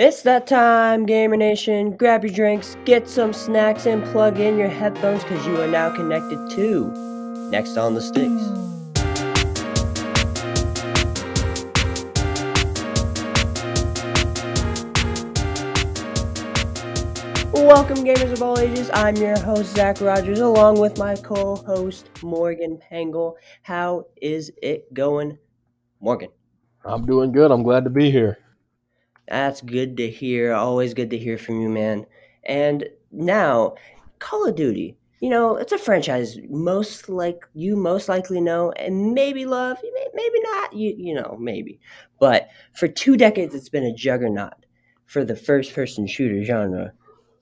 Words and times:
It's 0.00 0.22
that 0.22 0.46
time, 0.46 1.06
Gamer 1.06 1.36
Nation. 1.36 1.96
Grab 1.96 2.22
your 2.22 2.32
drinks, 2.32 2.76
get 2.84 3.08
some 3.08 3.32
snacks, 3.32 3.84
and 3.84 4.04
plug 4.12 4.38
in 4.38 4.56
your 4.56 4.68
headphones 4.68 5.24
because 5.24 5.44
you 5.44 5.60
are 5.60 5.66
now 5.66 5.90
connected 5.92 6.38
to 6.50 6.84
Next 7.50 7.76
on 7.76 7.94
the 7.94 8.00
Sticks. 8.00 8.30
Welcome, 17.52 18.04
gamers 18.04 18.30
of 18.30 18.40
all 18.40 18.56
ages. 18.60 18.88
I'm 18.94 19.16
your 19.16 19.36
host, 19.40 19.74
Zach 19.74 20.00
Rogers, 20.00 20.38
along 20.38 20.78
with 20.78 20.96
my 20.96 21.16
co 21.16 21.56
host, 21.56 22.08
Morgan 22.22 22.78
Pangle. 22.78 23.34
How 23.62 24.06
is 24.22 24.52
it 24.62 24.94
going, 24.94 25.38
Morgan? 26.00 26.28
I'm 26.84 27.04
doing 27.04 27.32
good. 27.32 27.50
I'm 27.50 27.64
glad 27.64 27.82
to 27.82 27.90
be 27.90 28.12
here. 28.12 28.38
That's 29.28 29.60
good 29.60 29.96
to 29.98 30.08
hear. 30.10 30.54
Always 30.54 30.94
good 30.94 31.10
to 31.10 31.18
hear 31.18 31.38
from 31.38 31.60
you, 31.60 31.68
man. 31.68 32.06
And 32.44 32.88
now, 33.12 33.74
Call 34.18 34.48
of 34.48 34.56
Duty. 34.56 34.96
You 35.20 35.30
know, 35.30 35.56
it's 35.56 35.72
a 35.72 35.78
franchise 35.78 36.38
most 36.48 37.08
like 37.08 37.44
you 37.52 37.74
most 37.74 38.08
likely 38.08 38.40
know 38.40 38.70
and 38.72 39.14
maybe 39.14 39.46
love, 39.46 39.78
maybe 40.14 40.40
not. 40.44 40.72
You 40.72 40.94
you 40.96 41.14
know, 41.14 41.36
maybe. 41.40 41.80
But 42.20 42.48
for 42.72 42.86
two 42.86 43.16
decades, 43.16 43.54
it's 43.54 43.68
been 43.68 43.84
a 43.84 43.92
juggernaut 43.92 44.64
for 45.06 45.24
the 45.24 45.34
first-person 45.34 46.06
shooter 46.06 46.44
genre, 46.44 46.92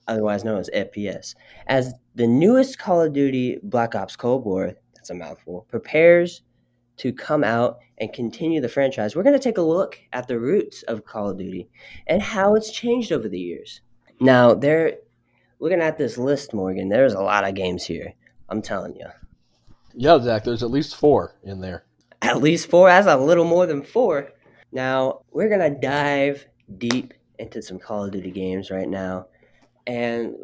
otherwise 0.07 0.43
known 0.43 0.59
as 0.59 0.71
FPS. 0.73 1.35
As 1.67 1.93
the 2.15 2.25
newest 2.25 2.79
Call 2.79 3.01
of 3.01 3.13
Duty 3.13 3.59
Black 3.61 3.93
Ops 3.93 4.15
Cold 4.15 4.43
War, 4.43 4.73
that's 4.95 5.11
a 5.11 5.13
mouthful, 5.13 5.67
prepares 5.69 6.41
to 6.97 7.13
come 7.13 7.43
out 7.43 7.79
and 7.97 8.13
continue 8.13 8.61
the 8.61 8.69
franchise, 8.69 9.15
we're 9.15 9.23
going 9.23 9.37
to 9.37 9.43
take 9.43 9.57
a 9.57 9.61
look 9.61 9.99
at 10.13 10.27
the 10.27 10.39
roots 10.39 10.83
of 10.83 11.05
Call 11.05 11.29
of 11.29 11.37
Duty 11.37 11.69
and 12.07 12.21
how 12.21 12.55
it's 12.55 12.71
changed 12.71 13.11
over 13.11 13.29
the 13.29 13.39
years. 13.39 13.81
Now, 14.19 14.53
there, 14.53 14.97
looking 15.59 15.81
at 15.81 15.97
this 15.97 16.17
list, 16.17 16.53
Morgan, 16.53 16.89
there's 16.89 17.13
a 17.13 17.21
lot 17.21 17.47
of 17.47 17.55
games 17.55 17.85
here. 17.85 18.13
I'm 18.49 18.61
telling 18.61 18.95
you. 18.95 19.07
Yeah, 19.93 20.19
Zach, 20.19 20.43
there's 20.43 20.63
at 20.63 20.71
least 20.71 20.95
four 20.95 21.35
in 21.43 21.61
there. 21.61 21.83
At 22.23 22.41
least 22.41 22.69
four? 22.69 22.89
That's 22.89 23.05
a 23.05 23.15
little 23.15 23.45
more 23.45 23.67
than 23.67 23.83
four. 23.83 24.31
Now, 24.71 25.21
we're 25.31 25.49
going 25.49 25.73
to 25.73 25.79
dive 25.79 26.47
deep 26.77 27.13
into 27.37 27.61
some 27.61 27.77
Call 27.77 28.05
of 28.05 28.11
Duty 28.11 28.31
games 28.31 28.71
right 28.71 28.89
now. 28.89 29.27
And 29.85 30.35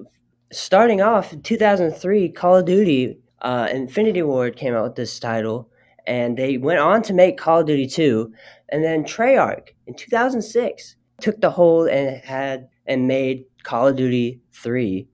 starting 0.51 1.01
off 1.01 1.33
in 1.33 1.41
2003, 1.41 2.29
Call 2.29 2.57
of 2.57 2.65
Duty 2.65 3.17
uh, 3.41 3.67
Infinity 3.71 4.21
Ward 4.21 4.55
came 4.55 4.73
out 4.73 4.83
with 4.83 4.95
this 4.95 5.19
title 5.19 5.69
and 6.05 6.37
they 6.37 6.57
went 6.57 6.79
on 6.79 7.01
to 7.03 7.13
make 7.13 7.37
Call 7.37 7.61
of 7.61 7.67
Duty 7.67 7.87
2. 7.87 8.31
And 8.69 8.83
then 8.83 9.03
Treyarch 9.03 9.69
in 9.87 9.93
2006 9.95 10.95
took 11.21 11.39
the 11.41 11.51
hold 11.51 11.87
and 11.89 12.23
had 12.23 12.67
and 12.85 13.07
made 13.07 13.45
Call 13.63 13.87
of 13.87 13.95
Duty 13.95 14.41
3. 14.53 15.07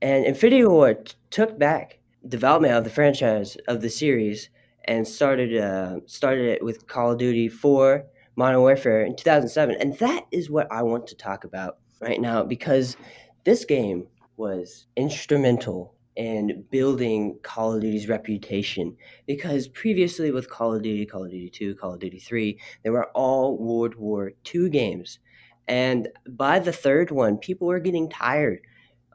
And 0.00 0.24
Infinity 0.24 0.64
Ward 0.64 1.14
took 1.30 1.58
back 1.58 1.98
development 2.26 2.74
of 2.74 2.84
the 2.84 2.90
franchise 2.90 3.56
of 3.68 3.80
the 3.80 3.90
series 3.90 4.48
and 4.84 5.06
started 5.06 5.56
uh, 5.56 6.00
started 6.06 6.46
it 6.46 6.64
with 6.64 6.86
Call 6.86 7.12
of 7.12 7.18
Duty 7.18 7.48
4 7.48 8.04
Modern 8.36 8.60
Warfare 8.60 9.04
in 9.04 9.14
2007. 9.14 9.76
And 9.80 9.98
that 9.98 10.26
is 10.32 10.50
what 10.50 10.70
I 10.72 10.82
want 10.82 11.06
to 11.08 11.16
talk 11.16 11.44
about 11.44 11.78
right 12.00 12.20
now 12.20 12.42
because 12.42 12.96
this 13.44 13.64
game 13.64 14.06
was 14.36 14.86
instrumental 14.96 15.94
and 16.16 16.68
building 16.70 17.38
Call 17.42 17.74
of 17.74 17.82
Duty's 17.82 18.08
reputation 18.08 18.96
because 19.26 19.68
previously 19.68 20.30
with 20.30 20.50
Call 20.50 20.74
of 20.74 20.82
Duty, 20.82 21.06
Call 21.06 21.24
of 21.24 21.30
Duty 21.30 21.50
2, 21.50 21.74
Call 21.76 21.94
of 21.94 22.00
Duty 22.00 22.18
3, 22.18 22.58
they 22.82 22.90
were 22.90 23.10
all 23.12 23.56
World 23.56 23.94
War 23.94 24.32
II 24.54 24.68
games. 24.68 25.18
And 25.68 26.08
by 26.28 26.58
the 26.58 26.72
third 26.72 27.10
one, 27.10 27.38
people 27.38 27.68
were 27.68 27.80
getting 27.80 28.10
tired. 28.10 28.60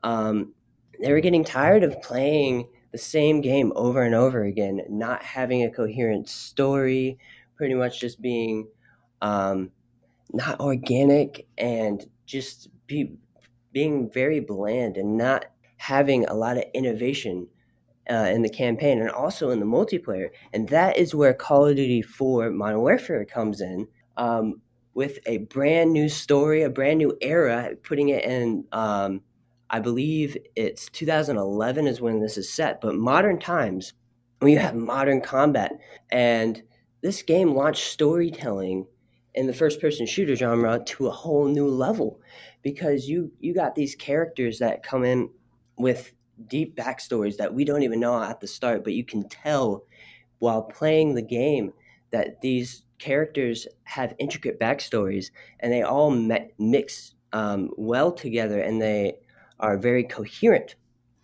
Um, 0.04 0.54
they 1.00 1.12
were 1.12 1.20
getting 1.20 1.44
tired 1.44 1.84
of 1.84 2.02
playing 2.02 2.68
the 2.92 2.98
same 2.98 3.42
game 3.42 3.72
over 3.76 4.02
and 4.02 4.16
over 4.16 4.44
again, 4.44 4.82
not 4.90 5.22
having 5.22 5.64
a 5.64 5.70
coherent 5.70 6.28
story, 6.28 7.18
pretty 7.56 7.74
much 7.74 8.00
just 8.00 8.22
being 8.22 8.68
um, 9.22 9.72
not 10.32 10.60
organic 10.60 11.48
and 11.58 12.08
just 12.26 12.70
be, 12.88 13.12
being 13.72 14.10
very 14.10 14.40
bland 14.40 14.98
and 14.98 15.18
not 15.18 15.46
having 15.78 16.26
a 16.26 16.34
lot 16.34 16.58
of 16.58 16.64
innovation 16.74 17.48
uh, 18.10 18.30
in 18.34 18.42
the 18.42 18.50
campaign 18.50 19.00
and 19.00 19.10
also 19.10 19.50
in 19.50 19.60
the 19.60 19.66
multiplayer. 19.66 20.30
And 20.54 20.70
that 20.70 20.98
is 20.98 21.14
where 21.14 21.34
Call 21.34 21.68
of 21.68 21.76
Duty 21.76 22.02
4 22.02 22.52
Modern 22.52 22.80
Warfare 22.80 23.26
comes 23.26 23.62
in 23.62 23.88
um, 24.16 24.62
with 24.94 25.20
a 25.26 25.40
brand 25.40 25.92
new 25.92 26.10
story, 26.10 26.64
a 26.64 26.70
brand 26.70 26.98
new 27.00 27.16
era, 27.22 27.72
putting 27.84 28.10
it 28.10 28.24
in, 28.24 28.66
um, 28.72 29.22
I 29.70 29.80
believe 29.80 30.38
it's 30.56 30.90
2011 30.90 31.88
is 31.88 32.02
when 32.02 32.22
this 32.22 32.38
is 32.38 32.52
set, 32.52 32.82
but 32.82 32.96
modern 32.96 33.40
times 33.40 33.94
when 34.40 34.52
you 34.52 34.60
have 34.60 34.76
modern 34.76 35.22
combat. 35.22 35.74
And 36.12 36.64
this 37.02 37.22
game 37.22 37.54
launched 37.54 37.84
storytelling 37.84 38.88
in 39.36 39.46
the 39.46 39.54
first 39.54 39.80
person 39.80 40.06
shooter 40.06 40.36
genre 40.36 40.84
to 40.84 41.08
a 41.08 41.12
whole 41.12 41.46
new 41.48 41.68
level 41.68 42.20
because 42.64 43.08
you 43.08 43.32
you 43.40 43.54
got 43.54 43.76
these 43.76 43.96
characters 43.96 44.58
that 44.60 44.82
come 44.82 45.04
in 45.04 45.30
with 45.78 46.14
deep 46.48 46.76
backstories 46.76 47.38
that 47.38 47.54
we 47.54 47.66
don't 47.66 47.84
even 47.84 48.00
know 48.00 48.22
at 48.22 48.40
the 48.40 48.48
start, 48.48 48.84
but 48.84 48.94
you 48.94 49.04
can 49.04 49.28
tell 49.28 49.84
while 50.40 50.62
playing 50.62 51.16
the 51.16 51.22
game 51.22 51.74
that 52.12 52.42
these 52.42 52.84
characters 53.00 53.68
have 53.84 54.14
intricate 54.20 54.60
backstories 54.60 55.32
and 55.60 55.72
they 55.72 55.82
all 55.82 56.10
me- 56.10 56.52
mix 56.58 57.16
um, 57.34 57.70
well 57.78 58.12
together 58.12 58.62
and 58.62 58.82
they 58.82 59.18
are 59.60 59.78
very 59.78 60.04
coherent. 60.04 60.76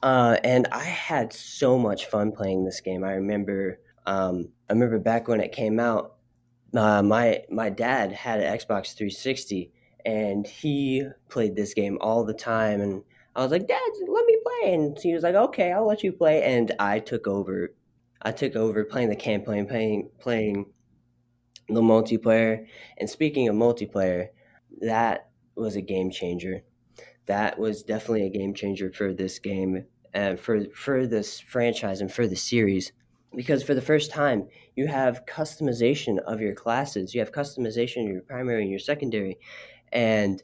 Uh, 0.01 0.37
and 0.43 0.67
I 0.71 0.83
had 0.83 1.31
so 1.31 1.77
much 1.77 2.07
fun 2.07 2.31
playing 2.31 2.65
this 2.65 2.81
game. 2.81 3.03
I 3.03 3.13
remember, 3.13 3.79
um, 4.05 4.49
I 4.69 4.73
remember 4.73 4.99
back 4.99 5.27
when 5.27 5.39
it 5.39 5.51
came 5.51 5.79
out, 5.79 6.15
uh, 6.75 7.03
my 7.03 7.43
my 7.51 7.69
dad 7.69 8.11
had 8.11 8.39
an 8.39 8.57
Xbox 8.57 8.95
360 8.95 9.71
and 10.05 10.45
he 10.45 11.07
played 11.29 11.55
this 11.55 11.75
game 11.75 11.99
all 12.01 12.25
the 12.25 12.33
time 12.33 12.81
and 12.81 13.03
I 13.35 13.41
was 13.41 13.51
like, 13.51 13.67
Dad, 13.67 13.91
let 14.07 14.25
me 14.25 14.37
play. 14.61 14.73
And 14.73 14.97
he 14.99 15.13
was 15.13 15.23
like, 15.23 15.35
Okay, 15.35 15.71
I'll 15.71 15.87
let 15.87 16.03
you 16.03 16.11
play. 16.11 16.43
And 16.43 16.71
I 16.79 16.99
took 16.99 17.27
over. 17.27 17.73
I 18.21 18.31
took 18.31 18.55
over 18.55 18.85
playing 18.85 19.09
the 19.09 19.15
campaign, 19.15 19.67
playing 19.67 20.09
playing 20.19 20.65
the 21.69 21.81
multiplayer. 21.81 22.65
And 22.97 23.09
speaking 23.09 23.47
of 23.47 23.55
multiplayer, 23.55 24.27
that 24.81 25.29
was 25.55 25.75
a 25.75 25.81
game 25.81 26.11
changer. 26.11 26.63
That 27.25 27.57
was 27.57 27.83
definitely 27.83 28.25
a 28.25 28.29
game 28.29 28.53
changer 28.53 28.91
for 28.91 29.13
this 29.13 29.39
game 29.39 29.85
and 30.13 30.39
for 30.39 30.65
for 30.75 31.07
this 31.07 31.39
franchise 31.39 32.01
and 32.01 32.11
for 32.11 32.27
the 32.27 32.35
series. 32.35 32.91
Because 33.35 33.63
for 33.63 33.73
the 33.73 33.81
first 33.81 34.11
time, 34.11 34.47
you 34.75 34.85
have 34.87 35.25
customization 35.25 36.19
of 36.19 36.39
your 36.39 36.53
classes. 36.53 37.15
You 37.15 37.19
have 37.21 37.31
customization 37.31 38.03
of 38.03 38.11
your 38.11 38.21
primary 38.21 38.61
and 38.61 38.69
your 38.69 38.79
secondary, 38.79 39.39
and 39.91 40.43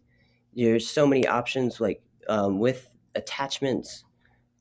there's 0.56 0.90
so 0.90 1.06
many 1.06 1.28
options 1.28 1.80
like 1.80 2.02
um, 2.28 2.58
with 2.58 2.90
attachments 3.20 4.04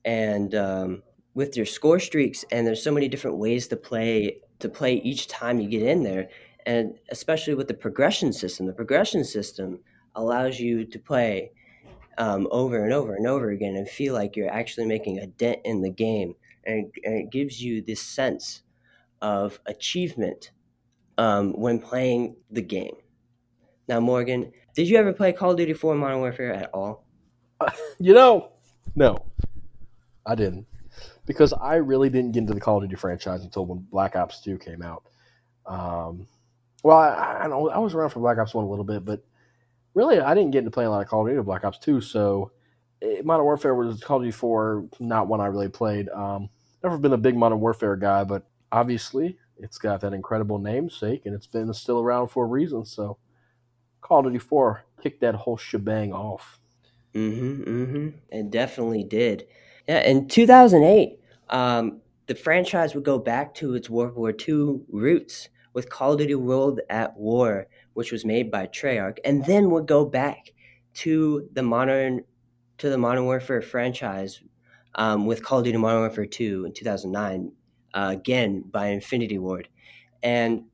and 0.05 0.53
um, 0.55 1.03
with 1.33 1.57
your 1.57 1.65
score 1.65 1.99
streaks 1.99 2.45
and 2.51 2.67
there's 2.67 2.83
so 2.83 2.91
many 2.91 3.07
different 3.07 3.37
ways 3.37 3.67
to 3.67 3.75
play 3.75 4.39
to 4.59 4.69
play 4.69 4.95
each 4.95 5.27
time 5.27 5.59
you 5.59 5.69
get 5.69 5.83
in 5.83 6.03
there 6.03 6.29
and 6.65 6.99
especially 7.09 7.55
with 7.55 7.67
the 7.67 7.73
progression 7.73 8.33
system. 8.33 8.65
The 8.65 8.73
progression 8.73 9.23
system 9.23 9.79
allows 10.15 10.59
you 10.59 10.85
to 10.85 10.99
play 10.99 11.51
um, 12.17 12.47
over 12.51 12.83
and 12.83 12.93
over 12.93 13.15
and 13.15 13.25
over 13.25 13.49
again 13.49 13.75
and 13.75 13.87
feel 13.87 14.13
like 14.13 14.35
you're 14.35 14.51
actually 14.51 14.85
making 14.85 15.19
a 15.19 15.27
dent 15.27 15.59
in 15.63 15.81
the 15.81 15.89
game 15.89 16.35
and, 16.65 16.91
and 17.05 17.15
it 17.15 17.31
gives 17.31 17.63
you 17.63 17.81
this 17.81 18.01
sense 18.01 18.63
of 19.21 19.59
achievement 19.65 20.51
um, 21.17 21.53
when 21.53 21.79
playing 21.79 22.35
the 22.51 22.61
game. 22.61 22.95
Now 23.87 23.99
morgan 23.99 24.51
did 24.75 24.87
you 24.87 24.97
ever 24.97 25.13
play 25.13 25.31
call 25.31 25.51
of 25.51 25.57
duty 25.57 25.73
4 25.73 25.95
modern 25.95 26.19
warfare 26.19 26.53
at 26.53 26.69
all 26.73 27.05
you 27.99 28.13
know, 28.13 28.51
no, 28.95 29.25
I 30.25 30.35
didn't, 30.35 30.65
because 31.25 31.53
I 31.53 31.75
really 31.75 32.09
didn't 32.09 32.31
get 32.33 32.39
into 32.39 32.53
the 32.53 32.61
Call 32.61 32.77
of 32.77 32.83
Duty 32.83 32.95
franchise 32.95 33.43
until 33.43 33.65
when 33.65 33.79
Black 33.91 34.15
Ops 34.15 34.41
Two 34.41 34.57
came 34.57 34.81
out. 34.81 35.03
Um, 35.65 36.27
well, 36.83 36.97
I, 36.97 37.41
I, 37.43 37.47
I 37.47 37.77
was 37.79 37.93
around 37.93 38.09
for 38.11 38.19
Black 38.19 38.37
Ops 38.37 38.53
One 38.53 38.65
a 38.65 38.69
little 38.69 38.85
bit, 38.85 39.05
but 39.05 39.23
really, 39.93 40.19
I 40.19 40.33
didn't 40.33 40.51
get 40.51 40.59
into 40.59 40.71
playing 40.71 40.87
a 40.87 40.91
lot 40.91 41.01
of 41.01 41.07
Call 41.07 41.25
of 41.25 41.31
Duty 41.31 41.43
Black 41.43 41.63
Ops 41.63 41.79
Two. 41.79 42.01
So, 42.01 42.51
it, 43.01 43.25
Modern 43.25 43.45
Warfare 43.45 43.75
was 43.75 44.01
Call 44.01 44.17
of 44.17 44.23
Duty 44.23 44.31
Four, 44.31 44.87
not 44.99 45.27
one 45.27 45.41
I 45.41 45.47
really 45.47 45.69
played. 45.69 46.09
Um, 46.09 46.49
never 46.83 46.97
been 46.97 47.13
a 47.13 47.17
big 47.17 47.35
Modern 47.35 47.59
Warfare 47.59 47.95
guy, 47.95 48.23
but 48.23 48.47
obviously, 48.71 49.37
it's 49.57 49.77
got 49.77 50.01
that 50.01 50.13
incredible 50.13 50.59
namesake, 50.59 51.25
and 51.25 51.35
it's 51.35 51.47
been 51.47 51.73
still 51.73 51.99
around 51.99 52.29
for 52.29 52.45
a 52.45 52.47
reason. 52.47 52.85
So, 52.85 53.17
Call 54.01 54.19
of 54.19 54.25
Duty 54.25 54.39
Four 54.39 54.85
kicked 55.01 55.21
that 55.21 55.35
whole 55.35 55.57
shebang 55.57 56.13
off. 56.13 56.58
Mm-hmm. 57.13 57.63
Mm-hmm. 57.63 58.09
It 58.29 58.51
definitely 58.51 59.03
did. 59.03 59.45
Yeah. 59.87 60.01
In 60.07 60.27
2008, 60.27 61.19
um, 61.49 62.01
the 62.27 62.35
franchise 62.35 62.93
would 62.93 63.03
go 63.03 63.17
back 63.17 63.55
to 63.55 63.73
its 63.73 63.89
World 63.89 64.15
War 64.15 64.31
II 64.31 64.81
roots 64.89 65.49
with 65.73 65.89
Call 65.89 66.13
of 66.13 66.19
Duty 66.19 66.35
World 66.35 66.79
at 66.89 67.17
War, 67.17 67.67
which 67.93 68.11
was 68.11 68.25
made 68.25 68.51
by 68.51 68.67
Treyarch, 68.67 69.17
and 69.25 69.45
then 69.45 69.71
would 69.71 69.87
go 69.87 70.05
back 70.05 70.53
to 70.95 71.47
the 71.53 71.63
modern 71.63 72.23
to 72.77 72.89
the 72.89 72.97
Modern 72.97 73.25
Warfare 73.25 73.61
franchise 73.61 74.41
um, 74.95 75.25
with 75.25 75.43
Call 75.43 75.59
of 75.59 75.65
Duty 75.65 75.77
Modern 75.77 76.01
Warfare 76.01 76.25
2 76.25 76.65
in 76.65 76.73
2009, 76.73 77.51
uh, 77.93 78.09
again 78.11 78.61
by 78.61 78.87
Infinity 78.87 79.37
Ward. 79.37 79.67
And 80.23 80.65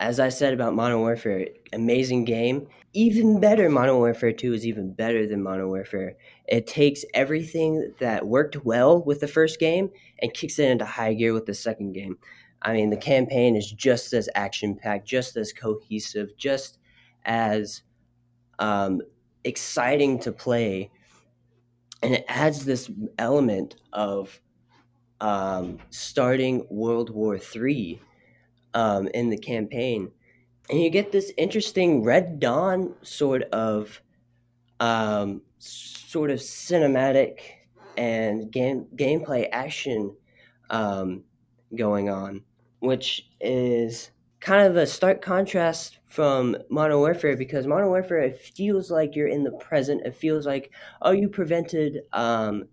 as 0.00 0.18
I 0.18 0.30
said 0.30 0.52
about 0.52 0.74
Modern 0.74 0.98
Warfare, 0.98 1.46
amazing 1.72 2.24
game. 2.24 2.66
Even 2.92 3.38
better, 3.38 3.68
Modern 3.70 3.96
Warfare 3.96 4.32
2 4.32 4.52
is 4.52 4.66
even 4.66 4.92
better 4.92 5.26
than 5.26 5.42
Modern 5.42 5.68
Warfare. 5.68 6.16
It 6.48 6.66
takes 6.66 7.04
everything 7.14 7.94
that 8.00 8.26
worked 8.26 8.64
well 8.64 9.00
with 9.00 9.20
the 9.20 9.28
first 9.28 9.60
game 9.60 9.90
and 10.20 10.34
kicks 10.34 10.58
it 10.58 10.68
into 10.68 10.84
high 10.84 11.14
gear 11.14 11.32
with 11.32 11.46
the 11.46 11.54
second 11.54 11.92
game. 11.92 12.18
I 12.62 12.72
mean, 12.72 12.90
the 12.90 12.96
campaign 12.96 13.54
is 13.54 13.70
just 13.70 14.12
as 14.12 14.28
action 14.34 14.74
packed, 14.74 15.06
just 15.06 15.36
as 15.36 15.52
cohesive, 15.52 16.36
just 16.36 16.78
as 17.24 17.82
um, 18.58 19.00
exciting 19.44 20.18
to 20.20 20.32
play 20.32 20.90
and 22.02 22.14
it 22.14 22.24
adds 22.28 22.64
this 22.64 22.90
element 23.18 23.76
of 23.92 24.40
um, 25.20 25.78
starting 25.90 26.66
World 26.70 27.10
War 27.10 27.38
III 27.38 28.00
um, 28.74 29.08
in 29.08 29.30
the 29.30 29.38
campaign, 29.38 30.10
and 30.68 30.80
you 30.80 30.90
get 30.90 31.12
this 31.12 31.32
interesting 31.36 32.02
Red 32.04 32.40
Dawn 32.40 32.94
sort 33.02 33.42
of 33.44 34.00
um, 34.78 35.42
sort 35.58 36.30
of 36.30 36.38
cinematic 36.38 37.40
and 37.96 38.50
game 38.50 38.86
gameplay 38.96 39.48
action 39.52 40.16
um, 40.70 41.24
going 41.76 42.08
on, 42.08 42.42
which 42.80 43.28
is 43.40 44.10
kind 44.40 44.66
of 44.66 44.76
a 44.76 44.86
stark 44.86 45.20
contrast 45.20 45.98
from 46.06 46.56
Modern 46.70 46.98
Warfare 46.98 47.36
because 47.36 47.66
Modern 47.66 47.88
Warfare 47.88 48.20
it 48.20 48.38
feels 48.38 48.90
like 48.90 49.14
you're 49.14 49.28
in 49.28 49.44
the 49.44 49.52
present. 49.52 50.06
It 50.06 50.14
feels 50.14 50.46
like 50.46 50.72
oh 51.02 51.12
you 51.12 51.28
prevented 51.28 52.02
um, 52.12 52.64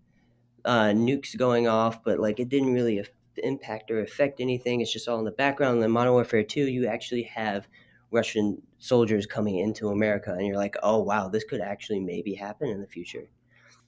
uh, 0.65 0.87
nukes 0.87 1.35
going 1.37 1.67
off, 1.67 2.03
but 2.03 2.19
like 2.19 2.39
it 2.39 2.49
didn't 2.49 2.73
really 2.73 3.03
impact 3.43 3.91
or 3.91 4.01
affect 4.01 4.39
anything. 4.39 4.81
It's 4.81 4.91
just 4.91 5.07
all 5.07 5.19
in 5.19 5.25
the 5.25 5.31
background. 5.31 5.81
Then 5.81 5.91
Modern 5.91 6.13
Warfare 6.13 6.43
Two, 6.43 6.67
you 6.67 6.87
actually 6.87 7.23
have 7.23 7.67
Russian 8.11 8.61
soldiers 8.79 9.25
coming 9.25 9.59
into 9.59 9.89
America, 9.89 10.33
and 10.33 10.45
you're 10.45 10.57
like, 10.57 10.75
oh 10.83 11.01
wow, 11.01 11.27
this 11.27 11.43
could 11.43 11.61
actually 11.61 11.99
maybe 11.99 12.33
happen 12.33 12.69
in 12.69 12.81
the 12.81 12.87
future. 12.87 13.29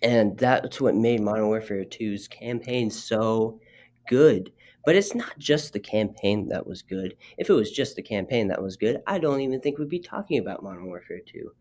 And 0.02 0.38
that's 0.38 0.80
what 0.80 0.96
made 0.96 1.20
Modern 1.20 1.48
Warfare 1.48 1.84
2's 1.84 2.28
campaign 2.30 2.90
so 2.90 3.60
good 4.08 4.52
but 4.86 4.96
it's 4.96 5.14
not 5.14 5.38
just 5.38 5.74
the 5.74 5.80
campaign 5.80 6.48
that 6.50 6.66
was 6.66 6.82
good. 6.82 7.16
If 7.38 7.50
it 7.50 7.54
was 7.54 7.72
just 7.72 7.96
the 7.96 8.02
campaign 8.02 8.48
that 8.48 8.62
was 8.62 8.78
good, 8.78 9.02
I 9.06 9.20
don't 9.20 9.42
even 9.42 9.62
think 9.62 9.78
we'd 9.78 9.90
be 9.90 10.00
talking 10.00 10.40
about 10.40 10.64
Modern 10.64 10.88
Warfare 10.88 11.20
2. 11.26 11.52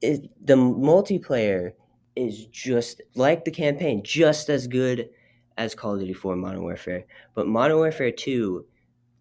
It, 0.00 0.46
the 0.46 0.54
multiplayer 0.54 1.72
is 2.16 2.46
just 2.46 3.02
like 3.14 3.44
the 3.44 3.50
campaign, 3.50 4.02
just 4.02 4.48
as 4.48 4.66
good 4.66 5.10
as 5.56 5.74
Call 5.74 5.94
of 5.94 6.00
Duty 6.00 6.12
4 6.12 6.36
Modern 6.36 6.62
Warfare. 6.62 7.04
But 7.34 7.46
Modern 7.46 7.78
Warfare 7.78 8.10
2, 8.10 8.64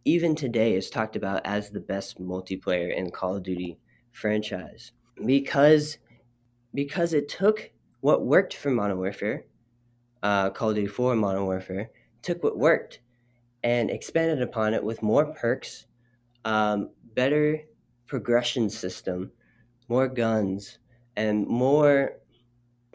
even 0.05 0.35
today, 0.35 0.75
is 0.75 0.89
talked 0.89 1.15
about 1.15 1.41
as 1.45 1.69
the 1.69 1.79
best 1.79 2.19
multiplayer 2.19 2.95
in 2.95 3.11
Call 3.11 3.35
of 3.35 3.43
Duty 3.43 3.77
franchise 4.11 4.91
because 5.25 5.97
because 6.73 7.13
it 7.13 7.27
took 7.27 7.71
what 8.01 8.25
worked 8.25 8.53
for 8.55 8.69
Modern 8.69 8.97
Warfare, 8.97 9.45
uh, 10.23 10.49
Call 10.51 10.69
of 10.69 10.75
Duty 10.75 10.87
4 10.87 11.15
Modern 11.15 11.45
Warfare, 11.45 11.89
took 12.21 12.43
what 12.43 12.57
worked 12.57 12.99
and 13.63 13.89
expanded 13.89 14.41
upon 14.41 14.73
it 14.73 14.83
with 14.83 15.01
more 15.01 15.25
perks, 15.33 15.85
um, 16.45 16.89
better 17.15 17.61
progression 18.07 18.69
system, 18.69 19.31
more 19.87 20.07
guns, 20.07 20.79
and 21.15 21.47
more 21.47 22.13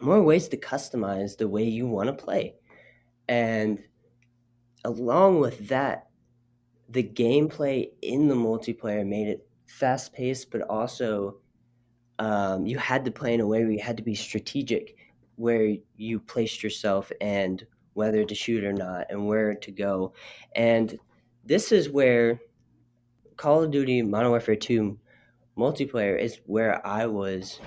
more 0.01 0.21
ways 0.21 0.47
to 0.49 0.57
customize 0.57 1.37
the 1.37 1.47
way 1.47 1.63
you 1.63 1.87
want 1.87 2.07
to 2.07 2.13
play. 2.23 2.55
And 3.27 3.83
along 4.83 5.39
with 5.39 5.67
that, 5.69 6.09
the 6.89 7.03
gameplay 7.03 7.89
in 8.01 8.27
the 8.27 8.35
multiplayer 8.35 9.05
made 9.05 9.27
it 9.27 9.47
fast 9.67 10.13
paced, 10.13 10.51
but 10.51 10.61
also 10.61 11.37
um, 12.19 12.65
you 12.65 12.77
had 12.77 13.03
to 13.05 13.11
play 13.11 13.33
in 13.33 13.41
a 13.41 13.47
way 13.47 13.63
where 13.63 13.71
you 13.71 13.81
had 13.81 13.97
to 13.97 14.03
be 14.03 14.15
strategic, 14.15 14.95
where 15.35 15.75
you 15.97 16.19
placed 16.19 16.63
yourself 16.63 17.11
and 17.19 17.65
whether 17.93 18.23
to 18.23 18.35
shoot 18.35 18.63
or 18.63 18.73
not 18.73 19.07
and 19.09 19.25
where 19.25 19.55
to 19.55 19.71
go. 19.71 20.13
And 20.55 20.97
this 21.43 21.71
is 21.71 21.89
where 21.89 22.39
Call 23.37 23.63
of 23.63 23.71
Duty 23.71 24.01
Modern 24.01 24.29
Warfare 24.29 24.55
2 24.55 24.97
multiplayer 25.57 26.19
is 26.19 26.39
where 26.45 26.85
I 26.85 27.05
was 27.05 27.59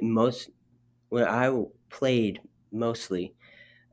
most, 0.00 0.50
where 1.08 1.28
I 1.28 1.64
played 1.88 2.40
mostly 2.72 3.34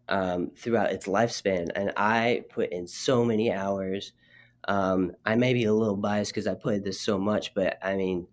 um, 0.09 0.51
throughout 0.55 0.91
its 0.91 1.07
lifespan. 1.07 1.69
And 1.75 1.93
I 1.97 2.45
put 2.49 2.71
in 2.71 2.87
so 2.87 3.23
many 3.25 3.51
hours. 3.51 4.13
Um, 4.67 5.13
I 5.25 5.35
may 5.35 5.53
be 5.53 5.65
a 5.65 5.73
little 5.73 5.97
biased 5.97 6.31
because 6.31 6.47
I 6.47 6.55
played 6.55 6.83
this 6.83 6.99
so 6.99 7.17
much, 7.17 7.53
but 7.53 7.77
I 7.81 7.95
mean, 7.95 8.27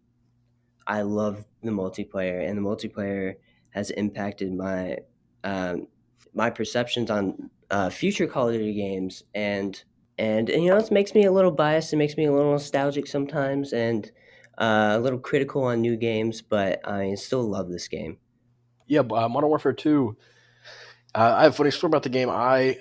I 0.87 1.03
love 1.03 1.45
the 1.63 1.71
multiplayer, 1.71 2.47
and 2.47 2.59
the 2.59 2.63
multiplayer 2.63 3.37
has 3.71 3.91
impacted 3.91 4.53
my 4.53 4.99
um, 5.43 5.89
my 6.35 6.51
perceptions 6.51 7.11
on 7.11 7.51
uh, 7.71 7.91
future 7.91 8.27
Call 8.27 8.49
of 8.49 8.55
Duty 8.55 8.75
games, 8.75 9.25
and 9.35 9.83
and, 10.19 10.51
and 10.51 10.63
you 10.63 10.71
know 10.71 10.77
it 10.77 10.91
makes 10.91 11.15
me 11.15 11.25
a 11.25 11.33
little 11.33 11.51
biased. 11.51 11.93
It 11.93 11.97
makes 11.97 12.17
me 12.17 12.27
a 12.27 12.33
little 12.33 12.53
nostalgic 12.53 13.07
sometimes, 13.07 13.73
and 13.73 14.11
uh, 14.59 14.95
a 14.97 15.01
little 15.01 15.19
critical 15.19 15.65
on 15.65 15.81
new 15.81 15.97
games. 15.97 16.43
But 16.43 16.87
I 16.87 17.15
still 17.15 17.43
love 17.43 17.71
this 17.71 17.89
game. 17.89 18.19
Yeah, 18.87 19.01
uh, 19.01 19.29
Modern 19.29 19.49
Warfare 19.49 19.73
Two. 19.73 20.17
Uh, 21.15 21.35
I 21.39 21.43
have 21.45 21.53
a 21.53 21.57
funny 21.57 21.71
story 21.71 21.91
about 21.91 22.03
the 22.03 22.09
game. 22.09 22.29
I 22.29 22.77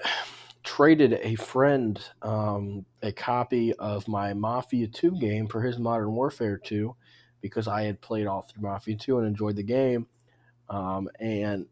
traded 0.63 1.19
a 1.21 1.35
friend 1.35 1.99
um, 2.21 2.85
a 3.01 3.11
copy 3.11 3.73
of 3.73 4.07
my 4.07 4.33
Mafia 4.33 4.87
2 4.87 5.19
game 5.19 5.47
for 5.47 5.61
his 5.61 5.77
Modern 5.77 6.13
Warfare 6.13 6.57
2 6.57 6.95
because 7.41 7.67
I 7.67 7.83
had 7.83 8.01
played 8.01 8.25
all 8.25 8.41
through 8.41 8.63
Mafia 8.63 8.95
2 8.95 9.19
and 9.19 9.27
enjoyed 9.27 9.55
the 9.55 9.63
game. 9.63 10.07
Um, 10.69 11.09
and 11.19 11.67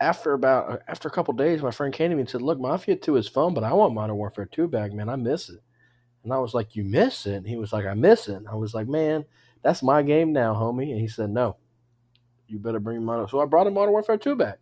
after 0.00 0.32
about 0.34 0.82
after 0.88 1.08
a 1.08 1.10
couple 1.10 1.34
days, 1.34 1.62
my 1.62 1.70
friend 1.70 1.92
came 1.92 2.10
to 2.10 2.16
me 2.16 2.22
and 2.22 2.30
said, 2.30 2.42
"Look, 2.42 2.60
Mafia 2.60 2.96
Two 2.96 3.16
is 3.16 3.28
fun, 3.28 3.54
but 3.54 3.64
I 3.64 3.72
want 3.72 3.94
Modern 3.94 4.16
Warfare 4.16 4.46
Two 4.46 4.68
back, 4.68 4.92
man. 4.92 5.08
I 5.08 5.16
miss 5.16 5.48
it." 5.48 5.60
And 6.24 6.32
I 6.32 6.38
was 6.38 6.54
like, 6.54 6.76
"You 6.76 6.84
miss 6.84 7.26
it?" 7.26 7.34
And 7.34 7.46
he 7.46 7.56
was 7.56 7.72
like, 7.72 7.86
"I 7.86 7.94
miss 7.94 8.28
it." 8.28 8.34
And 8.36 8.48
I 8.48 8.54
was 8.54 8.74
like, 8.74 8.86
"Man, 8.86 9.24
that's 9.62 9.82
my 9.82 10.02
game 10.02 10.32
now, 10.32 10.54
homie." 10.54 10.90
And 10.92 11.00
he 11.00 11.08
said, 11.08 11.30
"No, 11.30 11.56
you 12.46 12.58
better 12.58 12.80
bring 12.80 13.02
Modern." 13.04 13.28
So 13.28 13.40
I 13.40 13.46
brought 13.46 13.66
him 13.66 13.74
Modern 13.74 13.92
Warfare 13.92 14.18
Two 14.18 14.36
back, 14.36 14.58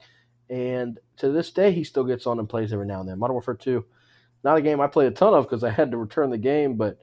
and 0.48 0.98
to 1.18 1.30
this 1.30 1.50
day, 1.50 1.72
he 1.72 1.84
still 1.84 2.04
gets 2.04 2.26
on 2.26 2.38
and 2.38 2.48
plays 2.48 2.72
every 2.72 2.86
now 2.86 3.00
and 3.00 3.08
then. 3.08 3.18
Modern 3.18 3.34
Warfare 3.34 3.54
Two, 3.54 3.84
not 4.44 4.58
a 4.58 4.62
game 4.62 4.80
I 4.80 4.86
played 4.86 5.12
a 5.12 5.14
ton 5.14 5.34
of 5.34 5.44
because 5.44 5.64
I 5.64 5.70
had 5.70 5.90
to 5.90 5.96
return 5.96 6.30
the 6.30 6.38
game, 6.38 6.76
but 6.76 6.98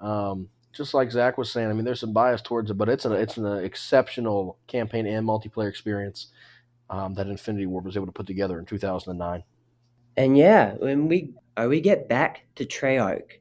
um, 0.00 0.48
just 0.72 0.94
like 0.94 1.10
Zach 1.10 1.38
was 1.38 1.50
saying, 1.50 1.68
I 1.68 1.72
mean, 1.72 1.84
there's 1.84 2.00
some 2.00 2.12
bias 2.12 2.42
towards 2.42 2.70
it, 2.70 2.74
but 2.74 2.88
it's 2.88 3.04
an 3.04 3.12
it's 3.12 3.36
an 3.36 3.64
exceptional 3.64 4.58
campaign 4.66 5.06
and 5.06 5.26
multiplayer 5.26 5.68
experience 5.68 6.28
um, 6.90 7.14
that 7.14 7.26
Infinity 7.26 7.66
Ward 7.66 7.84
was 7.84 7.96
able 7.96 8.06
to 8.06 8.12
put 8.12 8.26
together 8.26 8.58
in 8.58 8.64
2009. 8.64 9.42
And 10.16 10.36
yeah, 10.36 10.74
when 10.74 11.08
we 11.08 11.34
uh, 11.56 11.66
we 11.68 11.80
get 11.80 12.08
back 12.08 12.44
to 12.56 12.64
Treyarch 12.64 13.38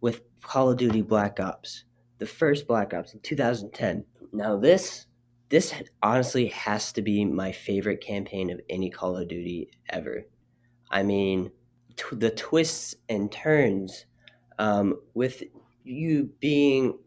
with 0.00 0.22
Call 0.42 0.70
of 0.70 0.78
Duty 0.78 1.02
Black 1.02 1.40
Ops, 1.40 1.84
the 2.18 2.26
first 2.26 2.66
Black 2.66 2.94
Ops 2.94 3.14
in 3.14 3.20
2010. 3.20 4.04
Now 4.32 4.56
this 4.56 5.06
this 5.50 5.74
honestly 6.02 6.46
has 6.48 6.92
to 6.94 7.02
be 7.02 7.24
my 7.24 7.52
favorite 7.52 8.00
campaign 8.00 8.50
of 8.50 8.60
any 8.70 8.90
Call 8.90 9.16
of 9.16 9.28
Duty 9.28 9.70
ever. 9.88 10.26
I 10.90 11.02
mean, 11.02 11.50
t- 11.96 12.16
the 12.16 12.30
twists 12.30 12.94
and 13.08 13.30
turns 13.30 14.06
um, 14.58 15.00
with 15.14 15.42
you 15.84 16.30
being 16.40 16.98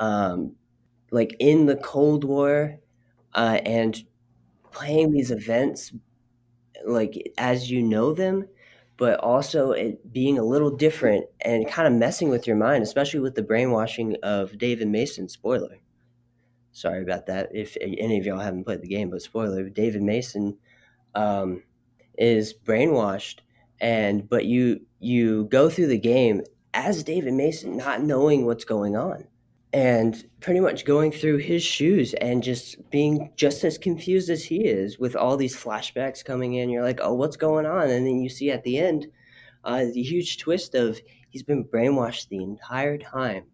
um, 0.00 0.56
like 1.10 1.36
in 1.38 1.66
the 1.66 1.76
Cold 1.76 2.24
War 2.24 2.78
uh, 3.34 3.60
and 3.64 4.02
playing 4.72 5.12
these 5.12 5.30
events 5.30 5.92
like 6.84 7.32
as 7.38 7.70
you 7.70 7.82
know 7.82 8.12
them 8.12 8.46
but 8.98 9.18
also 9.20 9.72
it 9.72 10.12
being 10.12 10.38
a 10.38 10.44
little 10.44 10.70
different 10.70 11.26
and 11.40 11.68
kind 11.68 11.88
of 11.88 11.94
messing 11.94 12.28
with 12.28 12.46
your 12.46 12.56
mind 12.56 12.82
especially 12.82 13.20
with 13.20 13.34
the 13.34 13.42
brainwashing 13.42 14.16
of 14.22 14.56
david 14.58 14.88
mason 14.88 15.28
spoiler 15.28 15.78
sorry 16.76 17.02
about 17.02 17.26
that 17.26 17.48
if 17.54 17.76
any 17.80 18.18
of 18.18 18.26
y'all 18.26 18.38
haven't 18.38 18.64
played 18.64 18.82
the 18.82 18.88
game 18.88 19.10
but 19.10 19.22
spoiler 19.22 19.68
david 19.68 20.02
mason 20.02 20.56
um, 21.14 21.62
is 22.18 22.52
brainwashed 22.52 23.38
and 23.80 24.28
but 24.28 24.44
you 24.44 24.80
you 25.00 25.44
go 25.44 25.70
through 25.70 25.86
the 25.86 25.98
game 25.98 26.42
as 26.74 27.02
david 27.02 27.32
mason 27.32 27.76
not 27.76 28.02
knowing 28.02 28.44
what's 28.44 28.64
going 28.64 28.96
on 28.96 29.26
and 29.72 30.24
pretty 30.40 30.60
much 30.60 30.84
going 30.84 31.12
through 31.12 31.36
his 31.36 31.62
shoes 31.62 32.14
and 32.14 32.42
just 32.42 32.88
being 32.90 33.30
just 33.36 33.62
as 33.64 33.76
confused 33.76 34.30
as 34.30 34.44
he 34.44 34.64
is 34.64 34.98
with 34.98 35.14
all 35.14 35.36
these 35.36 35.54
flashbacks 35.54 36.24
coming 36.24 36.54
in. 36.54 36.70
You're 36.70 36.82
like, 36.82 37.00
oh, 37.02 37.12
what's 37.12 37.36
going 37.36 37.66
on? 37.66 37.90
And 37.90 38.06
then 38.06 38.20
you 38.20 38.30
see 38.30 38.50
at 38.50 38.64
the 38.64 38.78
end 38.78 39.06
uh, 39.64 39.84
the 39.92 40.02
huge 40.02 40.38
twist 40.38 40.74
of 40.74 40.98
he's 41.28 41.42
been 41.42 41.62
brainwashed 41.62 42.28
the 42.28 42.42
entire 42.42 42.96
time. 42.96 43.44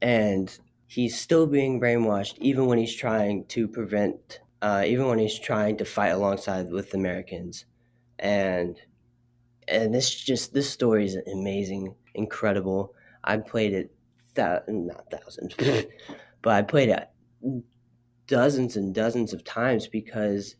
And 0.00 0.56
he's 0.86 1.18
still 1.18 1.46
being 1.46 1.80
brainwashed 1.80 2.38
even 2.38 2.66
when 2.66 2.78
he's 2.78 2.94
trying 2.94 3.46
to 3.46 3.66
prevent 3.68 4.40
uh, 4.62 4.82
even 4.86 5.06
when 5.06 5.18
he's 5.18 5.38
trying 5.38 5.76
to 5.76 5.84
fight 5.84 6.08
alongside 6.08 6.70
with 6.70 6.94
Americans, 6.94 7.66
and 8.18 8.80
and 9.68 9.94
this 9.94 10.14
just 10.14 10.54
this 10.54 10.70
story 10.70 11.04
is 11.04 11.16
amazing, 11.30 11.94
incredible. 12.14 12.94
I 13.24 13.36
played 13.36 13.74
it 13.74 13.94
that 14.34 14.66
not 14.66 15.10
thousands, 15.10 15.54
but 16.42 16.54
I 16.54 16.62
played 16.62 16.88
it 16.88 17.10
dozens 18.26 18.76
and 18.76 18.94
dozens 18.94 19.34
of 19.34 19.44
times 19.44 19.86
because 19.86 20.56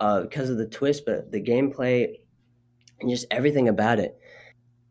uh, 0.00 0.22
because 0.22 0.48
of 0.48 0.56
the 0.56 0.66
twist, 0.66 1.04
but 1.04 1.30
the 1.30 1.42
gameplay 1.42 2.14
and 3.00 3.10
just 3.10 3.26
everything 3.30 3.68
about 3.68 3.98
it. 3.98 4.18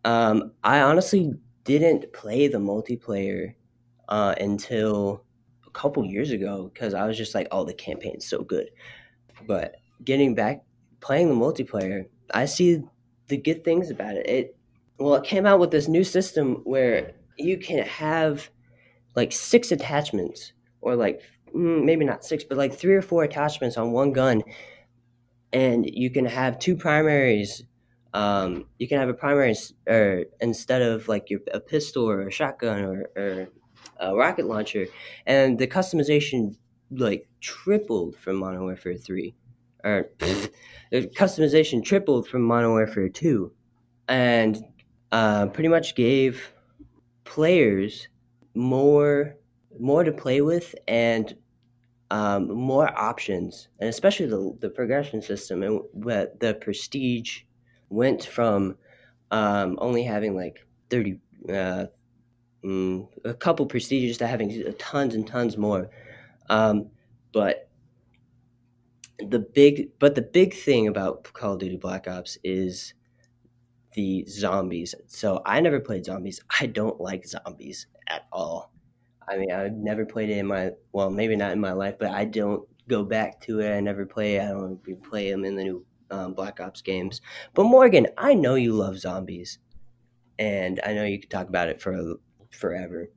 Um, 0.06 0.52
I 0.64 0.82
honestly 0.82 1.34
didn't 1.64 2.14
play 2.14 2.48
the 2.48 2.60
multiplayer 2.60 3.56
uh, 4.10 4.36
until 4.40 5.24
a 5.66 5.72
couple 5.72 6.06
years 6.06 6.32
ago 6.32 6.70
because 6.74 6.94
I 6.94 7.06
was 7.06 7.18
just 7.18 7.36
like, 7.36 7.48
"Oh, 7.52 7.64
the 7.64 7.74
campaign's 7.74 8.28
so 8.28 8.44
good." 8.44 8.70
But 9.48 9.76
getting 10.04 10.36
back 10.36 10.64
playing 11.00 11.30
the 11.30 11.36
multiplayer, 11.36 12.06
I 12.34 12.46
see 12.46 12.84
the 13.28 13.38
good 13.38 13.64
things 13.64 13.90
about 13.90 14.16
it. 14.16 14.28
It 14.28 14.58
well, 14.98 15.16
it 15.16 15.24
came 15.24 15.46
out 15.46 15.60
with 15.60 15.72
this 15.72 15.88
new 15.88 16.04
system 16.04 16.62
where 16.64 17.14
you 17.38 17.58
can 17.58 17.84
have 17.86 18.50
like 19.16 19.32
six 19.32 19.72
attachments 19.72 20.54
or 20.82 20.96
like 20.96 21.22
mm, 21.56 21.84
maybe 21.84 22.06
not 22.06 22.24
six, 22.24 22.44
but 22.44 22.58
like 22.58 22.74
three 22.74 22.94
or 22.94 23.02
four 23.02 23.24
attachments 23.24 23.78
on 23.78 23.92
one 23.92 24.12
gun, 24.12 24.44
and 25.52 25.86
you 25.86 26.10
can 26.10 26.26
have 26.26 26.60
two 26.60 26.76
primaries. 26.76 27.64
Um, 28.14 28.66
you 28.78 28.88
can 28.88 29.00
have 29.00 29.10
a 29.10 29.14
primary 29.14 29.56
or 29.88 30.26
instead 30.40 30.84
of 30.84 31.08
like 31.08 31.32
your 31.32 31.40
a 31.52 31.60
pistol 31.60 32.08
or 32.08 32.28
a 32.28 32.32
shotgun 32.32 32.84
or, 32.84 33.10
or 33.16 33.48
a 34.00 34.16
rocket 34.16 34.46
launcher, 34.46 34.88
and 35.26 35.58
the 35.58 35.68
customization 35.68 36.56
like 36.92 37.28
tripled 37.42 38.16
from 38.16 38.38
Modern 38.38 38.62
Warfare 38.64 38.96
Three, 38.96 39.36
or 39.84 40.10
the 40.20 40.52
customization 40.92 41.84
tripled 41.84 42.28
from 42.28 42.42
Modern 42.44 42.72
Warfare 42.72 43.10
Two, 43.10 43.52
and 44.08 44.64
uh, 45.12 45.48
pretty 45.48 45.70
much 45.70 45.96
gave 45.96 46.54
players 47.24 48.08
more 48.54 49.36
more 49.80 50.04
to 50.04 50.12
play 50.12 50.42
with 50.42 50.76
and 50.88 51.36
um, 52.12 52.48
more 52.54 52.96
options, 53.00 53.70
and 53.80 53.90
especially 53.90 54.28
the 54.28 54.56
the 54.60 54.70
progression 54.70 55.22
system 55.22 55.64
and 55.64 55.82
the 56.40 56.58
prestige 56.62 57.42
went 57.90 58.24
from 58.26 58.76
um, 59.32 59.78
only 59.82 60.04
having 60.04 60.36
like 60.36 60.66
thirty. 60.90 61.20
Uh, 61.52 61.86
mm, 62.64 63.08
a 63.26 63.34
couple 63.34 63.66
prestiges 63.66 64.18
to 64.20 64.28
having 64.28 64.74
tons 64.78 65.16
and 65.16 65.28
tons 65.28 65.58
more, 65.58 65.90
um, 66.50 66.90
but 67.34 67.70
the 69.20 69.40
big 69.40 69.90
but 70.00 70.16
the 70.16 70.22
big 70.22 70.54
thing 70.54 70.88
about 70.88 71.24
Call 71.34 71.54
of 71.54 71.60
Duty 71.60 71.78
Black 71.78 72.08
Ops 72.08 72.38
is 72.44 72.94
the 73.94 74.26
zombies. 74.28 74.96
So 75.08 75.42
I 75.46 75.60
never 75.60 75.80
played 75.80 76.06
zombies. 76.06 76.42
I 76.60 76.66
don't 76.66 77.00
like 77.00 77.26
zombies 77.26 77.88
at 78.08 78.24
all. 78.32 78.72
I 79.28 79.38
mean, 79.38 79.52
I've 79.52 79.74
never 79.74 80.06
played 80.06 80.30
it 80.30 80.38
in 80.38 80.48
my 80.48 80.72
well, 80.92 81.10
maybe 81.10 81.36
not 81.36 81.52
in 81.52 81.60
my 81.60 81.74
life, 81.74 81.96
but 82.00 82.12
I 82.12 82.26
don't 82.26 82.68
go 82.88 83.04
back 83.04 83.40
to 83.42 83.62
it. 83.62 83.76
I 83.76 83.80
never 83.80 84.06
play. 84.06 84.40
I 84.40 84.50
don't 84.50 84.80
play 85.04 85.32
them 85.32 85.46
in 85.46 85.56
the 85.56 85.64
new 85.64 85.86
um, 86.12 86.34
Black 86.34 86.60
Ops 86.60 86.82
games. 86.82 87.22
But 87.54 87.66
Morgan, 87.66 88.08
I 88.18 88.34
know 88.34 88.56
you 88.56 88.74
love 88.74 89.00
zombies, 89.00 89.60
and 90.40 90.82
I 90.86 90.94
know 90.94 91.06
you 91.06 91.20
could 91.20 91.30
talk 91.30 91.48
about 91.48 91.70
it 91.70 91.82
for 91.82 92.16
forever. 92.54 93.10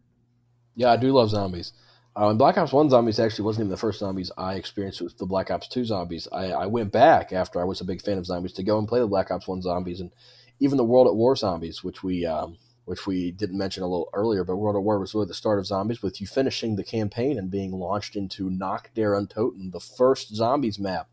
Yeah, 0.74 0.90
I 0.90 0.96
do 0.96 1.12
love 1.12 1.30
zombies. 1.30 1.72
Uh, 2.18 2.30
and 2.30 2.38
Black 2.38 2.56
Ops 2.56 2.72
One 2.72 2.88
zombies 2.88 3.18
actually 3.18 3.44
wasn't 3.44 3.64
even 3.64 3.70
the 3.70 3.76
first 3.76 3.98
zombies 3.98 4.32
I 4.38 4.54
experienced 4.54 5.02
with 5.02 5.18
the 5.18 5.26
Black 5.26 5.50
Ops 5.50 5.68
Two 5.68 5.84
zombies. 5.84 6.26
I, 6.32 6.46
I 6.46 6.66
went 6.66 6.90
back 6.90 7.32
after 7.32 7.60
I 7.60 7.64
was 7.64 7.80
a 7.80 7.84
big 7.84 8.00
fan 8.00 8.16
of 8.16 8.26
zombies 8.26 8.54
to 8.54 8.62
go 8.62 8.78
and 8.78 8.88
play 8.88 9.00
the 9.00 9.06
Black 9.06 9.30
Ops 9.30 9.46
One 9.46 9.60
zombies 9.60 10.00
and 10.00 10.10
even 10.58 10.78
the 10.78 10.84
World 10.84 11.06
at 11.06 11.14
War 11.14 11.36
zombies, 11.36 11.84
which 11.84 12.02
we 12.02 12.24
um, 12.24 12.56
which 12.86 13.06
we 13.06 13.32
didn't 13.32 13.58
mention 13.58 13.82
a 13.82 13.86
little 13.86 14.08
earlier. 14.14 14.44
But 14.44 14.56
World 14.56 14.76
at 14.76 14.82
War 14.82 14.98
was 14.98 15.14
really 15.14 15.26
the 15.26 15.34
start 15.34 15.58
of 15.58 15.66
zombies, 15.66 16.02
with 16.02 16.20
you 16.20 16.26
finishing 16.26 16.76
the 16.76 16.84
campaign 16.84 17.38
and 17.38 17.50
being 17.50 17.72
launched 17.72 18.16
into 18.16 18.48
der 18.48 19.14
Untoten, 19.14 19.72
the 19.72 19.80
first 19.80 20.34
zombies 20.34 20.78
map, 20.78 21.10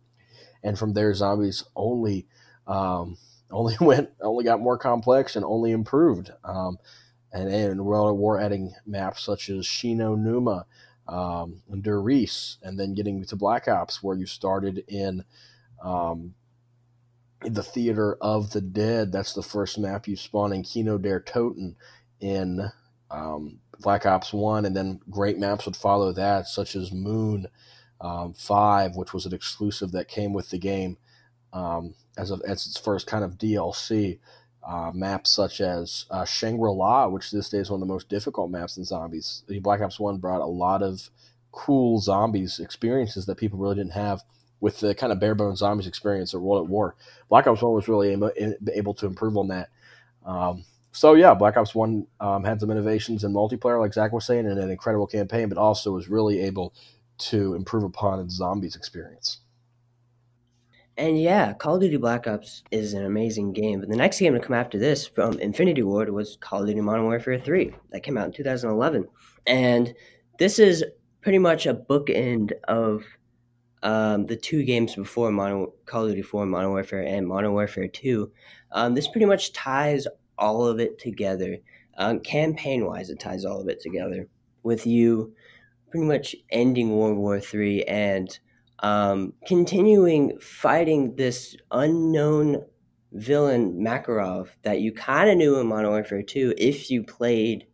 and 0.63 0.79
from 0.79 0.93
there 0.93 1.13
zombies 1.13 1.65
only 1.75 2.27
um, 2.65 3.17
only 3.51 3.75
went 3.81 4.11
only 4.21 4.45
got 4.45 4.61
more 4.61 4.77
complex 4.77 5.35
and 5.35 5.43
only 5.43 5.71
improved. 5.71 6.31
Um, 6.45 6.77
and 7.33 7.49
in 7.51 7.83
World 7.83 8.17
War, 8.17 8.39
adding 8.39 8.73
maps 8.85 9.23
such 9.23 9.49
as 9.49 9.65
Shi 9.65 9.95
No 9.95 10.15
Numa, 10.15 10.65
um, 11.07 11.61
Der 11.81 11.99
Riese, 11.99 12.57
and 12.61 12.79
then 12.79 12.93
getting 12.93 13.25
to 13.25 13.35
Black 13.35 13.67
Ops, 13.67 14.03
where 14.03 14.15
you 14.15 14.27
started 14.27 14.83
in 14.87 15.25
um, 15.83 16.35
the 17.41 17.63
Theater 17.63 18.17
of 18.21 18.51
the 18.51 18.61
Dead. 18.61 19.11
That's 19.11 19.33
the 19.33 19.41
first 19.41 19.79
map 19.79 20.07
you 20.07 20.15
spawn 20.15 20.53
in 20.53 20.63
Kino 20.63 20.97
der 20.97 21.19
Toten 21.19 21.75
in 22.21 22.71
um, 23.09 23.59
Black 23.79 24.05
Ops 24.05 24.31
1, 24.31 24.65
and 24.65 24.75
then 24.75 24.99
great 25.09 25.39
maps 25.39 25.65
would 25.65 25.75
follow 25.75 26.13
that, 26.13 26.47
such 26.47 26.75
as 26.75 26.91
Moon 26.91 27.47
um, 27.99 28.33
5, 28.33 28.95
which 28.95 29.13
was 29.13 29.25
an 29.25 29.33
exclusive 29.33 29.91
that 29.91 30.07
came 30.07 30.33
with 30.33 30.51
the 30.51 30.59
game 30.59 30.97
um, 31.51 31.95
as, 32.17 32.31
a, 32.31 32.39
as 32.47 32.65
its 32.67 32.79
first 32.79 33.07
kind 33.07 33.23
of 33.23 33.37
DLC. 33.37 34.19
Uh, 34.65 34.91
maps 34.93 35.29
such 35.29 35.59
as 35.59 36.05
uh, 36.09 36.23
Shangri 36.23 36.71
La, 36.71 37.07
which 37.07 37.31
this 37.31 37.49
day 37.49 37.57
is 37.57 37.69
one 37.69 37.81
of 37.81 37.87
the 37.87 37.93
most 37.93 38.07
difficult 38.07 38.49
maps 38.49 38.77
in 38.77 38.85
zombies. 38.85 39.43
Black 39.61 39.81
Ops 39.81 39.99
1 39.99 40.19
brought 40.19 40.39
a 40.39 40.45
lot 40.45 40.81
of 40.81 41.09
cool 41.51 41.99
zombies 41.99 42.59
experiences 42.59 43.25
that 43.25 43.37
people 43.37 43.59
really 43.59 43.75
didn't 43.75 43.91
have 43.91 44.23
with 44.61 44.79
the 44.79 44.95
kind 44.95 45.11
of 45.11 45.19
bare 45.19 45.35
bones 45.35 45.59
zombies 45.59 45.87
experience 45.87 46.33
at 46.33 46.39
World 46.39 46.63
at 46.63 46.69
War. 46.69 46.95
Black 47.27 47.45
Ops 47.45 47.61
One 47.61 47.73
was 47.73 47.89
really 47.89 48.17
able 48.73 48.93
to 48.93 49.05
improve 49.05 49.35
on 49.35 49.49
that. 49.49 49.69
Um, 50.25 50.63
so 50.93 51.15
yeah, 51.15 51.33
Black 51.33 51.57
Ops 51.57 51.75
One 51.75 52.07
um, 52.21 52.45
had 52.45 52.61
some 52.61 52.71
innovations 52.71 53.25
in 53.25 53.33
multiplayer, 53.33 53.79
like 53.79 53.93
Zach 53.93 54.13
was 54.13 54.25
saying, 54.25 54.45
and 54.45 54.57
an 54.57 54.69
incredible 54.69 55.07
campaign, 55.07 55.49
but 55.49 55.57
also 55.57 55.91
was 55.91 56.07
really 56.07 56.39
able 56.39 56.73
to 57.17 57.55
improve 57.55 57.83
upon 57.83 58.19
its 58.21 58.35
zombies 58.35 58.75
experience. 58.75 59.39
And 60.97 61.19
yeah, 61.19 61.53
Call 61.53 61.75
of 61.75 61.81
Duty 61.81 61.97
Black 61.97 62.27
Ops 62.27 62.63
is 62.69 62.93
an 62.93 63.05
amazing 63.05 63.53
game. 63.53 63.79
But 63.79 63.89
the 63.89 63.95
next 63.95 64.19
game 64.19 64.33
to 64.33 64.39
come 64.39 64.55
after 64.55 64.77
this 64.77 65.07
from 65.07 65.39
Infinity 65.39 65.81
Ward 65.81 66.09
was 66.09 66.37
Call 66.39 66.61
of 66.61 66.67
Duty 66.67 66.81
Modern 66.81 67.05
Warfare 67.05 67.39
3 67.39 67.73
that 67.91 68.03
came 68.03 68.17
out 68.17 68.27
in 68.27 68.31
2011. 68.31 69.07
And 69.47 69.93
this 70.37 70.59
is 70.59 70.83
pretty 71.21 71.39
much 71.39 71.65
a 71.65 71.73
bookend 71.73 72.51
of 72.67 73.03
um, 73.81 74.27
the 74.27 74.35
two 74.35 74.63
games 74.63 74.95
before 74.95 75.31
Modern 75.31 75.67
Call 75.85 76.03
of 76.03 76.11
Duty 76.11 76.21
4, 76.21 76.45
Modern 76.45 76.69
Warfare, 76.69 77.01
and 77.01 77.27
Modern 77.27 77.53
Warfare 77.53 77.87
2, 77.87 78.31
um, 78.71 78.93
this 78.93 79.07
pretty 79.07 79.25
much 79.25 79.51
ties 79.51 80.07
all 80.37 80.65
of 80.65 80.79
it 80.79 80.99
together. 80.99 81.57
Um, 81.97 82.19
campaign 82.19 82.85
wise, 82.85 83.09
it 83.09 83.19
ties 83.19 83.45
all 83.45 83.61
of 83.61 83.67
it 83.67 83.81
together 83.81 84.27
with 84.63 84.87
you 84.87 85.33
pretty 85.89 86.07
much 86.07 86.35
ending 86.49 86.95
World 86.95 87.17
War 87.17 87.39
3 87.39 87.83
and 87.83 88.39
um, 88.83 89.33
continuing 89.47 90.37
fighting 90.39 91.15
this 91.15 91.55
unknown 91.71 92.65
villain 93.13 93.79
Makarov 93.79 94.49
that 94.63 94.81
you 94.81 94.91
kind 94.91 95.29
of 95.29 95.37
knew 95.37 95.57
in 95.57 95.67
Modern 95.67 95.91
Warfare 95.91 96.21
2 96.21 96.55
if 96.57 96.91
you 96.91 97.03
played. 97.03 97.65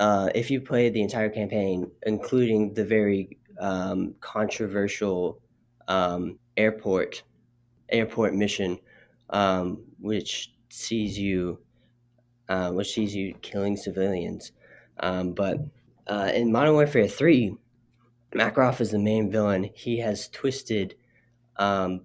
Uh, 0.00 0.30
if 0.32 0.48
you 0.48 0.60
played 0.60 0.94
the 0.94 1.02
entire 1.02 1.28
campaign, 1.28 1.90
including 2.06 2.72
the 2.72 2.84
very 2.84 3.36
um, 3.60 4.14
controversial 4.20 5.42
um, 5.88 6.38
airport 6.56 7.24
airport 7.88 8.32
mission, 8.32 8.78
um, 9.30 9.82
which 9.98 10.54
sees 10.70 11.18
you 11.18 11.58
uh, 12.48 12.70
which 12.70 12.94
sees 12.94 13.14
you 13.14 13.34
killing 13.42 13.76
civilians. 13.76 14.52
Um, 15.00 15.32
but 15.32 15.58
uh, 16.06 16.30
in 16.32 16.52
Modern 16.52 16.74
Warfare 16.74 17.08
Three, 17.08 17.56
Makarov 18.34 18.80
is 18.80 18.90
the 18.90 18.98
main 18.98 19.30
villain. 19.30 19.70
He 19.74 19.98
has 19.98 20.28
twisted 20.28 20.94
um, 21.56 22.02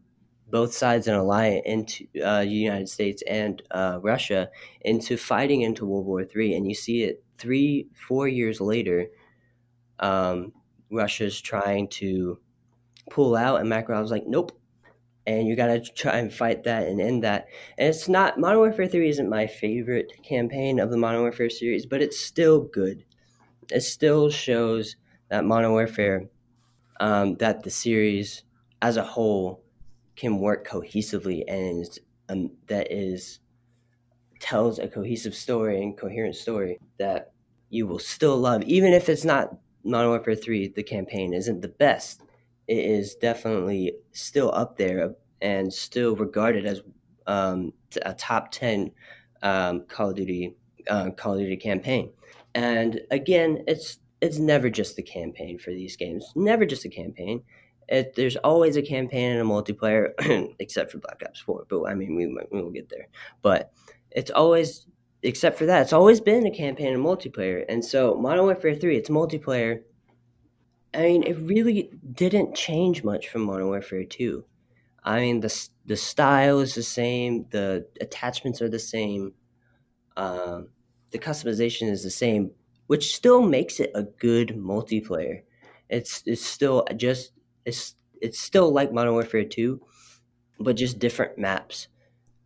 both 0.49 0.73
sides 0.73 1.07
in 1.07 1.15
alliance 1.15 1.63
into 1.65 2.05
uh, 2.23 2.41
the 2.41 2.47
United 2.47 2.89
States 2.89 3.23
and 3.27 3.61
uh, 3.71 3.99
Russia 4.01 4.49
into 4.81 5.17
fighting 5.17 5.61
into 5.61 5.85
World 5.85 6.05
War 6.05 6.21
III, 6.21 6.55
and 6.55 6.67
you 6.67 6.75
see 6.75 7.03
it 7.03 7.23
three, 7.37 7.87
four 8.07 8.27
years 8.27 8.61
later. 8.61 9.07
Um, 9.99 10.53
Russia's 10.91 11.41
trying 11.41 11.87
to 11.89 12.39
pull 13.09 13.35
out, 13.35 13.59
and 13.59 13.69
Makarov's 13.69 14.11
like, 14.11 14.27
nope. 14.27 14.51
And 15.25 15.47
you 15.47 15.55
gotta 15.55 15.79
try 15.79 16.17
and 16.17 16.33
fight 16.33 16.65
that 16.65 16.87
and 16.87 16.99
end 16.99 17.23
that. 17.23 17.47
And 17.77 17.87
it's 17.87 18.09
not 18.09 18.37
Modern 18.37 18.59
Warfare 18.59 18.87
3 18.87 19.07
isn't 19.07 19.29
my 19.29 19.47
favorite 19.47 20.11
campaign 20.21 20.79
of 20.79 20.91
the 20.91 20.97
Modern 20.97 21.21
Warfare 21.21 21.49
series, 21.49 21.85
but 21.85 22.01
it's 22.01 22.19
still 22.19 22.59
good. 22.59 23.05
It 23.71 23.81
still 23.81 24.29
shows 24.29 24.97
that 25.29 25.45
Modern 25.45 25.71
Warfare, 25.71 26.29
um, 26.99 27.35
that 27.35 27.63
the 27.63 27.69
series 27.69 28.43
as 28.81 28.97
a 28.97 29.03
whole 29.03 29.63
can 30.15 30.39
work 30.39 30.67
cohesively 30.67 31.43
and 31.47 31.81
is, 31.81 31.99
um, 32.29 32.51
that 32.67 32.91
is 32.91 33.39
tells 34.39 34.77
a 34.79 34.87
cohesive 34.87 35.33
story 35.33 35.81
and 35.81 35.97
coherent 35.97 36.35
story 36.35 36.77
that 36.97 37.31
you 37.69 37.87
will 37.87 37.99
still 37.99 38.37
love, 38.37 38.61
even 38.63 38.93
if 38.93 39.09
it's 39.09 39.25
not 39.25 39.55
Modern 39.83 40.09
Warfare 40.09 40.35
3, 40.35 40.69
the 40.69 40.83
campaign 40.83 41.33
isn't 41.33 41.61
the 41.61 41.67
best. 41.67 42.21
it 42.67 42.77
is 42.77 43.15
definitely 43.15 43.93
still 44.11 44.53
up 44.53 44.77
there 44.77 45.15
and 45.41 45.73
still 45.73 46.15
regarded 46.15 46.65
as 46.65 46.81
um, 47.27 47.73
a 48.05 48.13
top 48.13 48.51
ten 48.51 48.91
um, 49.41 49.85
Call 49.87 50.09
of 50.09 50.15
Duty 50.15 50.55
uh, 50.89 51.11
Call 51.11 51.33
of 51.33 51.39
Duty 51.39 51.57
campaign. 51.57 52.11
And 52.55 53.01
again, 53.11 53.63
it's 53.67 53.99
it's 54.23 54.39
never 54.39 54.69
just 54.69 54.95
the 54.95 55.03
campaign 55.03 55.59
for 55.59 55.71
these 55.71 55.97
games. 55.97 56.31
Never 56.33 56.65
just 56.65 56.85
a 56.85 56.89
campaign. 56.89 57.43
It, 57.89 58.15
there's 58.15 58.37
always 58.37 58.77
a 58.77 58.81
campaign 58.81 59.33
and 59.33 59.41
a 59.41 59.43
multiplayer, 59.43 60.13
except 60.59 60.91
for 60.91 60.99
Black 60.99 61.21
Ops 61.25 61.41
Four. 61.41 61.65
But 61.67 61.83
I 61.83 61.93
mean, 61.93 62.15
we 62.15 62.27
we 62.27 62.61
will 62.61 62.71
get 62.71 62.87
there. 62.87 63.07
But 63.41 63.73
it's 64.11 64.31
always, 64.31 64.87
except 65.23 65.57
for 65.57 65.65
that, 65.65 65.81
it's 65.81 65.91
always 65.91 66.21
been 66.21 66.47
a 66.47 66.51
campaign 66.51 66.93
and 66.93 67.03
multiplayer. 67.03 67.65
And 67.67 67.83
so 67.83 68.15
Modern 68.15 68.45
Warfare 68.45 68.75
Three, 68.75 68.95
it's 68.95 69.09
multiplayer. 69.09 69.81
I 70.93 71.01
mean, 71.01 71.23
it 71.23 71.37
really 71.39 71.91
didn't 72.13 72.55
change 72.55 73.03
much 73.03 73.27
from 73.27 73.41
Modern 73.41 73.67
Warfare 73.67 74.05
Two. 74.05 74.45
I 75.03 75.19
mean, 75.19 75.41
the 75.41 75.67
the 75.85 75.97
style 75.97 76.61
is 76.61 76.75
the 76.75 76.83
same, 76.83 77.45
the 77.49 77.85
attachments 77.99 78.61
are 78.61 78.69
the 78.69 78.79
same, 78.79 79.33
um, 80.15 80.69
the 81.11 81.19
customization 81.19 81.89
is 81.89 82.03
the 82.03 82.09
same, 82.09 82.51
which 82.93 83.15
still 83.15 83.41
makes 83.41 83.79
it 83.79 83.89
a 83.95 84.03
good 84.03 84.49
multiplayer. 84.49 85.41
It's 85.89 86.21
it's 86.27 86.45
still 86.45 86.85
just 86.95 87.31
it's 87.65 87.95
it's 88.21 88.39
still 88.39 88.71
like 88.71 88.93
Modern 88.93 89.13
Warfare 89.13 89.45
Two, 89.45 89.81
but 90.59 90.75
just 90.75 90.99
different 90.99 91.39
maps, 91.39 91.87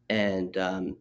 and 0.10 0.58
um, 0.58 0.96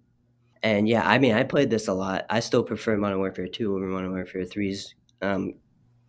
and 0.64 0.88
yeah, 0.88 1.08
I 1.08 1.20
mean, 1.20 1.34
I 1.34 1.44
played 1.44 1.70
this 1.70 1.86
a 1.86 1.94
lot. 1.94 2.26
I 2.28 2.40
still 2.40 2.64
prefer 2.64 2.96
Modern 2.96 3.20
Warfare 3.20 3.46
Two 3.46 3.76
over 3.76 3.86
Modern 3.86 4.10
Warfare 4.10 4.42
3's 4.42 4.96
um, 5.22 5.54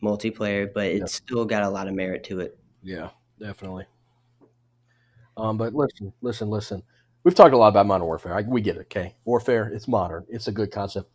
multiplayer, 0.02 0.68
but 0.74 0.88
it's 0.88 1.00
yeah. 1.00 1.06
still 1.06 1.46
got 1.46 1.62
a 1.62 1.70
lot 1.70 1.88
of 1.88 1.94
merit 1.94 2.24
to 2.24 2.40
it. 2.40 2.58
Yeah, 2.82 3.12
definitely. 3.40 3.86
Um, 5.38 5.58
but 5.58 5.76
listen, 5.76 6.12
listen, 6.22 6.50
listen. 6.50 6.82
We've 7.24 7.36
talked 7.36 7.54
a 7.54 7.58
lot 7.58 7.68
about 7.68 7.86
modern 7.86 8.08
warfare. 8.08 8.34
I, 8.34 8.42
we 8.42 8.62
get 8.62 8.78
it, 8.78 8.88
okay? 8.88 9.16
Warfare, 9.26 9.68
it's 9.68 9.88
modern. 9.88 10.26
It's 10.28 10.48
a 10.48 10.52
good 10.52 10.72
concept. 10.72 11.12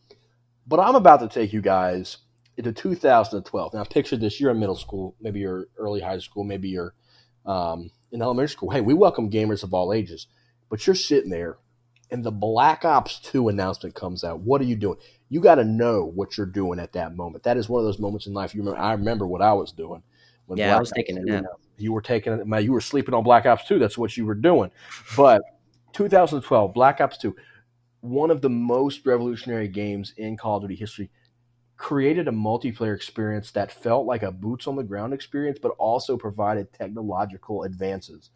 But 0.66 0.80
I'm 0.80 0.94
about 0.94 1.20
to 1.20 1.28
take 1.28 1.52
you 1.52 1.60
guys 1.60 2.18
into 2.56 2.72
2012. 2.72 3.74
Now, 3.74 3.84
picture 3.84 4.16
this: 4.16 4.40
you're 4.40 4.50
in 4.50 4.60
middle 4.60 4.76
school, 4.76 5.16
maybe 5.20 5.40
you're 5.40 5.66
early 5.76 6.00
high 6.00 6.18
school, 6.18 6.44
maybe 6.44 6.68
you're 6.68 6.94
um, 7.46 7.90
in 8.10 8.22
elementary 8.22 8.52
school. 8.52 8.70
Hey, 8.70 8.80
we 8.80 8.94
welcome 8.94 9.30
gamers 9.30 9.62
of 9.62 9.74
all 9.74 9.92
ages, 9.92 10.26
but 10.68 10.86
you're 10.86 10.94
sitting 10.94 11.30
there, 11.30 11.58
and 12.10 12.24
the 12.24 12.30
Black 12.30 12.84
Ops 12.84 13.18
2 13.20 13.48
announcement 13.48 13.94
comes 13.94 14.24
out. 14.24 14.40
What 14.40 14.60
are 14.60 14.64
you 14.64 14.76
doing? 14.76 14.98
You 15.28 15.40
got 15.40 15.56
to 15.56 15.64
know 15.64 16.04
what 16.04 16.36
you're 16.36 16.46
doing 16.46 16.78
at 16.78 16.92
that 16.92 17.16
moment. 17.16 17.44
That 17.44 17.56
is 17.56 17.68
one 17.68 17.80
of 17.80 17.86
those 17.86 17.98
moments 17.98 18.26
in 18.26 18.34
life. 18.34 18.54
You 18.54 18.60
remember? 18.60 18.80
I 18.80 18.92
remember 18.92 19.26
what 19.26 19.42
I 19.42 19.52
was 19.54 19.72
doing. 19.72 20.02
When 20.46 20.58
yeah, 20.58 20.68
Black 20.68 20.76
I 20.76 20.80
was 20.80 20.90
Ops 20.90 20.96
taking 20.96 21.18
a 21.18 21.22
nap 21.22 21.44
you 21.82 21.92
were 21.92 22.00
taking 22.00 22.32
it. 22.32 22.62
You 22.62 22.72
were 22.72 22.80
sleeping 22.80 23.14
on 23.14 23.24
Black 23.24 23.44
Ops 23.46 23.66
2. 23.66 23.78
That's 23.78 23.98
what 23.98 24.16
you 24.16 24.24
were 24.24 24.34
doing. 24.34 24.70
But 25.16 25.42
2012, 25.92 26.72
Black 26.72 27.00
Ops 27.00 27.18
2, 27.18 27.34
one 28.02 28.30
of 28.30 28.42
the 28.42 28.50
most 28.50 29.06
revolutionary 29.06 29.68
games 29.68 30.12
in 30.16 30.36
Call 30.36 30.56
of 30.56 30.62
Duty 30.62 30.74
history, 30.74 31.10
created 31.76 32.28
a 32.28 32.32
multiplayer 32.32 32.94
experience 32.94 33.50
that 33.52 33.72
felt 33.72 34.06
like 34.06 34.22
a 34.22 34.30
boots 34.30 34.66
on 34.66 34.76
the 34.76 34.82
ground 34.82 35.14
experience, 35.14 35.58
but 35.60 35.72
also 35.78 36.16
provided 36.16 36.72
technological 36.72 37.62
advances. 37.62 38.30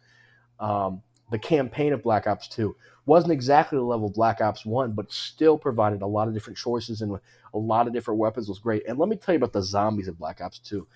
Um, 0.59 1.01
the 1.31 1.37
campaign 1.37 1.93
of 1.93 2.01
Black 2.01 2.27
Ops 2.27 2.47
2 2.47 2.75
wasn't 3.05 3.33
exactly 3.33 3.77
the 3.77 3.83
level 3.83 4.07
of 4.07 4.13
Black 4.13 4.39
Ops 4.41 4.65
1, 4.65 4.93
but 4.93 5.11
still 5.11 5.57
provided 5.57 6.01
a 6.01 6.07
lot 6.07 6.29
of 6.29 6.33
different 6.33 6.57
choices 6.57 7.01
and 7.01 7.19
a 7.53 7.57
lot 7.57 7.87
of 7.87 7.93
different 7.93 8.19
weapons 8.19 8.47
was 8.47 8.59
great. 8.59 8.83
And 8.87 8.97
let 8.97 9.09
me 9.09 9.17
tell 9.17 9.33
you 9.33 9.37
about 9.37 9.53
the 9.53 9.61
zombies 9.61 10.07
of 10.07 10.17
Black 10.17 10.41
Ops 10.41 10.59
2. 10.59 10.87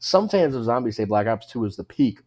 Some 0.00 0.28
fans 0.28 0.54
of 0.54 0.64
zombies 0.64 0.96
say 0.96 1.04
Black 1.04 1.28
Ops 1.28 1.46
2 1.46 1.64
is 1.64 1.76
the 1.76 1.84
peak 1.84 2.20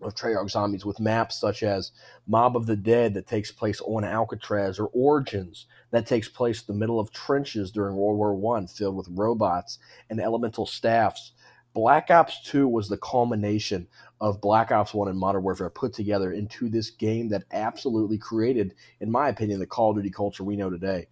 of 0.00 0.14
Treyarch 0.14 0.50
zombies 0.50 0.84
with 0.84 1.00
maps 1.00 1.40
such 1.40 1.62
as 1.62 1.92
Mob 2.26 2.56
of 2.56 2.66
the 2.66 2.76
Dead 2.76 3.14
that 3.14 3.26
takes 3.26 3.50
place 3.50 3.80
on 3.80 4.04
Alcatraz 4.04 4.78
or 4.78 4.86
Origins 4.92 5.66
that 5.90 6.06
takes 6.06 6.28
place 6.28 6.60
in 6.60 6.74
the 6.74 6.78
middle 6.78 7.00
of 7.00 7.12
trenches 7.12 7.70
during 7.70 7.96
World 7.96 8.18
War 8.18 8.34
One 8.34 8.66
filled 8.66 8.96
with 8.96 9.08
robots 9.10 9.78
and 10.10 10.20
elemental 10.20 10.66
staffs. 10.66 11.32
Black 11.74 12.10
Ops 12.10 12.42
2 12.44 12.66
was 12.66 12.88
the 12.88 12.96
culmination 12.96 13.86
of 14.20 14.40
Black 14.40 14.72
Ops 14.72 14.94
1 14.94 15.08
and 15.08 15.18
Modern 15.18 15.42
Warfare 15.42 15.70
put 15.70 15.92
together 15.92 16.32
into 16.32 16.68
this 16.68 16.90
game 16.90 17.28
that 17.28 17.44
absolutely 17.52 18.18
created, 18.18 18.74
in 19.00 19.10
my 19.10 19.28
opinion, 19.28 19.60
the 19.60 19.66
Call 19.66 19.90
of 19.90 19.96
Duty 19.96 20.10
culture 20.10 20.44
we 20.44 20.56
know 20.56 20.70
today. 20.70 21.06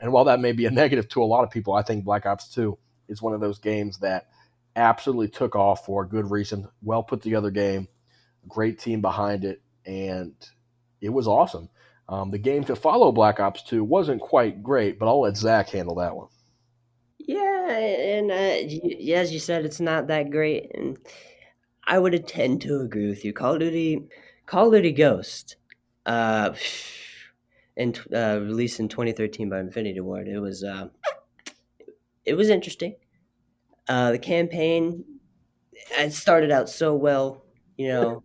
And 0.00 0.12
while 0.12 0.24
that 0.24 0.40
may 0.40 0.52
be 0.52 0.66
a 0.66 0.70
negative 0.70 1.08
to 1.10 1.22
a 1.22 1.24
lot 1.24 1.44
of 1.44 1.50
people, 1.50 1.74
I 1.74 1.82
think 1.82 2.04
Black 2.04 2.26
Ops 2.26 2.48
2 2.48 2.76
is 3.08 3.22
one 3.22 3.32
of 3.32 3.40
those 3.40 3.58
games 3.58 3.98
that 3.98 4.28
absolutely 4.76 5.28
took 5.28 5.56
off 5.56 5.86
for 5.86 6.02
a 6.02 6.08
good 6.08 6.30
reason. 6.30 6.68
Well 6.82 7.02
put 7.02 7.22
together 7.22 7.50
game, 7.50 7.88
great 8.48 8.78
team 8.78 9.00
behind 9.00 9.44
it, 9.44 9.62
and 9.86 10.34
it 11.00 11.10
was 11.10 11.26
awesome. 11.26 11.68
Um, 12.08 12.30
the 12.30 12.38
game 12.38 12.64
to 12.64 12.76
follow 12.76 13.12
Black 13.12 13.40
Ops 13.40 13.62
2 13.62 13.84
wasn't 13.84 14.20
quite 14.20 14.62
great, 14.62 14.98
but 14.98 15.06
I'll 15.06 15.22
let 15.22 15.36
Zach 15.36 15.70
handle 15.70 15.94
that 15.96 16.14
one. 16.14 16.28
Yeah, 17.18 17.70
and 17.70 18.30
uh, 18.30 19.14
as 19.14 19.32
you 19.32 19.38
said, 19.38 19.64
it's 19.64 19.80
not 19.80 20.08
that 20.08 20.30
great, 20.30 20.70
and 20.74 20.98
I 21.86 21.98
would 21.98 22.26
tend 22.26 22.60
to 22.62 22.80
agree 22.80 23.08
with 23.08 23.24
you. 23.24 23.32
Call 23.32 23.54
of 23.54 23.60
Duty, 23.60 24.08
Call 24.46 24.66
of 24.66 24.72
Duty 24.72 24.92
Ghost, 24.92 25.56
uh, 26.04 26.52
in 27.76 27.94
uh, 28.12 28.40
released 28.42 28.80
in 28.80 28.88
2013 28.88 29.48
by 29.48 29.60
Infinity 29.60 30.00
Ward. 30.00 30.28
It 30.28 30.40
was 30.40 30.64
uh, 30.64 30.88
it 32.24 32.34
was 32.34 32.50
interesting. 32.50 32.96
Uh, 33.88 34.12
the 34.12 34.18
campaign 34.18 35.04
it 35.90 36.12
started 36.12 36.50
out 36.50 36.68
so 36.68 36.94
well, 36.94 37.44
you 37.76 37.88
know, 37.88 38.22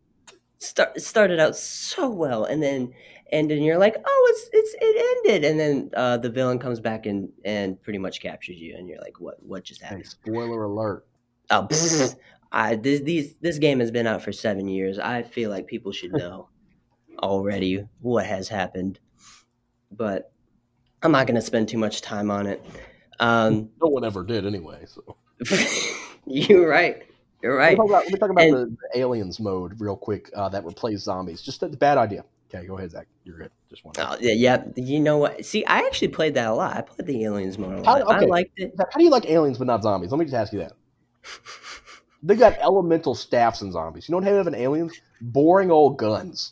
start 0.59 0.99
started 1.01 1.39
out 1.39 1.55
so 1.55 2.09
well, 2.09 2.45
and 2.45 2.61
then 2.61 2.93
and 3.31 3.49
then 3.49 3.61
you're 3.61 3.77
like, 3.77 3.95
oh, 4.03 4.27
it's 4.31 4.49
it's 4.53 4.75
it 4.79 5.25
ended, 5.27 5.49
and 5.49 5.59
then 5.59 5.89
uh, 5.95 6.17
the 6.17 6.29
villain 6.29 6.59
comes 6.59 6.79
back 6.79 7.05
and 7.05 7.29
and 7.45 7.81
pretty 7.81 7.99
much 7.99 8.21
captures 8.21 8.57
you, 8.57 8.75
and 8.75 8.87
you're 8.87 9.01
like, 9.01 9.19
what 9.19 9.41
what 9.43 9.63
just 9.63 9.81
happened? 9.81 10.05
Spoiler 10.05 10.63
alert! 10.63 11.05
Oh, 11.49 11.67
I 12.51 12.75
this 12.75 13.01
these 13.01 13.35
this 13.41 13.57
game 13.57 13.79
has 13.79 13.91
been 13.91 14.07
out 14.07 14.21
for 14.21 14.31
seven 14.31 14.67
years. 14.67 14.99
I 14.99 15.23
feel 15.23 15.49
like 15.49 15.67
people 15.67 15.91
should 15.91 16.13
know 16.13 16.49
already 17.19 17.83
what 18.01 18.25
has 18.25 18.47
happened, 18.47 18.99
but 19.91 20.31
I'm 21.03 21.11
not 21.11 21.27
going 21.27 21.35
to 21.35 21.41
spend 21.41 21.69
too 21.69 21.77
much 21.77 22.01
time 22.01 22.31
on 22.31 22.47
it. 22.47 22.65
Um, 23.19 23.69
no 23.81 23.89
one 23.89 24.03
ever 24.03 24.23
did 24.23 24.45
anyway. 24.45 24.85
So 24.85 25.17
You're 26.25 26.67
right. 26.67 27.03
You're 27.47 27.55
right. 27.55 27.77
Let 27.77 27.85
me 27.85 27.87
talk 27.87 27.89
about, 27.89 28.03
let 28.03 28.11
me 28.11 28.19
talk 28.19 28.29
about 28.29 28.43
and, 28.43 28.77
the, 28.93 28.99
aliens 28.99 29.39
mode 29.39 29.79
real 29.79 29.95
quick 29.95 30.29
uh, 30.35 30.49
that 30.49 30.65
replace 30.65 30.99
zombies. 30.99 31.41
Just 31.41 31.63
a 31.63 31.69
bad 31.69 31.97
idea. 31.97 32.25
Okay, 32.53 32.67
go 32.67 32.77
ahead, 32.77 32.91
Zach. 32.91 33.07
You're 33.23 33.37
good. 33.37 33.51
Just 33.69 33.85
one. 33.85 33.93
Oh, 33.97 34.17
yeah, 34.19 34.33
yeah. 34.33 34.65
You 34.75 34.99
know 34.99 35.17
what? 35.17 35.45
See, 35.45 35.65
I 35.65 35.77
actually 35.77 36.09
played 36.09 36.33
that 36.33 36.47
a 36.47 36.53
lot. 36.53 36.75
I 36.75 36.81
played 36.81 37.07
the 37.07 37.23
aliens 37.23 37.57
mode 37.57 37.75
a 37.75 37.81
lot. 37.83 37.85
How, 37.85 38.15
okay. 38.15 38.25
I 38.25 38.27
liked 38.27 38.51
it. 38.57 38.73
How 38.77 38.97
do 38.97 39.03
you 39.05 39.09
like 39.09 39.29
aliens 39.29 39.57
but 39.57 39.65
not 39.65 39.81
zombies? 39.81 40.11
Let 40.11 40.19
me 40.19 40.25
just 40.25 40.35
ask 40.35 40.51
you 40.51 40.59
that. 40.59 40.73
they 42.23 42.35
got 42.35 42.57
elemental 42.59 43.15
staffs 43.15 43.61
and 43.61 43.71
zombies. 43.71 44.09
You 44.09 44.11
know 44.11 44.17
what 44.17 44.27
have 44.27 44.47
in 44.47 44.53
aliens? 44.53 44.99
Boring 45.21 45.71
old 45.71 45.97
guns. 45.97 46.51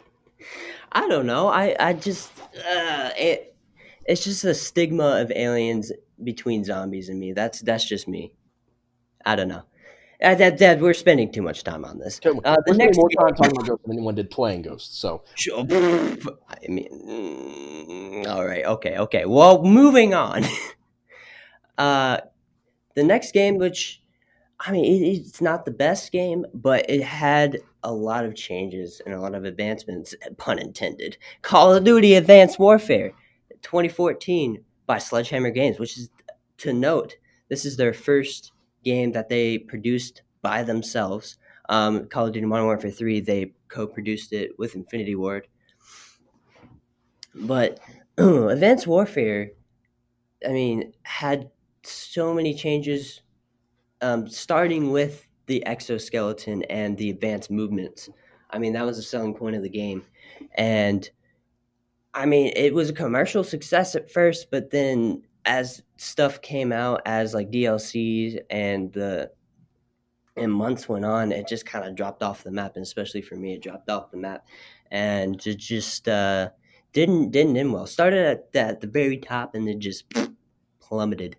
I 0.92 1.08
don't 1.08 1.26
know. 1.26 1.48
I 1.48 1.74
I 1.80 1.94
just 1.94 2.30
uh, 2.40 3.10
it, 3.18 3.56
it's 4.04 4.22
just 4.22 4.44
a 4.44 4.54
stigma 4.54 5.20
of 5.20 5.32
aliens 5.32 5.90
between 6.22 6.62
zombies 6.62 7.08
and 7.08 7.18
me. 7.18 7.32
That's 7.32 7.60
that's 7.60 7.84
just 7.84 8.06
me. 8.06 8.34
I 9.26 9.34
don't 9.34 9.48
know. 9.48 9.64
Uh, 10.22 10.34
that, 10.34 10.58
that 10.58 10.80
we're 10.80 10.92
spending 10.92 11.32
too 11.32 11.40
much 11.40 11.64
time 11.64 11.84
on 11.84 11.98
this. 11.98 12.20
Uh, 12.24 12.56
the 12.66 12.74
next 12.74 12.98
more 12.98 13.08
time 13.08 13.34
talking 13.34 13.52
about 13.52 13.66
ghosts 13.66 13.84
than 13.86 13.96
anyone 13.96 14.14
did 14.14 14.30
playing 14.30 14.62
ghosts. 14.62 14.98
So, 14.98 15.24
I 15.56 16.68
mean, 16.68 18.24
mm, 18.24 18.26
all 18.26 18.44
right, 18.44 18.64
okay, 18.66 18.98
okay. 18.98 19.24
Well, 19.24 19.62
moving 19.62 20.12
on. 20.12 20.44
uh, 21.78 22.18
the 22.94 23.04
next 23.04 23.32
game, 23.32 23.56
which 23.56 24.02
I 24.58 24.72
mean, 24.72 24.84
it, 24.84 25.06
it's 25.06 25.40
not 25.40 25.64
the 25.64 25.70
best 25.70 26.12
game, 26.12 26.44
but 26.52 26.88
it 26.90 27.02
had 27.02 27.58
a 27.82 27.92
lot 27.92 28.26
of 28.26 28.34
changes 28.34 29.00
and 29.06 29.14
a 29.14 29.20
lot 29.20 29.34
of 29.34 29.44
advancements. 29.44 30.14
Pun 30.36 30.58
intended. 30.58 31.16
Call 31.40 31.74
of 31.74 31.84
Duty: 31.84 32.14
Advanced 32.14 32.58
Warfare, 32.58 33.12
2014 33.62 34.62
by 34.86 34.98
Sledgehammer 34.98 35.50
Games, 35.50 35.78
which 35.78 35.96
is 35.96 36.10
to 36.58 36.74
note, 36.74 37.16
this 37.48 37.64
is 37.64 37.76
their 37.78 37.94
first 37.94 38.52
game 38.84 39.12
that 39.12 39.28
they 39.28 39.58
produced 39.58 40.22
by 40.42 40.62
themselves. 40.62 41.38
Um, 41.68 42.06
Call 42.08 42.26
of 42.26 42.32
Duty 42.32 42.46
Modern 42.46 42.66
Warfare 42.66 42.90
3, 42.90 43.20
they 43.20 43.52
co 43.68 43.86
produced 43.86 44.32
it 44.32 44.58
with 44.58 44.74
Infinity 44.74 45.14
Ward. 45.14 45.48
But 47.34 47.80
Advanced 48.18 48.86
Warfare, 48.86 49.50
I 50.46 50.50
mean, 50.52 50.92
had 51.02 51.50
so 51.82 52.34
many 52.34 52.54
changes, 52.54 53.22
um, 54.00 54.28
starting 54.28 54.90
with 54.90 55.26
the 55.46 55.64
exoskeleton 55.66 56.62
and 56.64 56.96
the 56.96 57.10
advanced 57.10 57.50
movements. 57.50 58.08
I 58.50 58.58
mean, 58.58 58.72
that 58.74 58.86
was 58.86 58.96
the 58.96 59.02
selling 59.02 59.34
point 59.34 59.56
of 59.56 59.62
the 59.62 59.68
game. 59.68 60.04
And 60.56 61.08
I 62.14 62.26
mean, 62.26 62.52
it 62.56 62.74
was 62.74 62.90
a 62.90 62.94
commercial 62.94 63.44
success 63.44 63.94
at 63.94 64.10
first, 64.10 64.50
but 64.50 64.70
then 64.70 65.22
as 65.44 65.82
stuff 65.96 66.40
came 66.42 66.72
out 66.72 67.02
as 67.06 67.34
like 67.34 67.50
DLCs 67.50 68.40
and 68.50 68.92
the 68.92 69.30
and 70.36 70.52
months 70.52 70.88
went 70.88 71.04
on, 71.04 71.32
it 71.32 71.48
just 71.48 71.66
kind 71.66 71.84
of 71.84 71.94
dropped 71.94 72.22
off 72.22 72.44
the 72.44 72.50
map, 72.50 72.76
and 72.76 72.82
especially 72.82 73.20
for 73.20 73.36
me, 73.36 73.54
it 73.54 73.62
dropped 73.62 73.90
off 73.90 74.10
the 74.10 74.16
map, 74.16 74.46
and 74.90 75.44
it 75.46 75.58
just 75.58 76.08
uh, 76.08 76.48
didn't 76.92 77.30
didn't 77.30 77.56
end 77.56 77.72
well. 77.72 77.86
Started 77.86 78.24
at 78.24 78.52
the, 78.52 78.60
at 78.60 78.80
the 78.80 78.86
very 78.86 79.18
top, 79.18 79.54
and 79.54 79.66
then 79.66 79.80
just 79.80 80.04
plummeted. 80.80 81.36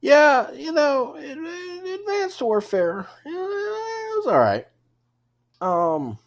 Yeah, 0.00 0.50
you 0.52 0.72
know, 0.72 1.16
Advanced 1.16 2.42
Warfare, 2.42 3.06
it 3.24 3.30
was 3.30 4.26
all 4.26 4.38
right. 4.38 4.66
Um, 5.62 6.18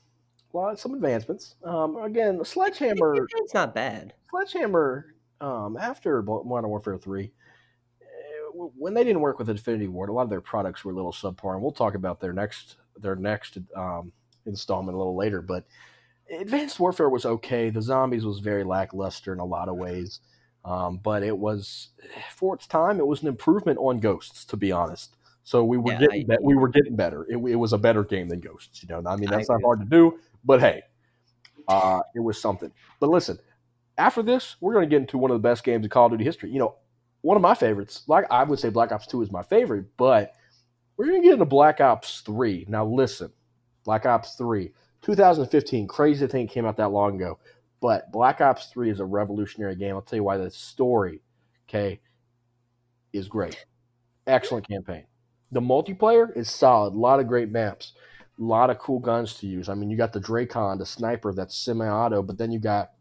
well, 0.52 0.76
some 0.76 0.95
advancements. 0.95 1.56
Um, 1.63 1.97
again, 1.97 2.43
Sledgehammer. 2.43 3.28
It's 3.36 3.54
not 3.54 3.76
bad. 3.76 4.13
Sledgehammer. 4.32 5.13
Um, 5.39 5.78
after 5.78 6.21
Modern 6.21 6.69
Warfare 6.69 6.97
Three, 6.97 7.32
eh, 8.02 8.06
when 8.54 8.93
they 8.93 9.04
didn't 9.04 9.21
work 9.21 9.39
with 9.39 9.50
Infinity 9.50 9.88
Ward, 9.88 10.10
a 10.10 10.13
lot 10.13 10.23
of 10.23 10.30
their 10.30 10.41
products 10.41 10.84
were 10.84 10.91
a 10.91 10.95
little 10.95 11.12
subpar, 11.12 11.54
and 11.54 11.62
we'll 11.62 11.71
talk 11.71 11.95
about 11.95 12.19
their 12.19 12.34
next 12.34 12.78
their 12.97 13.15
next 13.15 13.58
um, 13.76 14.12
installment 14.45 14.95
a 14.95 14.97
little 14.97 15.15
later. 15.15 15.41
But 15.41 15.65
Advanced 16.32 16.80
Warfare 16.80 17.10
was 17.10 17.26
okay. 17.26 17.69
The 17.69 17.82
zombies 17.82 18.26
was 18.26 18.39
very 18.39 18.63
lackluster 18.63 19.34
in 19.34 19.39
a 19.39 19.45
lot 19.45 19.69
of 19.69 19.78
ways, 19.78 20.19
um, 20.65 21.00
but 21.04 21.23
it 21.23 21.38
was 21.38 21.89
for 22.36 22.56
its 22.56 22.67
time. 22.67 23.00
It 23.00 23.08
was 23.08 23.21
an 23.21 23.28
improvement 23.28 23.78
on 23.80 24.00
Ghosts, 24.00 24.43
to 24.45 24.58
be 24.58 24.71
honest. 24.71 25.15
So 25.43 25.63
we 25.63 25.78
were 25.78 25.93
yeah, 25.93 26.00
getting 26.00 26.32
I, 26.32 26.36
be- 26.36 26.43
we 26.43 26.56
were 26.56 26.67
getting 26.67 26.95
better. 26.95 27.26
It, 27.30 27.38
it, 27.38 27.56
was 27.56 27.71
a 27.71 27.78
better 27.78 28.04
game 28.04 28.28
than 28.28 28.41
Ghosts. 28.41 28.84
You 28.84 28.89
know, 28.89 29.04
I 29.10 29.15
mean 29.15 29.30
that's 29.30 29.50
I 29.50 29.54
not 29.54 29.62
hard 29.63 29.80
to 29.80 29.86
do, 29.86 30.19
but 30.43 30.60
hey, 30.60 30.82
uh, 31.69 32.02
it 32.15 32.19
was 32.19 32.41
something. 32.41 32.71
But 33.00 33.10
listen, 33.10 33.39
after 33.98 34.22
this, 34.22 34.56
we're 34.62 34.74
going 34.74 34.88
to 34.88 34.90
get 34.90 35.02
into 35.02 35.18
one 35.18 35.32
of 35.32 35.36
the 35.36 35.48
best 35.48 35.64
games 35.64 35.84
in 35.84 35.90
Call 35.90 36.06
of 36.06 36.12
Duty 36.12 36.24
history. 36.24 36.52
You 36.52 36.60
know, 36.60 36.76
one 37.22 37.36
of 37.36 37.42
my 37.42 37.56
favorites. 37.56 38.04
Like 38.08 38.26
I 38.30 38.44
would 38.44 38.60
say, 38.60 38.70
Black 38.70 38.92
Ops 38.92 39.08
Two 39.08 39.22
is 39.22 39.32
my 39.32 39.44
favorite, 39.44 39.86
but 39.98 40.34
we're 40.96 41.08
going 41.08 41.22
to 41.22 41.26
get 41.26 41.34
into 41.34 41.46
Black 41.46 41.82
Ops 41.82 42.22
Three. 42.22 42.66
Now, 42.68 42.86
listen, 42.86 43.32
Black 43.84 44.06
Ops 44.06 44.36
Three, 44.36 44.72
2015, 45.02 45.88
crazy 45.88 46.28
thing 46.28 46.48
came 46.48 46.66
out 46.66 46.78
that 46.78 46.90
long 46.90 47.16
ago, 47.16 47.40
but 47.82 48.12
Black 48.12 48.42
Ops 48.42 48.68
Three 48.68 48.90
is 48.90 49.00
a 49.00 49.06
revolutionary 49.06 49.76
game. 49.76 49.96
I'll 49.96 50.02
tell 50.02 50.18
you 50.18 50.24
why. 50.24 50.38
The 50.38 50.52
story, 50.52 51.22
okay, 51.68 52.00
is 53.14 53.28
great. 53.28 53.66
Excellent 54.28 54.68
campaign. 54.68 55.06
The 55.52 55.62
multiplayer 55.62 56.36
is 56.36 56.50
solid. 56.50 56.94
A 56.94 56.98
lot 56.98 57.20
of 57.20 57.28
great 57.28 57.50
maps. 57.50 57.94
A 58.40 58.44
lot 58.44 58.70
of 58.70 58.78
cool 58.78 59.00
guns 59.00 59.36
to 59.36 59.48
use. 59.48 59.70
I 59.70 59.74
mean, 59.74 59.90
you 59.90 59.98
got 59.98 60.14
the 60.14 60.20
Drakon, 60.20 60.78
the 60.78 60.86
sniper 60.86 61.34
that's 61.34 61.56
semi-auto, 61.56 62.22
but 62.22 62.38
then 62.38 62.52
you 62.52 62.60
got 62.60 62.92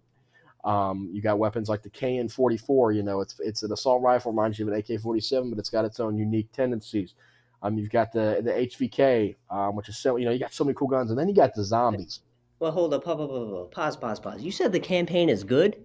um, 0.66 1.08
you 1.12 1.22
got 1.22 1.38
weapons 1.38 1.68
like 1.68 1.82
the 1.82 1.90
KN44. 1.90 2.94
You 2.94 3.04
know, 3.04 3.20
it's 3.20 3.38
it's 3.38 3.62
an 3.62 3.72
assault 3.72 4.02
rifle, 4.02 4.32
reminds 4.32 4.58
you 4.58 4.66
of 4.66 4.74
an 4.74 4.78
AK-47, 4.80 5.50
but 5.50 5.58
it's 5.58 5.70
got 5.70 5.84
its 5.84 6.00
own 6.00 6.18
unique 6.18 6.50
tendencies. 6.52 7.14
Um, 7.62 7.78
you've 7.78 7.90
got 7.90 8.12
the 8.12 8.40
the 8.42 8.50
HVK, 8.50 9.36
um, 9.50 9.76
which 9.76 9.88
is 9.88 9.96
so 9.96 10.16
you 10.16 10.24
know 10.24 10.32
you 10.32 10.40
got 10.40 10.52
so 10.52 10.64
many 10.64 10.74
cool 10.74 10.88
guns, 10.88 11.10
and 11.10 11.18
then 11.18 11.28
you 11.28 11.34
got 11.34 11.54
the 11.54 11.64
zombies. 11.64 12.20
Well, 12.58 12.72
hold 12.72 12.92
up, 12.94 13.04
pause, 13.04 13.16
pause, 13.16 13.68
pause, 13.70 13.96
pause, 13.96 14.20
pause. 14.20 14.42
You 14.42 14.50
said 14.50 14.72
the 14.72 14.80
campaign 14.80 15.28
is 15.28 15.44
good. 15.44 15.84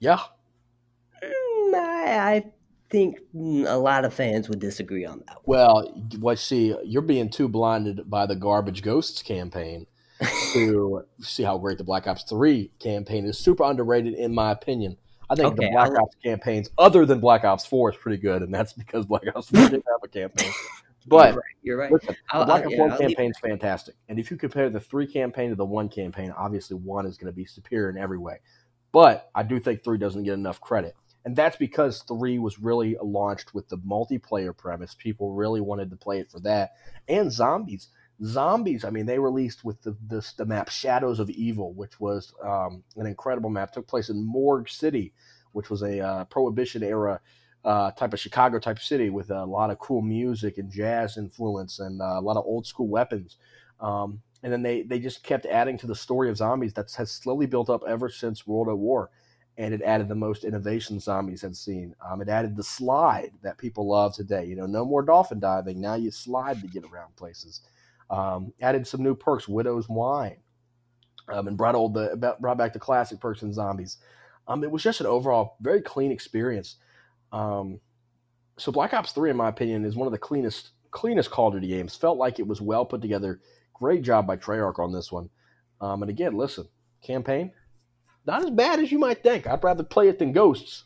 Yeah. 0.00 0.18
Mm, 1.22 1.74
I, 1.74 2.34
I 2.34 2.44
think 2.90 3.18
a 3.34 3.76
lot 3.76 4.04
of 4.04 4.12
fans 4.12 4.48
would 4.48 4.58
disagree 4.58 5.04
on 5.04 5.22
that. 5.26 5.36
Well, 5.44 5.88
what 6.18 6.38
see, 6.38 6.74
you're 6.84 7.02
being 7.02 7.28
too 7.28 7.48
blinded 7.48 8.08
by 8.10 8.26
the 8.26 8.34
Garbage 8.34 8.82
Ghosts 8.82 9.22
campaign 9.22 9.86
to 10.52 11.04
see 11.20 11.42
how 11.42 11.58
great 11.58 11.78
the 11.78 11.84
Black 11.84 12.06
Ops 12.06 12.24
3 12.24 12.70
campaign 12.78 13.26
is. 13.26 13.38
Super 13.38 13.64
underrated, 13.64 14.14
in 14.14 14.34
my 14.34 14.52
opinion. 14.52 14.96
I 15.28 15.34
think 15.34 15.54
okay, 15.54 15.66
the 15.66 15.72
Black 15.72 15.90
I'll... 15.90 16.02
Ops 16.04 16.16
campaigns, 16.22 16.70
other 16.78 17.04
than 17.04 17.20
Black 17.20 17.44
Ops 17.44 17.66
4, 17.66 17.90
is 17.90 17.96
pretty 17.96 18.18
good, 18.18 18.42
and 18.42 18.54
that's 18.54 18.72
because 18.72 19.06
Black 19.06 19.22
Ops 19.34 19.50
4 19.50 19.68
didn't 19.68 19.84
have 19.86 20.00
a 20.02 20.08
campaign. 20.08 20.52
But 21.08 21.26
you're 21.26 21.36
right. 21.36 21.44
You're 21.62 21.78
right. 21.78 21.92
Listen, 21.92 22.16
the 22.32 22.44
Black 22.44 22.64
Ops 22.64 22.74
yeah, 22.74 22.80
1 22.80 22.98
campaign 22.98 23.30
is 23.30 23.38
fantastic. 23.38 23.94
And 24.08 24.18
if 24.18 24.28
you 24.28 24.36
compare 24.36 24.68
the 24.70 24.80
three 24.80 25.06
campaign 25.06 25.50
to 25.50 25.54
the 25.54 25.64
one 25.64 25.88
campaign, 25.88 26.32
obviously 26.36 26.76
one 26.76 27.06
is 27.06 27.16
going 27.16 27.32
to 27.32 27.36
be 27.36 27.44
superior 27.44 27.90
in 27.90 27.96
every 27.96 28.18
way. 28.18 28.38
But 28.90 29.30
I 29.32 29.44
do 29.44 29.60
think 29.60 29.84
three 29.84 29.98
doesn't 29.98 30.24
get 30.24 30.34
enough 30.34 30.60
credit. 30.60 30.96
And 31.24 31.34
that's 31.34 31.56
because 31.56 32.02
three 32.02 32.38
was 32.38 32.58
really 32.58 32.96
launched 33.02 33.52
with 33.52 33.68
the 33.68 33.78
multiplayer 33.78 34.56
premise. 34.56 34.94
People 34.94 35.32
really 35.32 35.60
wanted 35.60 35.90
to 35.90 35.96
play 35.96 36.20
it 36.20 36.30
for 36.30 36.40
that. 36.40 36.72
And 37.08 37.32
zombies. 37.32 37.88
Zombies, 38.24 38.84
I 38.84 38.90
mean, 38.90 39.06
they 39.06 39.18
released 39.18 39.64
with 39.64 39.82
the, 39.82 39.96
the, 40.06 40.26
the 40.38 40.46
map 40.46 40.70
Shadows 40.70 41.18
of 41.20 41.28
Evil, 41.30 41.72
which 41.74 42.00
was 42.00 42.32
um, 42.42 42.82
an 42.96 43.06
incredible 43.06 43.50
map. 43.50 43.72
Took 43.72 43.86
place 43.86 44.08
in 44.08 44.24
Morg 44.24 44.68
City, 44.68 45.12
which 45.52 45.68
was 45.68 45.82
a 45.82 46.00
uh, 46.00 46.24
Prohibition 46.24 46.82
era 46.82 47.20
uh, 47.64 47.90
type 47.90 48.14
of 48.14 48.20
Chicago 48.20 48.58
type 48.58 48.78
city 48.78 49.10
with 49.10 49.30
a 49.30 49.44
lot 49.44 49.70
of 49.70 49.78
cool 49.78 50.00
music 50.00 50.56
and 50.56 50.70
jazz 50.70 51.16
influence 51.16 51.78
and 51.78 52.00
uh, 52.00 52.16
a 52.16 52.20
lot 52.20 52.36
of 52.36 52.44
old 52.46 52.66
school 52.66 52.88
weapons. 52.88 53.36
Um, 53.80 54.22
and 54.42 54.52
then 54.52 54.62
they, 54.62 54.82
they 54.82 55.00
just 55.00 55.22
kept 55.22 55.44
adding 55.46 55.76
to 55.78 55.86
the 55.86 55.94
story 55.94 56.30
of 56.30 56.36
zombies 56.36 56.72
that 56.74 56.92
has 56.92 57.10
slowly 57.10 57.46
built 57.46 57.68
up 57.68 57.82
ever 57.86 58.08
since 58.08 58.46
World 58.46 58.68
at 58.68 58.78
War 58.78 59.10
and 59.58 59.72
it 59.72 59.82
added 59.82 60.08
the 60.08 60.14
most 60.14 60.44
innovation 60.44 61.00
zombies 61.00 61.42
had 61.42 61.56
seen. 61.56 61.94
Um, 62.04 62.20
it 62.20 62.28
added 62.28 62.56
the 62.56 62.62
slide 62.62 63.30
that 63.42 63.58
people 63.58 63.88
love 63.88 64.14
today. 64.14 64.44
You 64.44 64.56
know, 64.56 64.66
no 64.66 64.84
more 64.84 65.02
dolphin 65.02 65.40
diving. 65.40 65.80
Now 65.80 65.94
you 65.94 66.10
slide 66.10 66.60
to 66.60 66.68
get 66.68 66.84
around 66.84 67.16
places. 67.16 67.62
Um, 68.10 68.52
added 68.60 68.86
some 68.86 69.02
new 69.02 69.14
perks, 69.14 69.48
Widow's 69.48 69.88
Wine, 69.88 70.36
um, 71.28 71.48
and 71.48 71.56
brought 71.56 71.74
old 71.74 71.94
the 71.94 72.36
brought 72.40 72.58
back 72.58 72.72
the 72.72 72.78
classic 72.78 73.20
perks 73.20 73.42
and 73.42 73.52
zombies. 73.52 73.98
Um, 74.48 74.62
it 74.62 74.70
was 74.70 74.82
just 74.82 75.00
an 75.00 75.06
overall 75.06 75.56
very 75.60 75.82
clean 75.82 76.12
experience. 76.12 76.76
Um, 77.32 77.80
so 78.58 78.70
Black 78.70 78.94
Ops 78.94 79.12
Three, 79.12 79.30
in 79.30 79.36
my 79.36 79.48
opinion, 79.48 79.84
is 79.84 79.96
one 79.96 80.06
of 80.06 80.12
the 80.12 80.18
cleanest 80.18 80.70
cleanest 80.90 81.30
Call 81.30 81.48
of 81.48 81.54
Duty 81.54 81.68
games. 81.68 81.96
Felt 81.96 82.18
like 82.18 82.38
it 82.38 82.46
was 82.46 82.60
well 82.60 82.84
put 82.84 83.02
together. 83.02 83.40
Great 83.74 84.02
job 84.02 84.26
by 84.26 84.36
Treyarch 84.36 84.78
on 84.78 84.92
this 84.92 85.12
one. 85.12 85.28
Um, 85.80 86.02
and 86.02 86.10
again, 86.10 86.34
listen, 86.34 86.68
campaign 87.02 87.52
not 88.26 88.44
as 88.44 88.50
bad 88.50 88.80
as 88.80 88.90
you 88.90 88.98
might 88.98 89.22
think. 89.22 89.46
I'd 89.46 89.62
rather 89.62 89.84
play 89.84 90.08
it 90.08 90.18
than 90.18 90.32
Ghosts, 90.32 90.84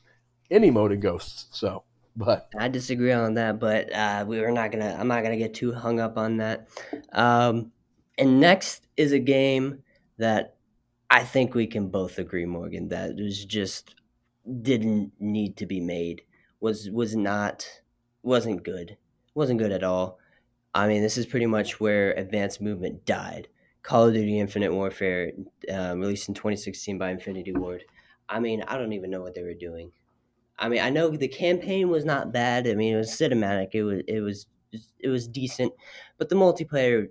any 0.51 0.71
mode 0.71 0.93
of 0.93 1.01
Ghosts. 1.01 1.47
So, 1.51 1.85
but 2.21 2.51
I 2.57 2.69
disagree 2.69 3.13
on 3.13 3.35
that. 3.35 3.59
But 3.59 3.93
uh, 3.93 4.25
we 4.27 4.41
are 4.41 4.53
not 4.53 4.71
gonna. 4.71 4.97
I'm 4.99 5.09
not 5.09 5.23
gonna 5.23 5.37
get 5.37 5.55
too 5.55 5.73
hung 5.73 6.01
up 6.01 6.19
on 6.19 6.37
that. 6.37 6.69
Um, 7.13 7.73
and 8.19 8.39
next 8.39 8.87
is 8.97 9.13
a 9.13 9.19
game 9.19 9.83
that 10.19 10.57
I 11.09 11.25
think 11.25 11.55
we 11.55 11.67
can 11.67 11.89
both 11.89 12.19
agree, 12.19 12.45
Morgan, 12.45 12.89
that 12.89 13.17
was 13.17 13.45
just 13.45 13.95
didn't 14.63 15.13
need 15.19 15.57
to 15.57 15.67
be 15.67 15.81
made. 15.81 16.23
Was 16.61 16.91
was 16.91 17.17
not 17.17 17.67
wasn't 18.23 18.63
good. 18.63 18.99
Wasn't 19.35 19.59
good 19.59 19.73
at 19.73 19.83
all. 19.83 20.19
I 20.75 20.87
mean, 20.87 21.03
this 21.03 21.17
is 21.17 21.27
pretty 21.27 21.47
much 21.47 21.81
where 21.81 22.13
advanced 22.13 22.61
movement 22.61 23.07
died. 23.07 23.49
Call 23.83 24.09
of 24.09 24.15
Duty 24.15 24.39
Infinite 24.39 24.73
Warfare, 24.73 25.33
um, 25.73 26.01
released 26.01 26.29
in 26.29 26.35
2016 26.35 26.99
by 26.99 27.11
Infinity 27.11 27.53
Ward. 27.53 27.85
I 28.29 28.39
mean, 28.39 28.63
I 28.69 28.77
don't 28.77 28.93
even 28.93 29.11
know 29.11 29.23
what 29.23 29.35
they 29.35 29.43
were 29.43 29.55
doing. 29.55 29.91
I 30.61 30.69
mean, 30.69 30.81
I 30.81 30.91
know 30.91 31.09
the 31.09 31.27
campaign 31.27 31.89
was 31.89 32.05
not 32.05 32.33
bad. 32.33 32.69
I 32.69 32.75
mean, 32.75 32.95
it 32.95 32.99
was 32.99 33.11
cinematic. 33.11 33.71
It 33.73 33.83
was 33.83 34.03
it 34.07 34.21
was 34.21 34.47
it 34.99 35.09
was 35.09 35.27
decent, 35.27 35.73
but 36.19 36.29
the 36.29 36.37
multiplayer, 36.37 37.09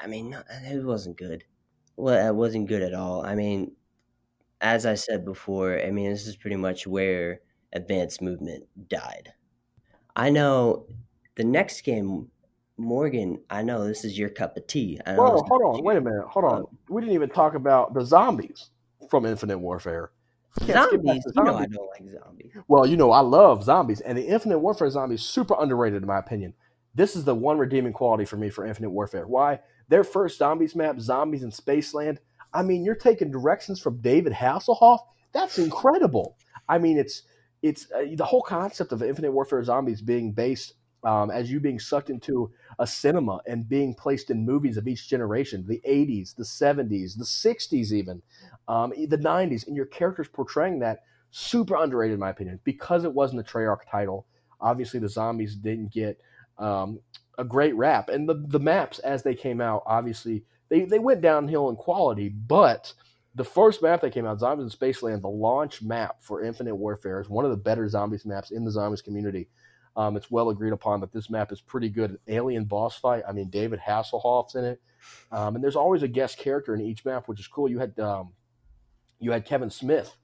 I 0.00 0.06
mean, 0.06 0.36
it 0.64 0.84
wasn't 0.84 1.18
good. 1.18 1.44
Well, 1.96 2.28
it 2.28 2.34
wasn't 2.34 2.68
good 2.68 2.82
at 2.82 2.94
all. 2.94 3.24
I 3.26 3.34
mean, 3.34 3.72
as 4.60 4.86
I 4.86 4.94
said 4.94 5.24
before, 5.24 5.78
I 5.80 5.90
mean, 5.90 6.10
this 6.10 6.26
is 6.26 6.36
pretty 6.36 6.56
much 6.56 6.86
where 6.86 7.40
advanced 7.72 8.22
movement 8.22 8.64
died. 8.88 9.32
I 10.16 10.30
know 10.30 10.86
the 11.34 11.44
next 11.44 11.82
game 11.82 12.30
Morgan, 12.76 13.40
I 13.50 13.62
know 13.62 13.86
this 13.86 14.04
is 14.04 14.18
your 14.18 14.28
cup 14.28 14.56
of 14.56 14.66
tea. 14.66 15.00
I 15.06 15.14
Whoa, 15.14 15.42
hold 15.46 15.62
on, 15.62 15.84
wait 15.84 15.96
a 15.96 16.00
minute, 16.00 16.26
hold 16.26 16.44
on. 16.44 16.58
Um, 16.58 16.66
we 16.88 17.02
didn't 17.02 17.14
even 17.14 17.30
talk 17.30 17.54
about 17.54 17.94
the 17.94 18.04
zombies 18.04 18.70
from 19.10 19.26
Infinite 19.26 19.58
Warfare. 19.58 20.10
Zombies, 20.60 21.24
you 21.34 21.42
know 21.42 21.56
I 21.56 21.66
don't 21.66 21.88
like 21.90 22.02
zombies. 22.22 22.52
Well, 22.68 22.86
you 22.86 22.96
know 22.96 23.10
I 23.10 23.20
love 23.20 23.64
zombies, 23.64 24.00
and 24.00 24.16
the 24.16 24.26
Infinite 24.26 24.60
Warfare 24.60 24.88
zombies 24.88 25.22
super 25.22 25.56
underrated 25.58 26.02
in 26.02 26.06
my 26.06 26.18
opinion. 26.18 26.54
This 26.94 27.16
is 27.16 27.24
the 27.24 27.34
one 27.34 27.58
redeeming 27.58 27.92
quality 27.92 28.24
for 28.24 28.36
me 28.36 28.50
for 28.50 28.64
Infinite 28.64 28.90
Warfare. 28.90 29.26
Why? 29.26 29.58
Their 29.88 30.04
first 30.04 30.38
zombies 30.38 30.76
map, 30.76 31.00
Zombies 31.00 31.42
in 31.42 31.50
Spaceland. 31.50 32.18
I 32.52 32.62
mean, 32.62 32.84
you're 32.84 32.94
taking 32.94 33.32
directions 33.32 33.80
from 33.80 34.00
David 34.00 34.32
Hasselhoff. 34.32 35.00
That's 35.32 35.58
incredible. 35.58 36.36
I 36.68 36.78
mean, 36.78 36.98
it's 36.98 37.22
it's 37.62 37.90
uh, 37.90 38.04
the 38.14 38.24
whole 38.24 38.42
concept 38.42 38.92
of 38.92 39.02
Infinite 39.02 39.32
Warfare 39.32 39.64
zombies 39.64 40.02
being 40.02 40.32
based 40.32 40.74
um, 41.04 41.30
as 41.30 41.50
you 41.50 41.60
being 41.60 41.78
sucked 41.78 42.10
into 42.10 42.50
a 42.78 42.86
cinema 42.86 43.40
and 43.46 43.68
being 43.68 43.94
placed 43.94 44.30
in 44.30 44.44
movies 44.44 44.76
of 44.76 44.88
each 44.88 45.08
generation 45.08 45.64
the 45.66 45.80
80s, 45.86 46.34
the 46.34 46.44
70s, 46.44 47.16
the 47.16 47.24
60s, 47.24 47.92
even 47.92 48.22
um, 48.68 48.90
the 48.90 49.18
90s, 49.18 49.66
and 49.66 49.76
your 49.76 49.86
characters 49.86 50.28
portraying 50.28 50.78
that 50.80 51.02
super 51.30 51.76
underrated, 51.76 52.14
in 52.14 52.20
my 52.20 52.30
opinion, 52.30 52.60
because 52.64 53.04
it 53.04 53.12
wasn't 53.12 53.40
a 53.40 53.44
Treyarch 53.44 53.88
title. 53.90 54.26
Obviously, 54.60 55.00
the 55.00 55.08
zombies 55.08 55.54
didn't 55.54 55.92
get 55.92 56.20
um, 56.58 57.00
a 57.38 57.44
great 57.44 57.74
rap, 57.74 58.08
and 58.08 58.28
the, 58.28 58.34
the 58.34 58.60
maps 58.60 58.98
as 59.00 59.22
they 59.22 59.34
came 59.34 59.60
out, 59.60 59.82
obviously, 59.86 60.44
they, 60.68 60.84
they 60.84 60.98
went 60.98 61.20
downhill 61.20 61.68
in 61.68 61.76
quality, 61.76 62.28
but 62.28 62.94
the 63.34 63.44
first 63.44 63.82
map 63.82 64.00
that 64.00 64.12
came 64.12 64.26
out, 64.26 64.38
Zombies 64.38 64.72
in 64.72 64.78
Spaceland, 64.78 65.20
the 65.20 65.28
launch 65.28 65.82
map 65.82 66.16
for 66.20 66.44
Infinite 66.44 66.76
Warfare, 66.76 67.20
is 67.20 67.28
one 67.28 67.44
of 67.44 67.50
the 67.50 67.56
better 67.56 67.88
zombies 67.88 68.24
maps 68.24 68.52
in 68.52 68.64
the 68.64 68.70
zombies 68.70 69.02
community. 69.02 69.48
Um, 69.96 70.16
it's 70.16 70.30
well 70.30 70.50
agreed 70.50 70.72
upon 70.72 71.00
that 71.00 71.12
this 71.12 71.30
map 71.30 71.52
is 71.52 71.60
pretty 71.60 71.88
good. 71.88 72.18
Alien 72.26 72.64
boss 72.64 72.96
fight. 72.96 73.22
I 73.28 73.32
mean, 73.32 73.48
David 73.48 73.80
Hasselhoff's 73.80 74.54
in 74.54 74.64
it, 74.64 74.80
um, 75.30 75.54
and 75.54 75.62
there's 75.62 75.76
always 75.76 76.02
a 76.02 76.08
guest 76.08 76.38
character 76.38 76.74
in 76.74 76.80
each 76.80 77.04
map, 77.04 77.28
which 77.28 77.40
is 77.40 77.46
cool. 77.46 77.68
You 77.68 77.78
had 77.78 77.98
um, 78.00 78.32
you 79.20 79.30
had 79.30 79.44
Kevin 79.44 79.70
Smith 79.70 80.16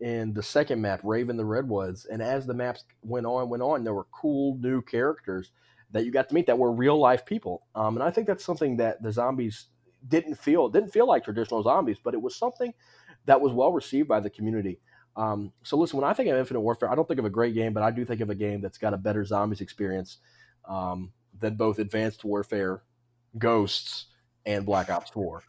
in 0.00 0.32
the 0.34 0.42
second 0.42 0.80
map, 0.80 1.00
Rave 1.02 1.30
in 1.30 1.36
the 1.36 1.44
Redwoods, 1.44 2.04
and 2.04 2.22
as 2.22 2.46
the 2.46 2.54
maps 2.54 2.84
went 3.02 3.26
on, 3.26 3.48
went 3.48 3.62
on, 3.62 3.82
there 3.82 3.94
were 3.94 4.06
cool 4.12 4.58
new 4.60 4.82
characters 4.82 5.50
that 5.90 6.04
you 6.04 6.10
got 6.10 6.28
to 6.28 6.34
meet 6.34 6.46
that 6.46 6.58
were 6.58 6.72
real 6.72 6.98
life 6.98 7.24
people. 7.24 7.66
Um, 7.74 7.96
and 7.96 8.02
I 8.02 8.10
think 8.10 8.26
that's 8.26 8.44
something 8.44 8.76
that 8.76 9.02
the 9.02 9.12
zombies 9.12 9.66
didn't 10.06 10.36
feel 10.36 10.68
didn't 10.68 10.90
feel 10.90 11.06
like 11.06 11.24
traditional 11.24 11.62
zombies, 11.62 11.98
but 12.02 12.14
it 12.14 12.22
was 12.22 12.36
something 12.36 12.72
that 13.26 13.40
was 13.40 13.52
well 13.52 13.72
received 13.72 14.08
by 14.08 14.20
the 14.20 14.30
community. 14.30 14.78
Um, 15.16 15.52
so 15.62 15.76
listen, 15.76 15.98
when 15.98 16.08
I 16.08 16.12
think 16.12 16.28
of 16.28 16.36
Infinite 16.36 16.60
Warfare, 16.60 16.90
I 16.90 16.94
don't 16.94 17.08
think 17.08 17.18
of 17.18 17.24
a 17.24 17.30
great 17.30 17.54
game, 17.54 17.72
but 17.72 17.82
I 17.82 17.90
do 17.90 18.04
think 18.04 18.20
of 18.20 18.30
a 18.30 18.34
game 18.34 18.60
that's 18.60 18.78
got 18.78 18.94
a 18.94 18.98
better 18.98 19.24
zombies 19.24 19.62
experience 19.62 20.18
um, 20.68 21.10
than 21.38 21.56
both 21.56 21.78
Advanced 21.78 22.24
Warfare, 22.24 22.82
Ghosts, 23.38 24.06
and 24.44 24.66
Black 24.66 24.90
Ops 24.90 25.10
Four. 25.10 25.42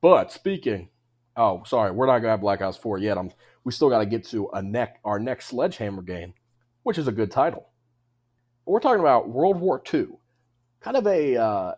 But 0.00 0.32
speaking, 0.32 0.88
oh 1.36 1.62
sorry, 1.64 1.92
we're 1.92 2.06
not 2.06 2.18
gonna 2.18 2.30
have 2.30 2.40
Black 2.40 2.60
Ops 2.60 2.76
Four 2.76 2.98
yet. 2.98 3.16
I'm 3.16 3.30
we 3.64 3.72
still 3.72 3.88
got 3.88 3.98
to 3.98 4.06
get 4.06 4.26
to 4.28 4.48
a 4.54 4.62
neck 4.62 4.98
our 5.04 5.18
next 5.18 5.46
Sledgehammer 5.46 6.02
game, 6.02 6.34
which 6.82 6.98
is 6.98 7.06
a 7.06 7.12
good 7.12 7.30
title. 7.30 7.68
We're 8.66 8.80
talking 8.80 9.00
about 9.00 9.28
World 9.28 9.60
War 9.60 9.82
II, 9.92 10.08
kind 10.80 10.96
of 10.96 11.06
a 11.06 11.36
uh, 11.36 11.74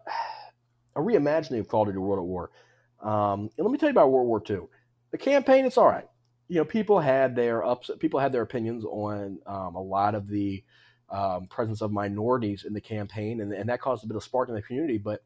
a 0.96 1.00
reimagining 1.00 1.60
of 1.60 1.68
Call 1.68 1.82
of 1.82 1.88
Duty 1.88 1.98
World 1.98 2.20
at 2.20 2.24
War. 2.24 2.50
Um, 3.02 3.50
and 3.56 3.64
let 3.66 3.70
me 3.70 3.78
tell 3.78 3.88
you 3.88 3.92
about 3.92 4.10
World 4.10 4.26
War 4.26 4.42
II. 4.48 4.66
The 5.10 5.18
campaign, 5.18 5.66
it's 5.66 5.76
all 5.76 5.86
right. 5.86 6.06
You 6.48 6.56
know, 6.56 6.64
people 6.64 7.00
had 7.00 7.34
their 7.34 7.64
ups, 7.64 7.90
people 7.98 8.20
had 8.20 8.32
their 8.32 8.42
opinions 8.42 8.84
on 8.84 9.38
um, 9.46 9.74
a 9.74 9.82
lot 9.82 10.14
of 10.14 10.28
the 10.28 10.62
um, 11.10 11.46
presence 11.46 11.80
of 11.80 11.92
minorities 11.92 12.64
in 12.64 12.72
the 12.72 12.80
campaign, 12.80 13.40
and, 13.40 13.52
and 13.52 13.68
that 13.68 13.80
caused 13.80 14.04
a 14.04 14.06
bit 14.06 14.16
of 14.16 14.22
spark 14.22 14.48
in 14.48 14.54
the 14.54 14.62
community. 14.62 14.98
But 14.98 15.22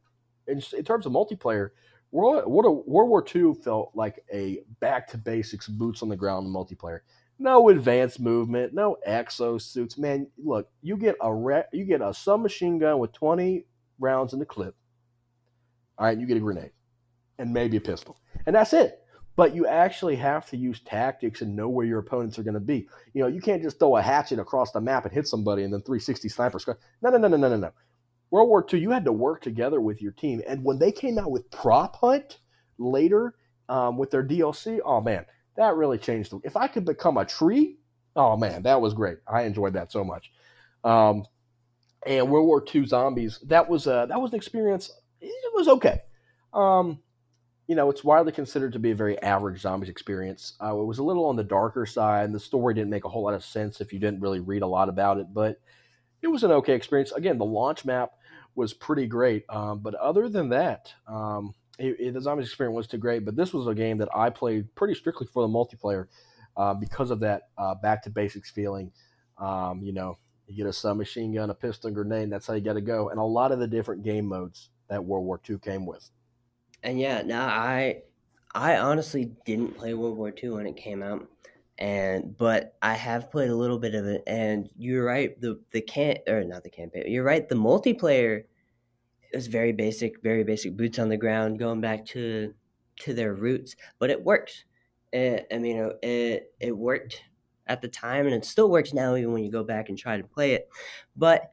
in, 0.47 0.63
in 0.77 0.85
terms 0.85 1.07
of 1.07 1.13
multiplayer, 1.13 1.71
World, 2.11 2.47
World, 2.47 2.85
War 2.87 3.25
II 3.35 3.55
felt 3.55 3.91
like 3.95 4.25
a 4.33 4.61
back 4.81 5.09
to 5.09 5.19
basics, 5.19 5.69
boots 5.69 6.03
on 6.03 6.09
the 6.09 6.17
ground 6.17 6.47
multiplayer. 6.55 7.01
No 7.39 7.69
advanced 7.69 8.19
movement, 8.19 8.75
no 8.75 8.97
exosuits. 9.07 9.99
Man, 9.99 10.27
look, 10.39 10.69
you 10.83 10.97
get 10.97 11.17
a 11.21 11.33
re- 11.33 11.65
you 11.73 11.85
get 11.85 12.01
a 12.01 12.13
submachine 12.13 12.79
gun 12.79 12.99
with 12.99 13.13
20 13.13 13.65
rounds 14.01 14.33
in 14.33 14.39
the 14.39 14.47
clip. 14.47 14.75
All 15.99 16.07
right, 16.07 16.19
you 16.19 16.27
get 16.27 16.37
a 16.37 16.41
grenade 16.41 16.73
and 17.39 17.53
maybe 17.53 17.77
a 17.77 17.81
pistol. 17.81 18.19
And 18.47 18.57
that's 18.57 18.73
it. 18.73 19.05
But 19.39 19.55
you 19.55 19.69
actually 19.69 20.17
have 20.17 20.51
to 20.51 20.57
use 20.57 20.81
tactics 20.81 21.43
and 21.43 21.55
know 21.55 21.69
where 21.69 21.87
your 21.87 22.01
opponents 22.01 22.41
are 22.41 22.43
going 22.43 22.55
to 22.55 22.61
be. 22.61 22.89
You 23.15 23.23
know, 23.23 23.29
you 23.29 23.41
can't 23.41 23.63
just 23.63 23.79
throw 23.79 23.97
a 23.97 24.03
hatchet 24.03 24.41
across 24.41 24.73
the 24.73 24.81
map 24.81 25.05
and 25.05 25.15
hit 25.15 25.29
somebody 25.29 25.63
and 25.63 25.73
then 25.73 25.81
360 25.83 26.29
sniper. 26.29 26.59
No, 27.01 27.11
no, 27.11 27.19
no, 27.19 27.29
no, 27.29 27.37
no, 27.37 27.49
no, 27.51 27.57
no. 27.57 27.71
World 28.33 28.49
War 28.49 28.67
II, 28.69 28.81
you 28.81 28.91
had 28.91 29.05
to 29.05 29.13
work 29.13 29.41
together 29.41 29.81
with 29.81 30.03
your 30.03 30.11
team. 30.11 30.43
And 30.49 30.65
when 30.65 30.81
they 30.81 30.91
came 30.91 31.19
out 31.19 31.31
with 31.31 31.49
Prop 31.53 31.95
Hunt 32.01 32.41
later 32.79 33.37
um, 33.69 33.97
with 33.97 34.11
their 34.11 34.27
DLC, 34.27 34.81
oh 34.85 35.01
man, 35.01 35.25
that 35.57 35.77
really 35.77 35.99
changed. 35.99 36.33
The 36.33 36.41
if 36.43 36.57
I 36.57 36.67
could 36.67 36.85
become 36.85 37.17
a 37.17 37.25
tree, 37.25 37.77
oh 38.17 38.37
man, 38.37 38.65
that 38.65 38.81
was 38.81 38.93
great. 38.93 39.19
I 39.33 39.43
enjoyed 39.43 39.75
that 39.75 39.93
so 39.93 40.03
much. 40.03 40.33
Um, 40.83 41.25
and 42.05 42.29
World 42.29 42.49
War 42.49 42.65
II 42.75 42.87
zombies, 42.87 43.39
that 43.47 43.69
was 43.69 43.87
a, 43.87 44.07
that 44.09 44.21
was 44.21 44.33
an 44.33 44.37
experience. 44.37 44.91
It 45.21 45.53
was 45.55 45.69
okay. 45.69 46.01
Um, 46.53 46.99
you 47.69 47.75
know, 47.75 47.91
it's 47.91 48.03
widely 48.03 48.33
considered 48.33 48.73
to 48.73 48.79
be 48.79 48.93
a 48.93 48.97
very 48.97 49.21
average 49.23 49.61
zombies 49.61 49.91
experience. 49.91 50.55
Uh, 50.61 50.81
it 50.81 50.85
was 50.87 50.99
a 50.99 51.03
little 51.03 51.27
on 51.27 51.37
the 51.37 51.45
darker 51.45 51.85
side, 51.85 52.25
and 52.25 52.35
the 52.35 52.41
story 52.41 52.73
didn't 52.73 52.91
make 52.91 53.05
a 53.05 53.11
whole 53.11 53.23
lot 53.23 53.35
of 53.35 53.45
sense 53.45 53.83
if 53.83 53.93
you 53.93 53.99
didn't 53.99 54.21
really 54.21 54.41
read 54.41 54.63
a 54.63 54.67
lot 54.67 54.89
about 54.89 55.19
it. 55.19 55.27
But 55.33 55.61
it 56.23 56.29
was 56.29 56.43
an 56.45 56.51
okay 56.51 56.73
experience. 56.73 57.13
Again, 57.13 57.37
the 57.37 57.45
launch 57.45 57.85
map 57.85 58.13
was 58.55 58.73
pretty 58.73 59.07
great. 59.07 59.45
Um, 59.51 59.81
but 59.81 59.95
other 59.95 60.31
than 60.31 60.49
that, 60.49 60.93
um, 61.07 61.55
it, 61.79 61.97
it, 62.01 62.15
the 62.15 62.23
zombies 62.23 62.47
experience 62.47 62.75
was 62.75 62.87
too 62.87 62.97
great. 62.97 63.27
But 63.27 63.37
this 63.37 63.53
was 63.53 63.67
a 63.67 63.75
game 63.75 63.99
that 63.99 64.09
I 64.17 64.31
played 64.31 64.75
pretty 64.75 64.95
strictly 64.95 65.27
for 65.27 65.43
the 65.43 65.53
multiplayer 65.53 66.07
uh, 66.57 66.73
because 66.73 67.11
of 67.11 67.21
that 67.21 67.43
uh, 67.59 67.75
back 67.75 68.03
to 68.05 68.11
basics 68.11 68.51
feeling. 68.51 68.93
Um, 69.37 69.83
you 69.83 69.93
know, 69.93 70.17
you 70.47 70.57
get 70.57 70.67
a 70.67 70.73
submachine 70.73 71.35
gun, 71.35 71.51
a 71.51 71.55
pistol, 71.55 71.91
grenade, 71.91 72.25
and 72.25 72.33
that's 72.33 72.47
how 72.47 72.55
you 72.55 72.63
got 72.63 72.73
to 72.73 72.81
go. 72.81 73.11
And 73.11 73.21
a 73.21 73.25
lot 73.25 73.53
of 73.53 73.59
the 73.59 73.69
different 73.69 74.03
game 74.03 74.25
modes 74.25 74.71
that 74.89 75.05
World 75.05 75.27
War 75.27 75.39
II 75.49 75.59
came 75.59 75.85
with. 75.85 76.11
And 76.83 76.99
yeah, 77.01 77.23
now 77.23 77.47
I 77.47 78.03
I 78.55 78.79
honestly 78.79 79.33
didn't 79.45 79.77
play 79.77 79.95
World 79.95 80.17
War 80.17 80.33
II 80.33 80.51
when 80.51 80.67
it 80.67 80.77
came 80.77 81.03
out 81.03 81.29
and 81.79 82.37
but 82.37 82.77
I 82.83 82.95
have 82.95 83.31
played 83.31 83.51
a 83.51 83.57
little 83.57 83.79
bit 83.79 83.95
of 83.95 84.07
it, 84.07 84.23
and 84.27 84.69
you're 84.77 85.05
right. 85.05 85.41
The 85.41 85.61
the 85.71 85.81
can 85.81 86.19
or 86.27 86.43
not 86.45 86.65
the 86.65 86.71
campaign. 86.71 87.05
You're 87.07 87.25
right. 87.25 87.49
The 87.49 87.55
multiplayer 87.55 88.45
is 89.33 89.47
very 89.47 89.73
basic, 89.73 90.23
very 90.23 90.45
basic. 90.45 90.77
Boots 90.77 90.99
on 90.99 91.09
the 91.09 91.17
ground, 91.17 91.59
going 91.59 91.81
back 91.81 92.05
to 92.07 92.55
to 93.01 93.15
their 93.15 93.35
roots, 93.35 93.77
but 93.99 94.11
it 94.11 94.23
works. 94.25 94.65
It, 95.13 95.47
I 95.53 95.59
mean, 95.59 95.91
it 96.03 96.53
it 96.61 96.77
worked 96.77 97.23
at 97.69 97.81
the 97.81 97.89
time, 97.89 98.27
and 98.27 98.35
it 98.35 98.45
still 98.45 98.71
works 98.71 98.93
now, 98.93 99.15
even 99.17 99.33
when 99.33 99.45
you 99.45 99.53
go 99.53 99.65
back 99.65 99.89
and 99.89 99.99
try 99.99 100.17
to 100.17 100.25
play 100.25 100.55
it. 100.55 100.69
But 101.17 101.53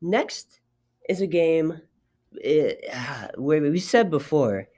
next 0.00 0.60
is 1.08 1.20
a 1.20 1.26
game 1.26 1.82
it, 2.42 2.84
uh, 2.92 3.28
we 3.38 3.78
said 3.78 4.10
before, 4.10 4.68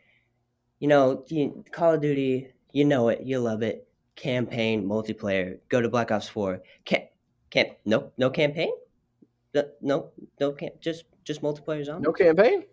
you 0.78 0.88
know, 0.88 1.24
Call 1.72 1.94
of 1.94 2.00
Duty, 2.00 2.52
you 2.72 2.84
know 2.84 3.08
it, 3.08 3.22
you 3.22 3.38
love 3.38 3.62
it 3.62 3.88
campaign 4.18 4.84
multiplayer. 4.84 5.58
Go 5.68 5.80
to 5.80 5.88
Black 5.88 6.10
Ops 6.10 6.28
Four. 6.28 6.60
Can't 6.84 7.04
can't 7.50 7.70
no 7.84 8.12
no 8.18 8.28
campaign. 8.30 8.72
No 9.54 10.10
no 10.38 10.52
can't 10.52 10.78
just 10.80 11.04
just 11.24 11.40
multiplayer 11.40 11.84
zombies. 11.84 12.04
No 12.04 12.12
campaign. 12.12 12.64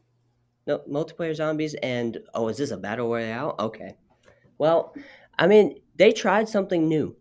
No 0.67 0.79
multiplayer 0.79 1.35
zombies 1.35 1.75
and 1.75 2.17
oh 2.33 2.49
is 2.49 2.57
this 2.57 2.71
a 2.71 2.77
battle 2.77 3.09
royale? 3.09 3.55
Okay. 3.59 3.95
Well, 4.57 4.95
I 5.37 5.47
mean 5.47 5.79
they 5.95 6.11
tried 6.11 6.49
something 6.49 6.89
new. 6.89 7.15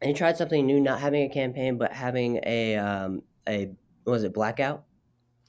They 0.00 0.14
tried 0.14 0.38
something 0.38 0.64
new, 0.64 0.80
not 0.80 0.98
having 0.98 1.22
a 1.24 1.28
campaign, 1.28 1.76
but 1.76 1.92
having 1.92 2.40
a 2.44 2.76
um 2.76 3.22
a 3.46 3.70
was 4.06 4.24
it 4.24 4.32
blackout? 4.32 4.84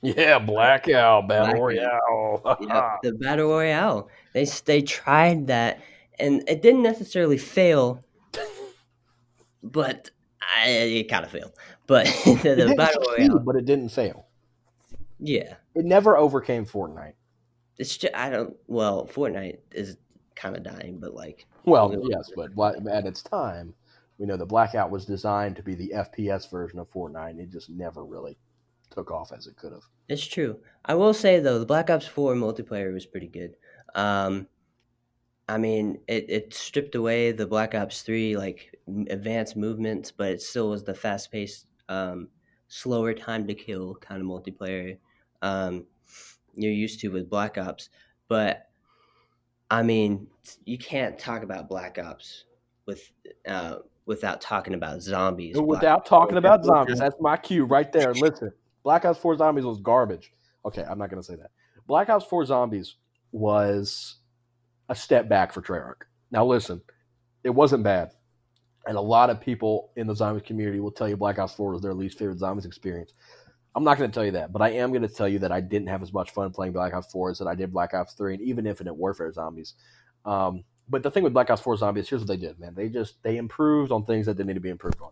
Yeah, 0.01 0.39
blackout 0.39 1.27
battle 1.27 1.45
blackout. 1.45 1.61
royale. 1.61 2.57
yeah, 2.67 2.97
the 3.03 3.13
battle 3.13 3.49
royale. 3.49 4.09
They 4.33 4.45
they 4.65 4.81
tried 4.81 5.47
that 5.47 5.81
and 6.21 6.43
it 6.47 6.61
didn't 6.61 6.83
necessarily 6.83 7.37
fail, 7.37 8.03
but 9.63 10.11
I, 10.55 10.69
it 10.69 11.09
kind 11.09 11.25
of 11.25 11.31
failed. 11.31 11.53
But 11.87 12.05
the, 12.25 12.55
the 12.67 12.75
battle 12.75 13.03
royale, 13.17 13.39
but 13.39 13.55
it 13.55 13.65
didn't 13.65 13.89
fail. 13.89 14.27
Yeah, 15.19 15.55
it 15.75 15.85
never 15.85 16.17
overcame 16.17 16.65
Fortnite. 16.65 17.13
It's 17.77 17.97
just 17.97 18.15
I 18.15 18.29
don't. 18.29 18.55
Well, 18.67 19.07
Fortnite 19.07 19.59
is 19.71 19.97
kind 20.35 20.55
of 20.55 20.63
dying, 20.63 20.99
but 20.99 21.13
like. 21.13 21.45
Well, 21.65 21.95
yes, 22.09 22.31
but 22.35 22.51
at 22.87 23.05
its 23.05 23.21
time, 23.21 23.75
we 24.17 24.25
know 24.25 24.35
the 24.35 24.47
Blackout 24.47 24.89
was 24.89 25.05
designed 25.05 25.55
to 25.57 25.63
be 25.63 25.75
the 25.75 25.91
FPS 25.95 26.49
version 26.49 26.79
of 26.79 26.91
Fortnite. 26.91 27.39
it 27.39 27.51
just 27.51 27.69
never 27.69 28.03
really 28.03 28.35
took 28.91 29.11
off 29.11 29.31
as 29.31 29.47
it 29.47 29.55
could 29.55 29.71
have. 29.71 29.83
It's 30.09 30.25
true. 30.25 30.59
I 30.85 30.95
will 30.95 31.13
say 31.13 31.39
though, 31.39 31.59
the 31.59 31.65
Black 31.65 31.89
Ops 31.89 32.07
Four 32.07 32.35
multiplayer 32.35 32.93
was 32.93 33.05
pretty 33.05 33.27
good. 33.27 33.55
Um, 33.95 34.47
I 35.49 35.57
mean, 35.57 35.99
it, 36.07 36.29
it 36.29 36.53
stripped 36.53 36.95
away 36.95 37.31
the 37.31 37.47
Black 37.47 37.75
Ops 37.75 38.03
3 38.03 38.37
like 38.37 38.75
advanced 39.09 39.57
movements, 39.57 40.11
but 40.11 40.31
it 40.31 40.41
still 40.41 40.69
was 40.69 40.83
the 40.83 40.93
fast 40.93 41.31
paced, 41.31 41.65
um, 41.89 42.29
slower 42.67 43.13
time 43.13 43.47
to 43.47 43.53
kill 43.53 43.95
kind 43.95 44.21
of 44.21 44.27
multiplayer 44.27 44.97
um, 45.41 45.85
you're 46.55 46.71
used 46.71 46.99
to 47.01 47.09
with 47.09 47.29
Black 47.29 47.57
Ops. 47.57 47.89
But 48.27 48.69
I 49.69 49.83
mean, 49.83 50.27
you 50.65 50.77
can't 50.77 51.17
talk 51.17 51.43
about 51.43 51.69
Black 51.69 51.97
Ops 51.99 52.45
with 52.85 53.11
uh, 53.47 53.77
without 54.05 54.41
talking 54.41 54.73
about 54.73 55.01
zombies. 55.01 55.57
Without 55.57 56.05
talking 56.05 56.37
about 56.37 56.63
zombies, 56.63 56.99
that's 56.99 57.15
my 57.19 57.37
cue 57.37 57.65
right 57.65 57.91
there. 57.91 58.13
Listen, 58.13 58.51
Black 58.83 59.05
Ops 59.05 59.19
4 59.19 59.37
Zombies 59.37 59.65
was 59.65 59.79
garbage. 59.79 60.31
Okay, 60.65 60.83
I'm 60.83 60.97
not 60.97 61.09
going 61.09 61.21
to 61.21 61.27
say 61.27 61.35
that. 61.35 61.51
Black 61.87 62.09
Ops 62.09 62.25
4 62.25 62.45
Zombies 62.45 62.95
was 63.31 64.17
a 64.89 64.95
step 64.95 65.29
back 65.29 65.53
for 65.53 65.61
Treyarch. 65.61 66.03
Now, 66.31 66.45
listen, 66.45 66.81
it 67.43 67.49
wasn't 67.49 67.83
bad. 67.83 68.11
And 68.87 68.97
a 68.97 69.01
lot 69.01 69.29
of 69.29 69.39
people 69.39 69.91
in 69.95 70.07
the 70.07 70.15
zombies 70.15 70.43
community 70.45 70.79
will 70.79 70.91
tell 70.91 71.07
you 71.07 71.15
Black 71.15 71.37
Ops 71.37 71.53
4 71.53 71.71
was 71.71 71.81
their 71.81 71.93
least 71.93 72.17
favorite 72.17 72.39
zombies 72.39 72.65
experience. 72.65 73.13
I'm 73.75 73.83
not 73.83 73.97
going 73.97 74.09
to 74.09 74.13
tell 74.13 74.25
you 74.25 74.31
that, 74.31 74.51
but 74.51 74.61
I 74.61 74.69
am 74.69 74.89
going 74.89 75.03
to 75.03 75.07
tell 75.07 75.29
you 75.29 75.39
that 75.39 75.51
I 75.51 75.61
didn't 75.61 75.87
have 75.87 76.01
as 76.01 76.11
much 76.11 76.31
fun 76.31 76.51
playing 76.51 76.73
Black 76.73 76.93
Ops 76.93 77.11
4 77.11 77.31
as 77.31 77.39
that 77.39 77.47
I 77.47 77.55
did 77.55 77.71
Black 77.71 77.93
Ops 77.93 78.13
3 78.13 78.33
and 78.33 78.43
even 78.43 78.65
Infinite 78.65 78.95
Warfare 78.95 79.31
Zombies. 79.31 79.75
Um, 80.25 80.63
but 80.89 81.03
the 81.03 81.11
thing 81.11 81.23
with 81.23 81.33
Black 81.33 81.49
Ops 81.49 81.61
4 81.61 81.77
Zombies, 81.77 82.09
here's 82.09 82.21
what 82.21 82.27
they 82.27 82.37
did, 82.37 82.59
man. 82.59 82.73
They 82.75 82.89
just 82.89 83.21
they 83.23 83.37
improved 83.37 83.91
on 83.91 84.03
things 84.03 84.25
that 84.25 84.33
didn't 84.33 84.47
need 84.47 84.55
to 84.55 84.59
be 84.59 84.69
improved 84.69 84.99
on. 85.01 85.11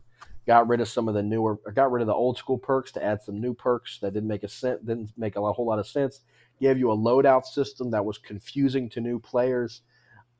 Got 0.49 0.67
rid 0.67 0.81
of 0.81 0.87
some 0.87 1.07
of 1.07 1.13
the 1.13 1.21
newer, 1.21 1.59
got 1.75 1.91
rid 1.91 2.01
of 2.01 2.07
the 2.07 2.13
old 2.13 2.39
school 2.39 2.57
perks 2.57 2.91
to 2.93 3.03
add 3.03 3.21
some 3.21 3.39
new 3.39 3.53
perks 3.53 3.99
that 3.99 4.13
didn't 4.13 4.29
make 4.29 4.43
a 4.43 4.47
sense, 4.47 4.81
didn't 4.81 5.11
make 5.15 5.35
a 5.35 5.53
whole 5.53 5.67
lot 5.67 5.77
of 5.77 5.87
sense 5.87 6.21
gave 6.59 6.77
you 6.77 6.91
a 6.91 6.97
loadout 6.97 7.45
system 7.45 7.91
that 7.91 8.03
was 8.03 8.17
confusing 8.17 8.89
to 8.89 9.01
new 9.01 9.19
players. 9.19 9.81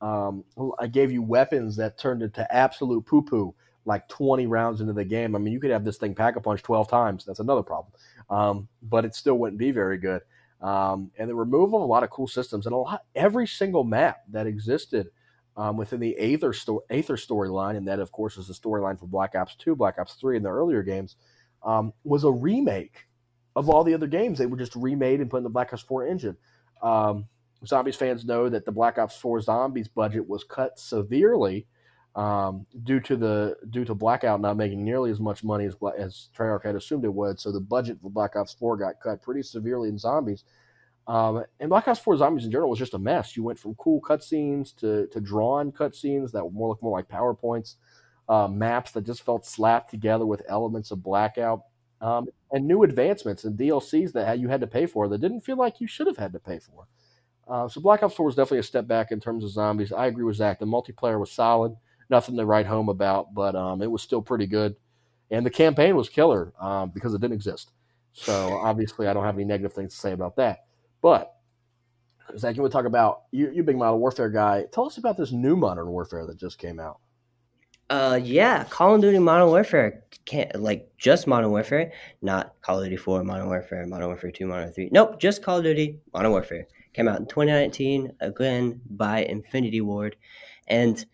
Um, 0.00 0.44
I 0.78 0.86
gave 0.86 1.10
you 1.10 1.22
weapons 1.22 1.76
that 1.76 1.98
turned 1.98 2.22
into 2.22 2.54
absolute 2.54 3.04
poo 3.06 3.22
poo, 3.22 3.54
like 3.84 4.08
20 4.08 4.46
rounds 4.46 4.80
into 4.80 4.92
the 4.92 5.04
game. 5.04 5.34
I 5.34 5.38
mean, 5.38 5.52
you 5.52 5.60
could 5.60 5.70
have 5.70 5.84
this 5.84 5.98
thing 5.98 6.14
pack 6.14 6.36
a 6.36 6.40
punch 6.40 6.62
12 6.62 6.88
times. 6.88 7.24
That's 7.24 7.40
another 7.40 7.62
problem. 7.62 7.92
Um, 8.28 8.68
but 8.82 9.04
it 9.04 9.14
still 9.14 9.38
wouldn't 9.38 9.58
be 9.58 9.70
very 9.70 9.98
good. 9.98 10.22
Um, 10.60 11.10
and 11.18 11.28
the 11.28 11.34
removal 11.34 11.78
of 11.78 11.84
a 11.84 11.86
lot 11.86 12.02
of 12.02 12.10
cool 12.10 12.28
systems 12.28 12.66
and 12.66 12.74
a 12.74 12.78
lot, 12.78 13.04
every 13.14 13.46
single 13.46 13.84
map 13.84 14.20
that 14.30 14.46
existed 14.46 15.10
um, 15.60 15.76
within 15.76 16.00
the 16.00 16.16
Aether, 16.18 16.54
sto- 16.54 16.84
Aether 16.88 17.16
storyline, 17.16 17.76
and 17.76 17.86
that, 17.86 18.00
of 18.00 18.10
course, 18.12 18.38
is 18.38 18.48
the 18.48 18.54
storyline 18.54 18.98
for 18.98 19.06
Black 19.06 19.34
Ops 19.34 19.54
2, 19.56 19.76
Black 19.76 19.98
Ops 19.98 20.14
3, 20.14 20.36
and 20.36 20.44
the 20.46 20.48
earlier 20.48 20.82
games, 20.82 21.16
um, 21.62 21.92
was 22.02 22.24
a 22.24 22.30
remake 22.30 23.06
of 23.54 23.68
all 23.68 23.84
the 23.84 23.92
other 23.92 24.06
games. 24.06 24.38
They 24.38 24.46
were 24.46 24.56
just 24.56 24.74
remade 24.74 25.20
and 25.20 25.28
put 25.28 25.36
in 25.36 25.44
the 25.44 25.50
Black 25.50 25.74
Ops 25.74 25.82
4 25.82 26.06
engine. 26.06 26.38
Um, 26.82 27.26
Zombies 27.66 27.96
fans 27.96 28.24
know 28.24 28.48
that 28.48 28.64
the 28.64 28.72
Black 28.72 28.96
Ops 28.96 29.18
4 29.18 29.42
Zombies 29.42 29.88
budget 29.88 30.26
was 30.26 30.44
cut 30.44 30.78
severely 30.78 31.66
um, 32.16 32.64
due 32.82 33.00
to 33.00 33.14
the 33.14 33.56
due 33.68 33.84
to 33.84 33.94
Blackout 33.94 34.40
not 34.40 34.56
making 34.56 34.82
nearly 34.82 35.10
as 35.10 35.20
much 35.20 35.44
money 35.44 35.66
as 35.66 35.76
as 35.98 36.30
Treyarch 36.34 36.64
had 36.64 36.74
assumed 36.74 37.04
it 37.04 37.12
would. 37.12 37.38
So 37.38 37.52
the 37.52 37.60
budget 37.60 37.98
for 38.00 38.08
Black 38.08 38.34
Ops 38.34 38.54
4 38.54 38.78
got 38.78 39.00
cut 39.02 39.20
pretty 39.20 39.42
severely 39.42 39.90
in 39.90 39.98
Zombies. 39.98 40.44
Um, 41.10 41.44
and 41.58 41.68
Black 41.68 41.88
Ops 41.88 41.98
4 41.98 42.18
Zombies 42.18 42.44
in 42.44 42.52
general 42.52 42.70
was 42.70 42.78
just 42.78 42.94
a 42.94 42.98
mess. 42.98 43.36
You 43.36 43.42
went 43.42 43.58
from 43.58 43.74
cool 43.74 44.00
cutscenes 44.00 44.74
to 44.76 45.08
to 45.08 45.20
drawn 45.20 45.72
cutscenes 45.72 46.30
that 46.32 46.44
more 46.52 46.68
look 46.68 46.82
more 46.82 46.96
like 46.96 47.08
powerpoints, 47.08 47.74
uh, 48.28 48.46
maps 48.46 48.92
that 48.92 49.06
just 49.06 49.22
felt 49.22 49.44
slapped 49.44 49.90
together 49.90 50.24
with 50.24 50.42
elements 50.48 50.90
of 50.92 51.02
Blackout, 51.02 51.62
um, 52.00 52.28
and 52.52 52.66
new 52.66 52.84
advancements 52.84 53.44
and 53.44 53.58
DLCs 53.58 54.12
that 54.12 54.38
you 54.38 54.48
had 54.48 54.60
to 54.60 54.66
pay 54.66 54.86
for 54.86 55.08
that 55.08 55.20
didn't 55.20 55.40
feel 55.40 55.56
like 55.56 55.80
you 55.80 55.88
should 55.88 56.06
have 56.06 56.16
had 56.16 56.32
to 56.32 56.38
pay 56.38 56.60
for. 56.60 56.86
Uh, 57.48 57.68
so 57.68 57.80
Black 57.80 58.02
Ops 58.02 58.14
4 58.14 58.26
was 58.26 58.36
definitely 58.36 58.60
a 58.60 58.62
step 58.62 58.86
back 58.86 59.10
in 59.10 59.18
terms 59.18 59.42
of 59.42 59.50
zombies. 59.50 59.92
I 59.92 60.06
agree 60.06 60.22
with 60.24 60.36
Zach. 60.36 60.60
The 60.60 60.66
multiplayer 60.66 61.18
was 61.18 61.32
solid 61.32 61.76
nothing 62.10 62.36
to 62.36 62.44
write 62.44 62.66
home 62.66 62.88
about, 62.88 63.32
but 63.32 63.54
um, 63.54 63.80
it 63.80 63.90
was 63.90 64.02
still 64.02 64.20
pretty 64.20 64.46
good. 64.46 64.74
And 65.30 65.46
the 65.46 65.50
campaign 65.50 65.96
was 65.96 66.08
killer 66.08 66.52
um, 66.60 66.90
because 66.90 67.14
it 67.14 67.20
didn't 67.20 67.34
exist. 67.34 67.70
So 68.12 68.58
obviously, 68.62 69.06
I 69.06 69.14
don't 69.14 69.24
have 69.24 69.36
any 69.36 69.44
negative 69.44 69.72
things 69.72 69.94
to 69.94 70.00
say 70.00 70.12
about 70.12 70.36
that. 70.36 70.64
But 71.02 71.34
Zach, 72.38 72.56
you 72.56 72.62
want 72.62 72.72
to 72.72 72.76
talk 72.76 72.86
about 72.86 73.22
you? 73.32 73.50
You 73.52 73.62
big 73.62 73.76
Modern 73.76 74.00
Warfare 74.00 74.30
guy. 74.30 74.66
Tell 74.72 74.86
us 74.86 74.98
about 74.98 75.16
this 75.16 75.32
new 75.32 75.56
Modern 75.56 75.88
Warfare 75.88 76.26
that 76.26 76.38
just 76.38 76.58
came 76.58 76.78
out. 76.78 76.98
Uh, 77.88 78.20
yeah, 78.22 78.64
Call 78.64 78.94
of 78.94 79.00
Duty 79.00 79.18
Modern 79.18 79.48
Warfare 79.48 80.04
can't 80.24 80.54
like 80.60 80.88
just 80.96 81.26
Modern 81.26 81.50
Warfare, 81.50 81.92
not 82.22 82.54
Call 82.62 82.78
of 82.78 82.84
Duty 82.84 82.96
4, 82.96 83.24
Modern 83.24 83.48
Warfare, 83.48 83.84
Modern 83.86 84.06
Warfare 84.06 84.30
2, 84.30 84.46
Modern 84.46 84.72
3. 84.72 84.90
Nope, 84.92 85.18
just 85.18 85.42
Call 85.42 85.58
of 85.58 85.64
Duty 85.64 85.98
Modern 86.14 86.30
Warfare. 86.30 86.68
Came 86.92 87.08
out 87.08 87.18
in 87.18 87.26
2019 87.26 88.12
again 88.20 88.80
by 88.90 89.24
Infinity 89.24 89.80
Ward, 89.80 90.16
and 90.68 91.04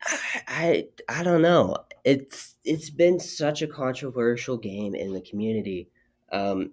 I 0.48 0.88
I 1.08 1.22
don't 1.22 1.42
know. 1.42 1.76
It's 2.04 2.54
it's 2.64 2.88
been 2.88 3.20
such 3.20 3.60
a 3.60 3.66
controversial 3.66 4.56
game 4.56 4.94
in 4.94 5.12
the 5.12 5.20
community. 5.20 5.88
Um, 6.32 6.72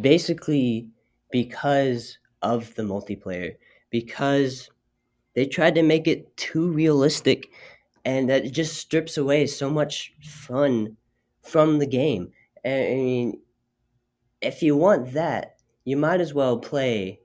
basically 0.00 0.88
because 1.30 2.18
of 2.42 2.74
the 2.74 2.82
multiplayer, 2.82 3.56
because 3.90 4.70
they 5.34 5.46
tried 5.46 5.74
to 5.76 5.82
make 5.82 6.08
it 6.08 6.36
too 6.36 6.70
realistic 6.72 7.50
and 8.04 8.30
that 8.30 8.52
just 8.52 8.76
strips 8.78 9.16
away 9.18 9.46
so 9.46 9.70
much 9.70 10.14
fun 10.22 10.96
from 11.42 11.78
the 11.78 11.86
game. 11.86 12.32
I 12.64 12.68
mean, 12.70 13.40
if 14.42 14.62
you 14.62 14.76
want 14.76 15.12
that, 15.14 15.56
you 15.84 15.96
might 15.96 16.20
as 16.20 16.34
well 16.34 16.58
play 16.58 17.20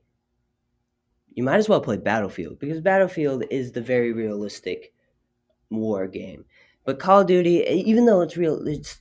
you 1.34 1.42
might 1.42 1.56
as 1.58 1.68
well 1.68 1.80
play 1.80 1.96
Battlefield 1.96 2.58
because 2.58 2.80
Battlefield 2.80 3.44
is 3.50 3.72
the 3.72 3.80
very 3.80 4.12
realistic 4.12 4.92
war 5.70 6.06
game. 6.08 6.44
But 6.84 7.00
Call 7.00 7.22
of 7.22 7.26
Duty, 7.28 7.64
even 7.68 8.06
though 8.06 8.22
it's 8.22 8.36
real, 8.36 8.66
it's 8.66 9.00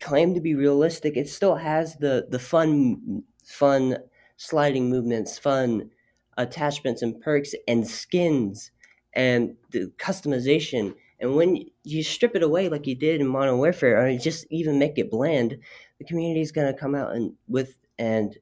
claimed 0.00 0.36
to 0.36 0.40
be 0.40 0.54
realistic. 0.54 1.16
It 1.16 1.28
still 1.28 1.56
has 1.56 1.96
the 1.96 2.26
the 2.30 2.38
fun, 2.38 3.24
fun 3.46 3.98
sliding 4.42 4.90
movements, 4.90 5.38
fun 5.38 5.90
attachments 6.36 7.02
and 7.02 7.20
perks 7.20 7.54
and 7.68 7.86
skins 7.86 8.72
and 9.14 9.54
the 9.70 9.92
customization. 9.98 10.94
And 11.20 11.36
when 11.36 11.64
you 11.84 12.02
strip 12.02 12.34
it 12.34 12.42
away 12.42 12.68
like 12.68 12.86
you 12.86 12.96
did 12.96 13.20
in 13.20 13.28
Modern 13.28 13.58
Warfare, 13.58 14.04
or 14.04 14.18
just 14.18 14.46
even 14.50 14.78
make 14.78 14.98
it 14.98 15.10
bland, 15.10 15.58
the 15.98 16.04
community 16.04 16.40
is 16.40 16.50
gonna 16.50 16.74
come 16.74 16.94
out 16.96 17.14
and 17.14 17.34
with 17.46 17.76
and 17.98 18.36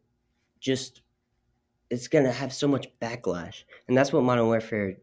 just 0.61 1.03
it's 1.91 2.09
gonna 2.09 2.33
have 2.33 2.53
so 2.53 2.67
much 2.67 2.89
backlash, 3.01 3.65
and 3.87 3.97
that's 3.97 4.13
what 4.13 4.23
Modern 4.23 4.47
Warfare, 4.47 4.97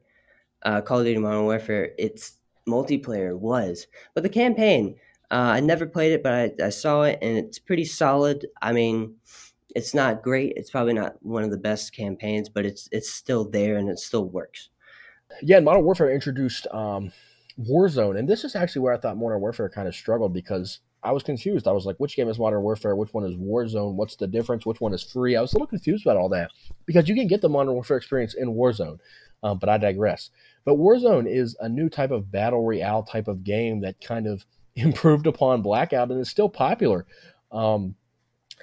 uh, 0.64 0.82
Call 0.82 1.00
of 1.00 1.06
Duty 1.06 1.20
Modern 1.20 1.44
Warfare, 1.44 1.92
it's 2.00 2.40
multiplayer 2.68 3.38
was. 3.38 3.86
But 4.16 4.24
the 4.24 4.30
campaign, 4.30 4.96
uh, 5.30 5.52
I 5.58 5.60
never 5.60 5.86
played 5.86 6.14
it, 6.14 6.24
but 6.24 6.34
I, 6.34 6.66
I 6.66 6.70
saw 6.70 7.04
it 7.04 7.20
and 7.22 7.38
it's 7.38 7.60
pretty 7.60 7.86
solid. 7.86 8.48
I 8.62 8.72
mean, 8.72 9.16
it's 9.78 9.94
not 9.94 10.24
great. 10.24 10.54
It's 10.56 10.72
probably 10.72 10.94
not 10.94 11.24
one 11.24 11.44
of 11.44 11.52
the 11.52 11.58
best 11.58 11.96
campaigns, 11.96 12.50
but 12.50 12.66
it's 12.66 12.90
it's 12.92 13.12
still 13.12 13.48
there 13.48 13.78
and 13.78 13.90
it 13.90 14.00
still 14.00 14.26
works. 14.26 14.70
Yeah, 15.44 15.60
Modern 15.60 15.84
Warfare 15.84 16.12
introduced 16.12 16.66
um, 16.72 17.12
Warzone, 17.60 18.18
and 18.18 18.28
this 18.28 18.44
is 18.44 18.56
actually 18.56 18.82
where 18.82 18.94
I 18.94 18.98
thought 18.98 19.18
Modern 19.18 19.40
Warfare 19.40 19.70
kind 19.70 19.88
of 19.88 19.94
struggled 19.94 20.34
because 20.34 20.80
I 21.04 21.12
was 21.12 21.22
confused. 21.22 21.68
I 21.68 21.74
was 21.74 21.86
like, 21.86 21.98
which 21.98 22.16
game 22.16 22.28
is 22.28 22.40
Modern 22.40 22.64
Warfare? 22.64 22.96
Which 22.96 23.14
one 23.14 23.24
is 23.24 23.36
Warzone? 23.36 23.94
What's 23.94 24.16
the 24.16 24.26
difference? 24.26 24.66
Which 24.66 24.82
one 24.82 24.96
is 24.96 25.04
free? 25.04 25.36
I 25.36 25.42
was 25.42 25.54
a 25.54 25.58
little 25.58 25.68
confused 25.68 26.08
about 26.08 26.18
all 26.18 26.30
that 26.30 26.50
because 26.88 27.08
you 27.08 27.14
can 27.14 27.28
get 27.28 27.42
the 27.42 27.50
Modern 27.50 27.74
Warfare 27.74 27.98
experience 27.98 28.34
in 28.34 28.56
Warzone, 28.56 28.98
um, 29.44 29.60
but 29.60 29.70
I 29.70 29.78
digress. 29.78 30.32
But 30.66 30.78
Warzone 30.78 31.32
is 31.32 31.56
a 31.60 31.70
new 31.70 31.88
type 31.88 32.10
of 32.10 32.32
battle 32.32 32.66
royale 32.66 33.04
type 33.04 33.28
of 33.28 33.44
game 33.44 33.82
that 33.82 34.02
kind 34.02 34.26
of 34.26 34.44
improved 34.76 35.28
upon 35.28 35.62
Blackout 35.62 36.10
and 36.10 36.20
is 36.20 36.32
still 36.32 36.50
popular. 36.50 37.06
Um, 37.52 37.94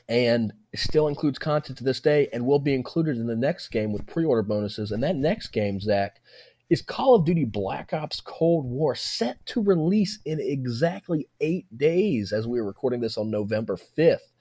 and 0.09 0.53
still 0.75 1.09
includes 1.09 1.39
content 1.39 1.79
to 1.79 1.85
this 1.85 2.01
day 2.01 2.29
and 2.33 2.47
will 2.47 2.59
be 2.59 2.75
included 2.75 3.17
in 3.17 3.27
the 3.27 3.37
next 3.37 3.69
game 3.69 3.93
with 3.93 4.07
pre-order 4.07 4.43
bonuses. 4.43 4.91
And 4.91 5.03
that 5.03 5.17
next 5.17 5.49
game, 5.49 5.81
Zach, 5.81 6.21
is 6.69 6.83
Call 6.83 7.15
of 7.15 7.25
Duty 7.25 7.45
Black 7.45 7.93
Ops 7.93 8.21
Cold 8.21 8.67
War, 8.67 8.95
set 8.95 9.45
to 9.47 9.63
release 9.63 10.19
in 10.25 10.41
exactly 10.41 11.29
eight 11.41 11.67
days 11.77 12.33
as 12.33 12.47
we 12.47 12.59
are 12.59 12.65
recording 12.65 13.01
this 13.01 13.17
on 13.17 13.31
November 13.31 13.77
5th. 13.77 14.33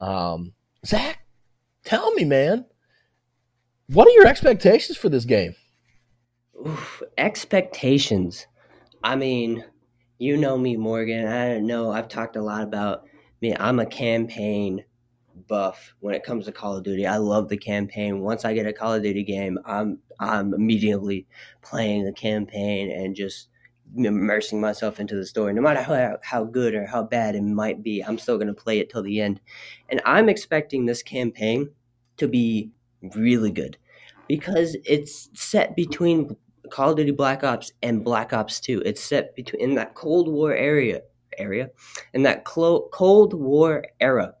Um, 0.00 0.52
Zach, 0.86 1.26
tell 1.84 2.12
me, 2.12 2.24
man, 2.24 2.64
what 3.88 4.06
are 4.06 4.12
your 4.12 4.26
expectations 4.26 4.96
for 4.96 5.08
this 5.08 5.24
game? 5.24 5.54
Oof, 6.66 7.02
expectations. 7.16 8.46
I 9.02 9.16
mean, 9.16 9.64
you 10.18 10.36
know 10.36 10.58
me, 10.58 10.76
Morgan. 10.76 11.26
I 11.26 11.48
don't 11.48 11.66
know. 11.66 11.90
I've 11.90 12.08
talked 12.08 12.36
a 12.36 12.42
lot 12.42 12.62
about 12.62 13.04
me. 13.40 13.54
I'm 13.58 13.78
a 13.78 13.86
campaign 13.86 14.84
buff 15.48 15.94
when 16.00 16.14
it 16.14 16.22
comes 16.22 16.44
to 16.44 16.52
Call 16.52 16.76
of 16.76 16.84
Duty. 16.84 17.06
I 17.06 17.16
love 17.16 17.48
the 17.48 17.56
campaign. 17.56 18.20
Once 18.20 18.44
I 18.44 18.54
get 18.54 18.66
a 18.66 18.72
Call 18.72 18.94
of 18.94 19.02
Duty 19.02 19.24
game, 19.24 19.58
I'm 19.64 19.98
I'm 20.20 20.54
immediately 20.54 21.26
playing 21.62 22.04
the 22.04 22.12
campaign 22.12 22.90
and 22.90 23.16
just 23.16 23.48
immersing 23.96 24.60
myself 24.60 25.00
into 25.00 25.16
the 25.16 25.26
story. 25.26 25.54
No 25.54 25.62
matter 25.62 25.82
how, 25.82 26.18
how 26.22 26.44
good 26.44 26.74
or 26.74 26.86
how 26.86 27.02
bad 27.02 27.34
it 27.34 27.42
might 27.42 27.82
be, 27.82 28.02
I'm 28.02 28.18
still 28.18 28.36
going 28.36 28.48
to 28.48 28.54
play 28.54 28.78
it 28.78 28.90
till 28.90 29.02
the 29.02 29.20
end. 29.20 29.40
And 29.88 30.00
I'm 30.04 30.28
expecting 30.28 30.84
this 30.86 31.02
campaign 31.02 31.70
to 32.18 32.28
be 32.28 32.70
really 33.14 33.50
good 33.50 33.78
because 34.26 34.76
it's 34.84 35.30
set 35.34 35.74
between 35.74 36.36
Call 36.70 36.90
of 36.90 36.96
Duty 36.96 37.12
Black 37.12 37.44
Ops 37.44 37.72
and 37.82 38.04
Black 38.04 38.32
Ops 38.32 38.60
2. 38.60 38.82
It's 38.84 39.02
set 39.02 39.34
between 39.34 39.62
in 39.62 39.74
that 39.76 39.94
Cold 39.94 40.28
War 40.28 40.52
area 40.52 41.00
area 41.38 41.70
in 42.12 42.22
that 42.24 42.44
clo- 42.44 42.88
Cold 42.92 43.32
War 43.34 43.84
era. 44.00 44.34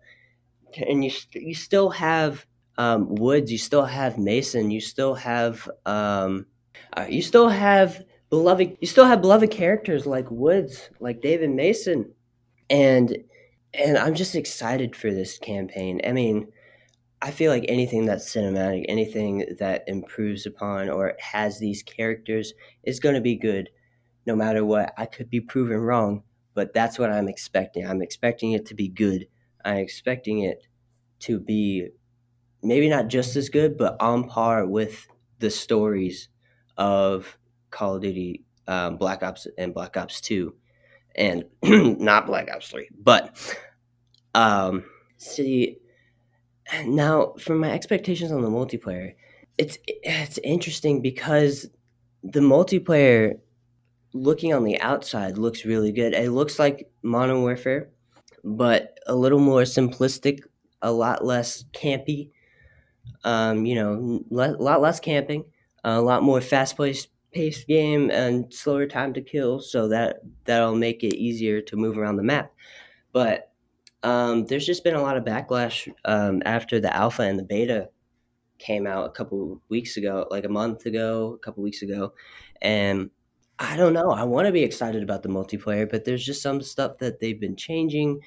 And 0.86 1.04
you 1.04 1.10
you 1.32 1.54
still 1.54 1.90
have 1.90 2.46
um, 2.76 3.14
Woods, 3.16 3.50
you 3.50 3.58
still 3.58 3.84
have 3.84 4.18
Mason, 4.18 4.70
you 4.70 4.80
still 4.80 5.14
have 5.14 5.68
um, 5.86 6.46
uh, 6.96 7.06
you 7.08 7.22
still 7.22 7.48
have 7.48 8.04
beloved 8.30 8.76
you 8.80 8.86
still 8.86 9.04
have 9.04 9.20
beloved 9.20 9.50
characters 9.50 10.06
like 10.06 10.30
Woods, 10.30 10.90
like 11.00 11.20
David 11.20 11.50
Mason. 11.50 12.12
And 12.70 13.16
and 13.74 13.98
I'm 13.98 14.14
just 14.14 14.34
excited 14.34 14.96
for 14.96 15.12
this 15.12 15.38
campaign. 15.38 16.00
I 16.04 16.12
mean, 16.12 16.48
I 17.20 17.32
feel 17.32 17.50
like 17.50 17.64
anything 17.68 18.06
that's 18.06 18.32
cinematic, 18.32 18.84
anything 18.88 19.56
that 19.58 19.84
improves 19.88 20.46
upon 20.46 20.88
or 20.88 21.14
has 21.18 21.58
these 21.58 21.82
characters 21.82 22.54
is 22.84 23.00
going 23.00 23.16
to 23.16 23.20
be 23.20 23.34
good 23.36 23.70
no 24.24 24.36
matter 24.36 24.64
what. 24.64 24.92
I 24.96 25.06
could 25.06 25.28
be 25.28 25.40
proven 25.40 25.78
wrong, 25.78 26.22
but 26.54 26.72
that's 26.72 26.98
what 26.98 27.10
I'm 27.10 27.28
expecting. 27.28 27.86
I'm 27.86 28.02
expecting 28.02 28.52
it 28.52 28.66
to 28.66 28.74
be 28.74 28.88
good. 28.88 29.26
I'm 29.64 29.78
expecting 29.78 30.40
it 30.40 30.62
to 31.20 31.38
be 31.38 31.88
maybe 32.62 32.88
not 32.88 33.08
just 33.08 33.36
as 33.36 33.48
good, 33.48 33.76
but 33.76 33.96
on 34.00 34.24
par 34.24 34.66
with 34.66 35.06
the 35.38 35.50
stories 35.50 36.28
of 36.76 37.38
Call 37.70 37.96
of 37.96 38.02
Duty 38.02 38.44
um, 38.66 38.96
Black 38.96 39.22
Ops 39.22 39.46
and 39.56 39.72
Black 39.74 39.96
Ops 39.96 40.20
2 40.20 40.54
and 41.14 41.44
not 41.62 42.26
Black 42.26 42.50
Ops 42.50 42.68
3. 42.68 42.88
But 43.02 43.36
um, 44.34 44.84
see 45.16 45.78
now, 46.86 47.34
for 47.38 47.54
my 47.54 47.72
expectations 47.72 48.32
on 48.32 48.42
the 48.42 48.50
multiplayer, 48.50 49.14
it's 49.56 49.78
it's 49.86 50.38
interesting 50.38 51.02
because 51.02 51.68
the 52.22 52.40
multiplayer 52.40 53.38
looking 54.12 54.52
on 54.52 54.64
the 54.64 54.80
outside 54.80 55.38
looks 55.38 55.64
really 55.64 55.92
good. 55.92 56.14
It 56.14 56.30
looks 56.30 56.58
like 56.58 56.90
Modern 57.02 57.42
Warfare, 57.42 57.90
but 58.44 58.98
a 59.06 59.14
little 59.14 59.40
more 59.40 59.62
simplistic, 59.62 60.40
a 60.82 60.92
lot 60.92 61.24
less 61.24 61.64
campy. 61.72 62.30
Um, 63.24 63.66
you 63.66 63.74
know, 63.74 64.22
a 64.30 64.62
lot 64.62 64.80
less 64.80 65.00
camping, 65.00 65.44
a 65.84 66.00
lot 66.00 66.22
more 66.22 66.40
fast 66.40 66.76
paced 66.76 67.08
paced 67.32 67.66
game 67.66 68.10
and 68.10 68.52
slower 68.52 68.86
time 68.86 69.12
to 69.14 69.20
kill, 69.20 69.60
so 69.60 69.88
that 69.88 70.20
that'll 70.44 70.74
make 70.74 71.02
it 71.02 71.14
easier 71.14 71.60
to 71.62 71.76
move 71.76 71.98
around 71.98 72.16
the 72.16 72.22
map. 72.22 72.52
But 73.12 73.52
um, 74.02 74.46
there's 74.46 74.66
just 74.66 74.84
been 74.84 74.94
a 74.94 75.02
lot 75.02 75.16
of 75.16 75.24
backlash 75.24 75.92
um, 76.04 76.42
after 76.44 76.80
the 76.80 76.94
alpha 76.94 77.22
and 77.22 77.38
the 77.38 77.44
beta 77.44 77.88
came 78.58 78.86
out 78.86 79.06
a 79.06 79.10
couple 79.10 79.60
weeks 79.68 79.96
ago, 79.96 80.26
like 80.30 80.44
a 80.44 80.48
month 80.48 80.86
ago, 80.86 81.34
a 81.34 81.38
couple 81.38 81.62
weeks 81.62 81.82
ago, 81.82 82.12
and 82.62 83.10
I 83.58 83.76
don't 83.76 83.92
know. 83.92 84.10
I 84.10 84.22
want 84.24 84.46
to 84.46 84.52
be 84.52 84.62
excited 84.62 85.02
about 85.02 85.22
the 85.22 85.28
multiplayer, 85.28 85.90
but 85.90 86.04
there's 86.04 86.24
just 86.24 86.42
some 86.42 86.60
stuff 86.62 86.98
that 86.98 87.20
they've 87.20 87.40
been 87.40 87.56
changing, 87.56 88.20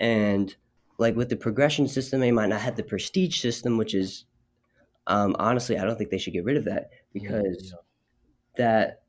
and 0.00 0.54
like 0.98 1.16
with 1.16 1.28
the 1.28 1.36
progression 1.36 1.88
system, 1.88 2.20
they 2.20 2.32
might 2.32 2.48
not 2.48 2.60
have 2.60 2.76
the 2.76 2.82
prestige 2.82 3.40
system, 3.40 3.76
which 3.76 3.94
is 3.94 4.24
um, 5.06 5.36
honestly, 5.38 5.78
I 5.78 5.84
don't 5.84 5.96
think 5.96 6.10
they 6.10 6.18
should 6.18 6.32
get 6.32 6.44
rid 6.44 6.56
of 6.56 6.64
that 6.64 6.90
because 7.12 7.72
yeah. 7.72 7.78
that 8.56 9.02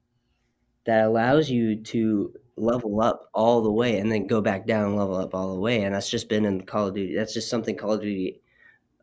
that 0.86 1.06
allows 1.06 1.50
you 1.50 1.78
to 1.78 2.34
level 2.58 3.02
up 3.02 3.30
all 3.34 3.62
the 3.62 3.72
way 3.72 3.98
and 3.98 4.12
then 4.12 4.28
go 4.28 4.42
back 4.42 4.66
down 4.66 4.86
and 4.86 4.96
level 4.96 5.16
up 5.16 5.34
all 5.34 5.54
the 5.54 5.60
way. 5.60 5.84
And 5.84 5.96
that's 5.96 6.10
just 6.10 6.30
been 6.30 6.46
in 6.46 6.66
Call 6.66 6.88
of 6.88 6.96
Duty. 6.96 7.16
That's 7.16 7.34
just 7.34 7.50
something 7.50 7.76
Call 7.76 7.94
of 7.94 8.02
Duty 8.02 8.42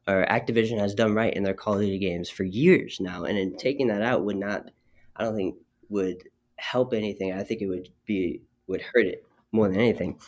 or 0.07 0.27
Activision 0.27 0.79
has 0.79 0.95
done 0.95 1.15
right 1.15 1.35
in 1.35 1.43
their 1.43 1.55
Call 1.55 1.75
of 1.75 1.81
Duty 1.81 1.99
games 1.99 2.31
for 2.31 2.45
years 2.45 2.99
now. 3.01 3.25
And 3.25 3.37
in 3.37 3.57
taking 3.57 3.89
that 3.89 4.03
out 4.03 4.25
would 4.25 4.37
not, 4.37 4.71
I 5.17 5.25
don't 5.25 5.37
think 5.37 5.57
would 5.89 6.23
help 6.57 6.95
anything. 6.95 7.33
I 7.33 7.43
think 7.43 7.61
it 7.61 7.67
would 7.67 7.89
be 8.07 8.43
would 8.67 8.83
hurt 8.83 9.07
it 9.07 9.25
more 9.51 9.69
than 9.69 9.79
anything. 9.79 10.19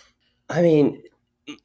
I 0.49 0.61
mean, 0.61 1.03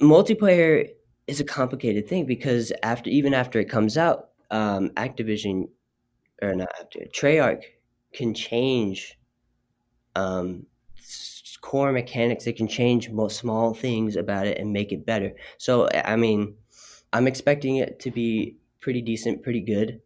multiplayer 0.02 0.90
is 1.28 1.40
a 1.40 1.44
complicated 1.44 2.08
thing 2.08 2.26
because 2.26 2.72
after 2.84 3.10
even 3.10 3.34
after 3.34 3.60
it 3.60 3.70
comes 3.70 3.98
out, 3.98 4.30
um, 4.52 4.90
Activision 4.92 5.70
or 6.42 6.56
not 6.56 6.70
Treyarch 7.14 7.64
can 8.14 8.34
change 8.34 9.18
um, 10.16 10.66
core 11.62 11.92
mechanics. 11.92 12.46
They 12.46 12.54
can 12.54 12.68
change 12.68 13.10
small 13.30 13.74
things 13.74 14.16
about 14.16 14.48
it 14.48 14.58
and 14.58 14.74
make 14.74 14.92
it 14.92 15.06
better. 15.06 15.34
So 15.58 15.88
I 15.94 16.16
mean, 16.16 16.56
I'm 17.14 17.28
expecting 17.28 17.78
it 17.78 18.00
to 18.02 18.12
be 18.12 18.58
pretty 18.82 19.02
decent, 19.02 19.44
pretty 19.44 19.62
good, 19.62 20.02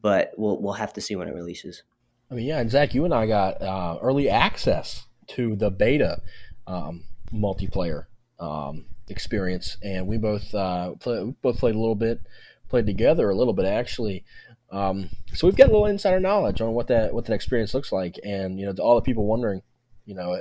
but 0.00 0.32
we'll 0.36 0.60
we'll 0.60 0.74
have 0.74 0.92
to 0.94 1.00
see 1.00 1.16
when 1.16 1.28
it 1.28 1.34
releases. 1.34 1.82
I 2.30 2.34
mean, 2.34 2.46
yeah, 2.46 2.58
and 2.58 2.70
Zach, 2.70 2.92
you 2.92 3.04
and 3.04 3.14
I 3.14 3.26
got 3.26 3.62
uh, 3.62 3.98
early 4.02 4.28
access 4.28 5.06
to 5.28 5.54
the 5.54 5.70
beta 5.70 6.22
um, 6.66 7.04
multiplayer 7.32 8.06
um, 8.40 8.86
experience, 9.08 9.76
and 9.82 10.06
we 10.06 10.16
both 10.18 10.54
uh, 10.54 10.92
play, 10.94 11.22
we 11.22 11.34
both 11.42 11.58
played 11.58 11.74
a 11.74 11.78
little 11.78 11.94
bit, 11.94 12.20
played 12.68 12.86
together 12.86 13.30
a 13.30 13.34
little 13.34 13.52
bit 13.52 13.66
actually. 13.66 14.24
Um, 14.70 15.10
so 15.32 15.46
we've 15.46 15.56
got 15.56 15.68
a 15.68 15.72
little 15.72 15.86
insider 15.86 16.20
knowledge 16.20 16.60
on 16.60 16.72
what 16.72 16.88
that 16.88 17.14
what 17.14 17.24
that 17.26 17.34
experience 17.34 17.74
looks 17.74 17.92
like, 17.92 18.18
and 18.24 18.58
you 18.58 18.66
know, 18.66 18.74
all 18.82 18.96
the 18.96 19.02
people 19.02 19.26
wondering, 19.26 19.62
you 20.04 20.14
know, 20.14 20.38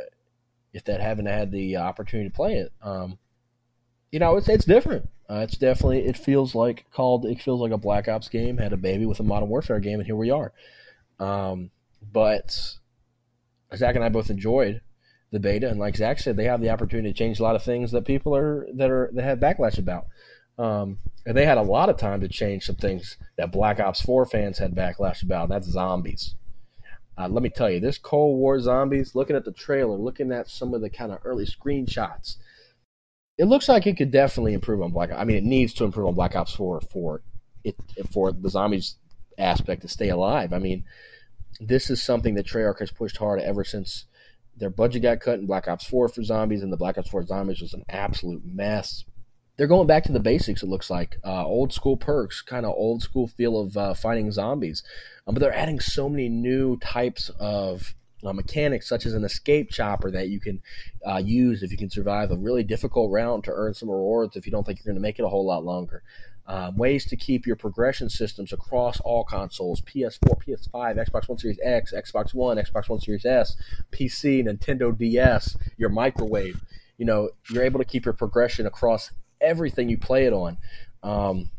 if 0.74 0.84
that 0.86 1.02
haven't 1.02 1.28
had 1.28 1.52
the 1.52 1.78
opportunity 1.78 2.30
to 2.30 2.36
play 2.36 2.56
it, 2.56 2.72
um, 2.82 3.18
you 4.12 4.20
know, 4.20 4.38
it's 4.38 4.50
it's 4.50 4.66
different. 4.66 5.10
Uh, 5.30 5.40
it's 5.40 5.58
definitely 5.58 6.06
it 6.06 6.18
feels 6.18 6.54
like 6.54 6.86
called 6.92 7.26
it 7.26 7.42
feels 7.42 7.62
like 7.62 7.72
a 7.72 7.78
Black 7.78 8.08
Ops 8.08 8.30
game 8.30 8.58
had 8.58 8.74
a 8.74 8.78
baby 8.78 9.06
with 9.06 9.20
a 9.20 9.24
Modern 9.24 9.50
Warfare 9.50 9.80
game, 9.80 10.00
and 10.00 10.06
here 10.06 10.16
we 10.16 10.32
are. 10.32 10.54
Um, 11.20 11.72
but 12.14 12.76
Zach 13.76 13.96
and 13.96 14.04
I 14.04 14.10
both 14.10 14.30
enjoyed 14.30 14.82
the 15.32 15.40
beta, 15.40 15.70
and 15.70 15.80
like 15.80 15.98
Zach 15.98 16.20
said, 16.20 16.38
they 16.38 16.46
have 16.46 16.62
the 16.62 16.70
opportunity 16.70 17.12
to 17.12 17.18
change 17.18 17.40
a 17.40 17.44
lot 17.44 17.56
of 17.56 17.64
things 17.64 17.92
that 17.92 18.06
people 18.06 18.36
are 18.36 18.68
that 18.74 18.90
are 18.90 19.10
that 19.14 19.24
have 19.24 19.40
backlash 19.40 19.78
about. 19.78 20.08
Um, 20.58 21.00
and 21.26 21.36
they 21.36 21.46
had 21.46 21.58
a 21.58 21.64
lot 21.64 21.90
of 21.90 21.98
time 21.98 22.22
to 22.22 22.28
change 22.28 22.66
some 22.66 22.76
things 22.76 23.18
that 23.38 23.52
Black 23.52 23.80
Ops 23.80 24.02
4 24.02 24.26
fans 24.26 24.58
had 24.58 24.74
backlash 24.74 25.22
about. 25.22 25.50
that's 25.50 25.68
zombies. 25.68 26.36
Uh, 27.18 27.28
let 27.28 27.44
me 27.44 27.50
tell 27.50 27.70
you, 27.70 27.80
this 27.80 27.98
Cold 27.98 28.38
War 28.38 28.60
zombies, 28.60 29.16
looking 29.16 29.36
at 29.36 29.46
the 29.46 29.52
trailer, 29.52 29.98
looking 29.98 30.32
at 30.32 30.50
some 30.50 30.74
of 30.74 30.82
the 30.82 30.90
kind 30.90 31.12
of 31.12 31.20
early 31.24 31.46
screenshots, 31.46 32.38
it 33.38 33.46
looks 33.46 33.68
like 33.68 33.86
it 33.88 33.98
could 33.98 34.12
definitely 34.12 34.54
improve 34.54 34.82
on 34.82 34.92
Black. 34.92 35.12
I 35.12 35.24
mean, 35.24 35.38
it 35.38 35.44
needs 35.44 35.74
to 35.76 35.86
improve 35.86 36.08
on 36.08 36.16
Black 36.16 36.36
Ops 36.36 36.54
4 36.54 36.82
for 36.82 37.22
it 37.64 37.76
for 38.12 38.32
the 38.32 38.50
zombies 38.50 38.96
aspect 39.38 39.82
to 39.82 39.88
stay 39.88 40.10
alive. 40.10 40.54
I 40.54 40.60
mean, 40.60 40.84
this 41.60 41.90
is 41.90 42.02
something 42.02 42.36
that 42.36 42.46
Treyarch 42.46 42.80
has 42.80 42.92
pushed 42.92 43.18
hard 43.18 43.40
ever 43.40 43.64
since 43.64 44.06
their 44.58 44.70
budget 44.70 45.02
got 45.02 45.20
cut 45.20 45.40
in 45.40 45.46
Black 45.46 45.68
Ops 45.68 45.86
4 45.86 46.10
for 46.10 46.24
zombies, 46.24 46.64
and 46.64 46.72
the 46.72 46.78
Black 46.78 46.98
Ops 46.98 47.10
4 47.10 47.26
zombies 47.26 47.62
was 47.62 47.74
an 47.74 47.84
absolute 47.90 48.44
mess. 48.46 49.04
They're 49.58 49.68
going 49.68 49.88
back 49.88 50.04
to 50.04 50.12
the 50.12 50.20
basics, 50.20 50.64
it 50.64 50.70
looks 50.70 50.90
like. 50.90 51.18
Uh, 51.24 51.46
old 51.46 51.72
school 51.74 51.98
perks, 51.98 52.42
kind 52.42 52.66
of 52.66 52.74
old 52.76 53.02
school 53.02 53.28
feel 53.28 53.60
of 53.60 53.78
uh, 53.78 53.94
fighting 53.94 54.32
zombies. 54.32 54.84
Um, 55.26 55.34
but 55.34 55.40
they're 55.40 55.56
adding 55.56 55.80
so 55.80 56.10
many 56.10 56.28
new 56.28 56.78
types 56.78 57.30
of 57.40 57.96
uh, 58.26 58.34
mechanics, 58.34 58.88
such 58.90 59.06
as 59.06 59.14
an 59.14 59.24
escape 59.24 59.70
chopper 59.72 60.12
that 60.12 60.30
you 60.30 60.40
can 60.40 60.62
uh, 61.08 61.22
use 61.24 61.64
if 61.64 61.72
you 61.72 61.78
can 61.78 61.90
survive 61.90 62.32
a 62.32 62.36
really 62.36 62.64
difficult 62.64 63.12
round 63.12 63.44
to 63.46 63.52
earn 63.54 63.74
some 63.74 63.90
rewards 63.90 64.36
if 64.36 64.46
you 64.46 64.52
don't 64.52 64.66
think 64.66 64.80
you're 64.80 64.92
going 64.92 65.02
to 65.02 65.08
make 65.08 65.20
it 65.20 65.26
a 65.26 65.30
whole 65.30 65.46
lot 65.46 65.64
longer. 65.64 66.04
Um, 66.48 66.78
ways 66.78 67.06
to 67.06 67.16
keep 67.16 67.48
your 67.48 67.56
progression 67.56 68.08
systems 68.08 68.54
across 68.54 69.00
all 69.00 69.24
consoles 69.24 69.82
PS4, 69.82 70.46
PS5, 70.46 71.10
Xbox 71.10 71.28
One 71.28 71.40
Series 71.40 71.60
X, 71.64 71.92
Xbox 71.92 72.36
One, 72.36 72.58
Xbox 72.58 72.88
One 72.88 73.00
Series 73.00 73.26
S, 73.26 73.58
PC, 73.92 74.46
Nintendo 74.46 74.96
DS, 74.96 75.58
your 75.78 75.90
microwave. 75.90 76.62
You 76.98 77.06
know, 77.06 77.30
you're 77.50 77.64
able 77.64 77.80
to 77.80 77.86
keep 77.86 78.06
your 78.06 78.14
progression 78.14 78.68
across 78.68 79.12
everything 79.42 79.90
you 79.90 79.98
play 79.98 80.26
it 80.26 80.34
on. 80.34 80.58
Um, 81.02 81.50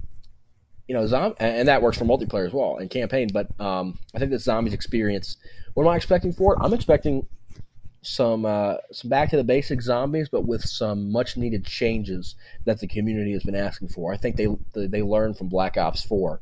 you 0.87 0.95
know, 0.95 1.35
and 1.41 1.67
that 1.67 1.83
works 1.83 1.99
for 1.99 2.05
multiplayer 2.05 2.47
as 2.47 2.53
well 2.53 2.77
and 2.77 2.89
campaign. 2.89 3.29
But 3.33 3.49
um, 3.61 3.99
I 4.15 4.21
think 4.21 4.31
the 4.31 4.39
zombies 4.39 4.73
experience. 4.73 5.37
What 5.75 5.83
am 5.83 5.89
I 5.89 5.97
expecting 5.97 6.33
for 6.33 6.55
it? 6.55 6.61
I'm 6.63 6.73
expecting 6.73 7.27
some 8.07 8.45
uh, 8.45 8.77
some 8.93 9.11
back 9.11 9.31
to 9.31 9.37
the 9.37 9.45
basic 9.45 9.83
zombies, 9.83 10.29
but 10.29 10.47
with 10.47 10.63
some 10.63 11.11
much 11.11 11.37
needed 11.37 11.65
changes 11.65 12.37
that 12.65 12.81
the 12.81 12.87
community 12.87 13.33
has 13.33 13.43
been 13.43 13.57
asking 13.57 13.89
for. 13.89 14.13
I 14.13 14.17
think 14.17 14.37
they 14.37 14.49
they 14.75 15.03
learned 15.03 15.37
from 15.37 15.49
Black 15.49 15.77
Ops 15.77 16.05
Four 16.05 16.41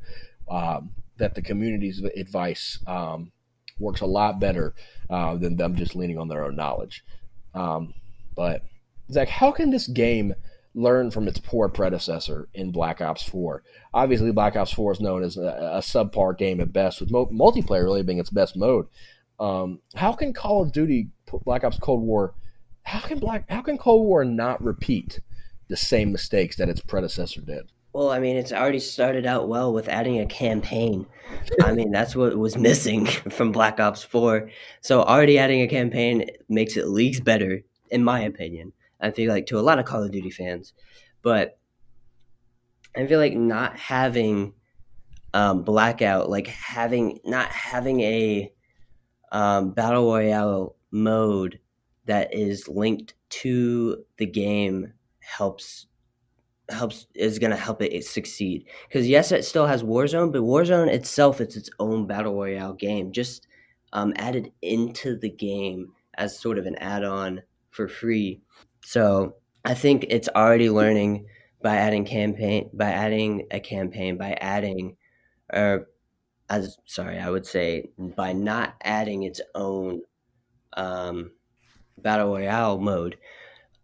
um, 0.51 0.91
that 1.17 1.35
the 1.35 1.43
community's 1.43 2.03
advice 2.17 2.79
um, 2.87 3.33
works 3.79 4.03
a 4.03 4.07
lot 4.07 4.39
better 4.39 4.75
uh, 5.11 5.37
than 5.37 5.57
them 5.57 5.75
just 5.75 5.97
leaning 5.97 6.19
on 6.19 6.29
their 6.29 6.45
own 6.45 6.55
knowledge. 6.55 7.05
Um, 7.55 7.95
but 8.35 8.63
Zach, 9.11 9.29
how 9.29 9.51
can 9.51 9.71
this 9.71 9.87
game 9.87 10.35
learn 10.75 11.11
from 11.11 11.29
its 11.29 11.39
poor 11.39 11.69
predecessor 11.69 12.49
in 12.53 12.73
Black 12.73 13.01
Ops 13.01 13.23
4? 13.23 13.63
Obviously, 13.93 14.33
Black 14.33 14.57
Ops 14.57 14.73
4 14.73 14.93
is 14.93 15.01
known 15.01 15.23
as 15.23 15.37
a, 15.37 15.73
a 15.75 15.79
subpar 15.79 16.37
game 16.37 16.61
at 16.61 16.73
best, 16.73 17.01
with 17.01 17.11
mo- 17.11 17.27
multiplayer 17.27 17.85
really 17.85 18.03
being 18.03 18.19
its 18.19 18.31
best 18.31 18.57
mode. 18.57 18.87
Um, 19.41 19.81
how 19.95 20.13
can 20.13 20.33
Call 20.33 20.63
of 20.63 20.73
Duty 20.73 21.09
Black 21.45 21.65
Ops 21.65 21.79
Cold 21.79 22.03
War 22.03 22.35
how 22.85 23.01
can 23.01 23.19
Black 23.19 23.51
how 23.51 23.63
can 23.63 23.77
Cold 23.77 24.07
War 24.07 24.25
not 24.25 24.63
repeat 24.63 25.21
the 25.69 25.77
same 25.77 26.13
mistakes 26.13 26.57
that 26.57 26.69
its 26.69 26.81
predecessor 26.81 27.41
did? 27.41 27.73
Well, 27.93 28.11
I 28.11 28.19
mean, 28.19 28.37
it's 28.37 28.53
already 28.53 28.81
started 28.81 29.25
out 29.25 29.49
well 29.49 29.73
with 29.73 29.89
adding 29.89 30.21
a 30.21 30.27
campaign. 30.27 31.07
I 31.63 31.73
mean, 31.73 31.93
that's 31.93 32.17
what 32.17 32.37
was 32.37 32.57
missing 32.57 33.07
from 33.31 33.53
Black 33.53 33.79
Ops 33.79 34.03
4. 34.03 34.51
So 34.81 35.03
already 35.03 35.39
adding 35.39 35.63
a 35.63 35.69
campaign 35.69 36.29
makes 36.49 36.77
it 36.77 36.89
leagues 36.89 37.21
better, 37.21 37.63
in 37.91 38.03
my 38.03 38.21
opinion. 38.21 38.73
I 39.01 39.13
feel 39.13 39.33
like 39.33 39.47
to 39.47 39.59
a 39.59 39.61
lot 39.61 39.79
of 39.79 39.85
Call 39.85 40.03
of 40.03 40.11
Duty 40.11 40.31
fans. 40.31 40.73
But 41.23 41.57
I 42.97 43.07
feel 43.07 43.21
like 43.21 43.35
not 43.35 43.79
having 43.79 44.55
um, 45.33 45.63
Blackout, 45.63 46.29
like 46.29 46.49
having 46.49 47.21
not 47.25 47.49
having 47.51 48.01
a 48.01 48.53
um, 49.33 49.73
battle 49.73 50.05
royale 50.05 50.77
mode 50.91 51.59
that 52.07 52.33
is 52.33 52.69
linked 52.69 53.15
to 53.31 54.05
the 54.19 54.27
game 54.27 54.93
helps 55.21 55.87
helps 56.71 57.07
is 57.15 57.39
going 57.39 57.51
to 57.51 57.57
help 57.57 57.83
it 57.83 58.05
succeed. 58.05 58.67
Because 58.89 59.09
yes 59.09 59.33
it 59.33 59.45
still 59.45 59.67
has 59.67 59.83
warzone 59.83 60.33
but 60.33 60.43
warzone 60.43 60.89
itself 60.89 61.41
it's 61.41 61.57
its 61.57 61.71
own 61.79 62.07
battle 62.07 62.35
royale 62.35 62.75
game 62.75 63.13
just 63.13 63.47
um, 63.93 64.13
added 64.17 64.51
into 64.63 65.17
the 65.19 65.31
game 65.31 65.93
as 66.17 66.39
sort 66.39 66.59
of 66.59 66.67
an 66.67 66.77
add-on 66.77 67.43
for 67.71 67.89
free. 67.89 68.41
So 68.85 69.37
i 69.65 69.75
think 69.75 70.07
it's 70.09 70.29
already 70.29 70.69
learning 70.71 71.27
by 71.63 71.77
adding 71.77 72.05
campaign 72.05 72.71
by 72.75 72.91
adding 72.91 73.47
a 73.51 73.59
campaign 73.59 74.19
by 74.19 74.37
adding 74.41 74.97
or 75.53 75.89
as 76.51 76.77
sorry, 76.85 77.19
I 77.19 77.31
would 77.31 77.47
say 77.47 77.91
by 77.99 78.33
not 78.33 78.75
adding 78.83 79.23
its 79.23 79.41
own 79.55 80.03
um, 80.75 81.33
battle 81.99 82.29
royale 82.29 82.79
mode. 82.79 83.17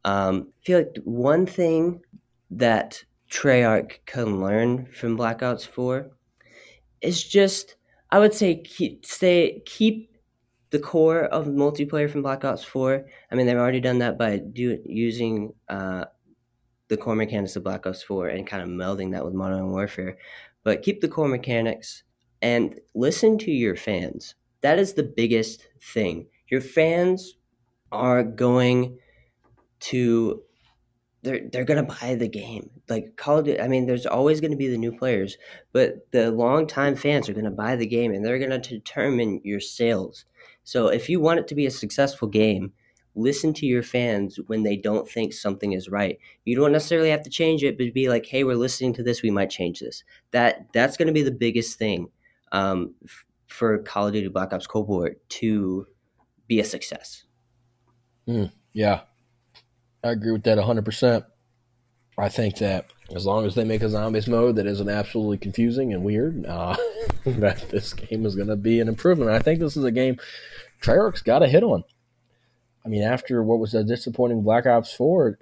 Um, 0.05 0.49
I 0.63 0.67
feel 0.67 0.79
like 0.79 0.97
one 1.05 1.47
thing 1.47 2.01
that 2.51 3.03
Treyarch 3.31 3.99
can 4.07 4.41
learn 4.41 4.87
from 4.87 5.17
Black 5.17 5.43
Ops 5.43 5.65
Four 5.65 6.11
is 7.01 7.23
just 7.23 7.77
I 8.11 8.19
would 8.19 8.35
say 8.35 8.63
keep 8.63 9.07
stay 9.07 9.63
keep 9.67 10.11
the 10.71 10.79
core 10.79 11.25
of 11.25 11.47
multiplayer 11.47 12.11
from 12.11 12.23
Black 12.23 12.45
Ops 12.45 12.65
4. 12.65 13.05
I 13.31 13.35
mean, 13.35 13.47
they've 13.47 13.57
already 13.57 13.81
done 13.81 13.99
that 13.99 14.17
by 14.17 14.39
do, 14.39 14.79
using 14.87 15.53
uh, 15.69 16.05
the 16.89 16.97
core 16.97 17.17
mechanics 17.17 17.57
of 17.57 17.65
Black 17.65 17.87
Ops 17.87 18.03
4 18.03 18.29
and 18.29 18.47
kind 18.47 18.63
of 18.63 18.69
melding 18.69 19.13
that 19.13 19.25
with 19.25 19.35
Modern 19.35 19.71
Warfare. 19.71 20.17
But 20.63 20.83
keep 20.83 21.01
the 21.01 21.09
core 21.09 21.29
mechanics 21.29 22.05
and 22.43 22.79
listen 22.95 23.39
to 23.39 23.51
your 23.51 23.77
fans. 23.77 24.35
That 24.63 24.79
is 24.79 24.95
the 24.95 25.03
biggest 25.03 25.67
thing. 25.83 26.27
Your 26.51 26.61
fans 26.61 27.35
are 27.93 28.23
going 28.23 28.99
to 29.81 30.43
they're 31.23 31.49
they're 31.53 31.65
gonna 31.65 31.83
buy 31.83 32.15
the 32.15 32.29
game. 32.29 32.71
Like 32.89 33.17
Call 33.17 33.43
Duty, 33.43 33.61
I 33.61 33.69
mean, 33.69 33.87
there's 33.87 34.07
always 34.07 34.41
gonna 34.41 34.57
be 34.57 34.69
the 34.69 34.79
new 34.79 34.97
players, 34.97 35.37
but 35.73 36.11
the 36.13 36.31
longtime 36.31 36.97
fans 36.97 37.29
are 37.29 37.35
gonna 37.35 37.51
buy 37.51 37.77
the 37.77 37.87
game 37.87 38.13
and 38.13 38.25
they're 38.25 38.39
gonna 38.39 38.59
determine 38.59 39.41
your 39.45 39.61
sales. 39.61 40.25
So 40.65 40.89
if 40.89 41.09
you 41.09 41.21
want 41.21 41.41
it 41.41 41.49
to 41.49 41.55
be 41.55 41.67
a 41.67 41.71
successful 41.71 42.29
game, 42.29 42.73
listen 43.15 43.53
to 43.55 43.67
your 43.67 43.83
fans 43.83 44.39
when 44.47 44.63
they 44.63 44.77
don't 44.77 45.09
think 45.09 45.33
something 45.33 45.73
is 45.73 45.89
right. 45.89 46.19
You 46.45 46.57
don't 46.57 46.73
necessarily 46.73 47.11
have 47.11 47.23
to 47.25 47.31
change 47.31 47.63
it, 47.65 47.77
but 47.77 47.93
be 47.93 48.09
like, 48.09 48.25
hey, 48.27 48.45
we're 48.45 48.55
listening 48.55 48.95
to 48.95 49.03
this, 49.03 49.23
we 49.23 49.31
might 49.31 49.51
change 49.51 49.81
this. 49.81 50.05
That 50.31 50.73
that's 50.73 50.97
gonna 50.97 51.13
be 51.13 51.23
the 51.23 51.31
biggest 51.31 51.79
thing 51.79 52.09
um, 52.53 52.95
f- 53.05 53.25
for 53.47 53.79
Call 53.79 54.07
of 54.07 54.13
Duty 54.13 54.29
Black 54.29 54.53
Ops 54.53 54.67
War 54.73 55.13
to 55.29 55.87
be 56.47 56.61
a 56.61 56.65
success. 56.65 57.25
Mm, 58.29 58.53
yeah, 58.73 59.03
I 60.05 60.11
agree 60.11 60.33
with 60.33 60.45
that 60.45 60.59
100%. 60.59 61.25
I 62.19 62.29
think 62.29 62.59
that 62.59 62.87
as 63.15 63.25
long 63.25 63.47
as 63.47 63.55
they 63.55 63.65
make 63.65 63.83
a 63.83 63.89
zombies 63.89 64.29
mode 64.29 64.57
that 64.57 64.67
isn't 64.67 64.89
absolutely 64.89 65.39
confusing 65.39 65.93
and 65.93 66.05
weird, 66.05 66.45
uh, 66.49 66.77
that 67.25 67.69
this 67.71 67.93
game 67.93 68.27
is 68.27 68.35
going 68.35 68.49
to 68.49 68.57
be 68.57 68.81
an 68.81 68.89
improvement. 68.89 69.31
I 69.31 69.39
think 69.39 69.61
this 69.61 69.77
is 69.77 69.85
a 69.85 69.91
game 69.91 70.19
Treyarch's 70.81 71.23
got 71.23 71.43
a 71.43 71.49
hit 71.49 71.63
on. 71.63 71.85
I 72.85 72.89
mean, 72.89 73.03
after 73.03 73.43
what 73.43 73.59
was 73.59 73.75
a 73.75 73.85
disappointing 73.85 74.43
Black 74.43 74.67
Ops 74.67 74.93
4, 74.93 75.39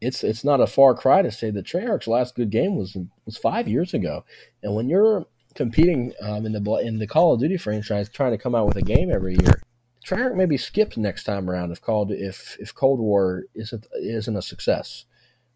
it's 0.00 0.24
it's 0.24 0.44
not 0.44 0.60
a 0.60 0.66
far 0.66 0.94
cry 0.94 1.22
to 1.22 1.30
say 1.30 1.50
that 1.50 1.66
Treyarch's 1.66 2.08
last 2.08 2.34
good 2.34 2.50
game 2.50 2.76
was 2.76 2.96
was 3.24 3.36
five 3.36 3.68
years 3.68 3.94
ago. 3.94 4.24
And 4.62 4.74
when 4.74 4.88
you're 4.88 5.26
competing 5.54 6.12
um, 6.20 6.46
in 6.46 6.52
the 6.52 6.80
in 6.82 6.98
the 6.98 7.06
Call 7.06 7.34
of 7.34 7.40
Duty 7.40 7.56
franchise, 7.56 8.08
trying 8.08 8.32
to 8.32 8.38
come 8.38 8.54
out 8.54 8.66
with 8.66 8.76
a 8.76 8.82
game 8.82 9.10
every 9.10 9.34
year, 9.34 9.60
Treyarch 10.06 10.34
maybe 10.34 10.56
skips 10.56 10.96
next 10.96 11.24
time 11.24 11.50
around 11.50 11.72
if 11.72 11.80
called 11.80 12.10
if 12.10 12.56
if 12.58 12.74
Cold 12.74 13.00
War 13.00 13.44
isn't 13.54 13.86
isn't 14.00 14.36
a 14.36 14.42
success. 14.42 15.04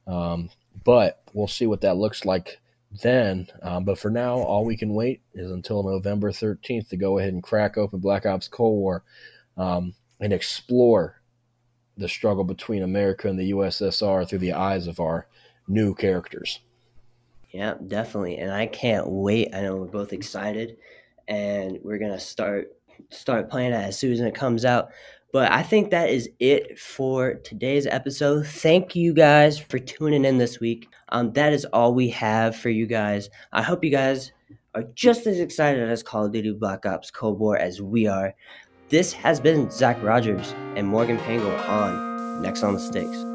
Um, 0.06 0.50
but 0.84 1.22
we'll 1.32 1.48
see 1.48 1.66
what 1.66 1.80
that 1.80 1.96
looks 1.96 2.24
like 2.24 2.60
then. 3.02 3.48
Um, 3.62 3.84
but 3.84 3.98
for 3.98 4.10
now, 4.10 4.36
all 4.36 4.64
we 4.64 4.76
can 4.76 4.92
wait 4.92 5.22
is 5.34 5.50
until 5.50 5.82
November 5.82 6.30
13th 6.30 6.88
to 6.90 6.96
go 6.96 7.18
ahead 7.18 7.32
and 7.32 7.42
crack 7.42 7.78
open 7.78 8.00
Black 8.00 8.26
Ops 8.26 8.48
Cold 8.48 8.78
War 8.78 9.04
um, 9.56 9.94
and 10.20 10.32
explore 10.32 11.20
the 11.96 12.08
struggle 12.08 12.44
between 12.44 12.82
America 12.82 13.28
and 13.28 13.38
the 13.38 13.52
USSR 13.52 14.28
through 14.28 14.40
the 14.40 14.52
eyes 14.52 14.86
of 14.86 15.00
our 15.00 15.26
new 15.68 15.94
characters. 15.94 16.60
Yeah, 17.54 17.74
definitely. 17.86 18.38
And 18.38 18.50
I 18.50 18.66
can't 18.66 19.08
wait. 19.08 19.54
I 19.54 19.60
know 19.60 19.76
we're 19.76 19.86
both 19.86 20.12
excited 20.12 20.76
and 21.28 21.78
we're 21.84 21.98
going 21.98 22.10
to 22.10 22.18
start 22.18 22.72
start 23.10 23.48
playing 23.48 23.72
it 23.72 23.76
as 23.76 23.96
soon 23.96 24.12
as 24.12 24.18
it 24.18 24.34
comes 24.34 24.64
out. 24.64 24.88
But 25.32 25.52
I 25.52 25.62
think 25.62 25.90
that 25.90 26.10
is 26.10 26.28
it 26.40 26.80
for 26.80 27.34
today's 27.34 27.86
episode. 27.86 28.44
Thank 28.44 28.96
you 28.96 29.14
guys 29.14 29.56
for 29.56 29.78
tuning 29.78 30.24
in 30.24 30.38
this 30.38 30.58
week. 30.58 30.88
Um, 31.10 31.32
that 31.34 31.52
is 31.52 31.64
all 31.66 31.94
we 31.94 32.08
have 32.08 32.56
for 32.56 32.70
you 32.70 32.86
guys. 32.86 33.30
I 33.52 33.62
hope 33.62 33.84
you 33.84 33.90
guys 33.90 34.32
are 34.74 34.82
just 34.96 35.28
as 35.28 35.38
excited 35.38 35.88
as 35.88 36.02
Call 36.02 36.24
of 36.24 36.32
Duty 36.32 36.54
Black 36.54 36.84
Ops 36.86 37.12
Cold 37.12 37.38
War 37.38 37.56
as 37.56 37.80
we 37.80 38.08
are. 38.08 38.34
This 38.88 39.12
has 39.12 39.38
been 39.38 39.70
Zach 39.70 40.02
Rogers 40.02 40.52
and 40.74 40.88
Morgan 40.88 41.18
Pangle 41.18 41.56
on 41.68 42.42
Next 42.42 42.64
on 42.64 42.74
the 42.74 42.80
Stakes. 42.80 43.33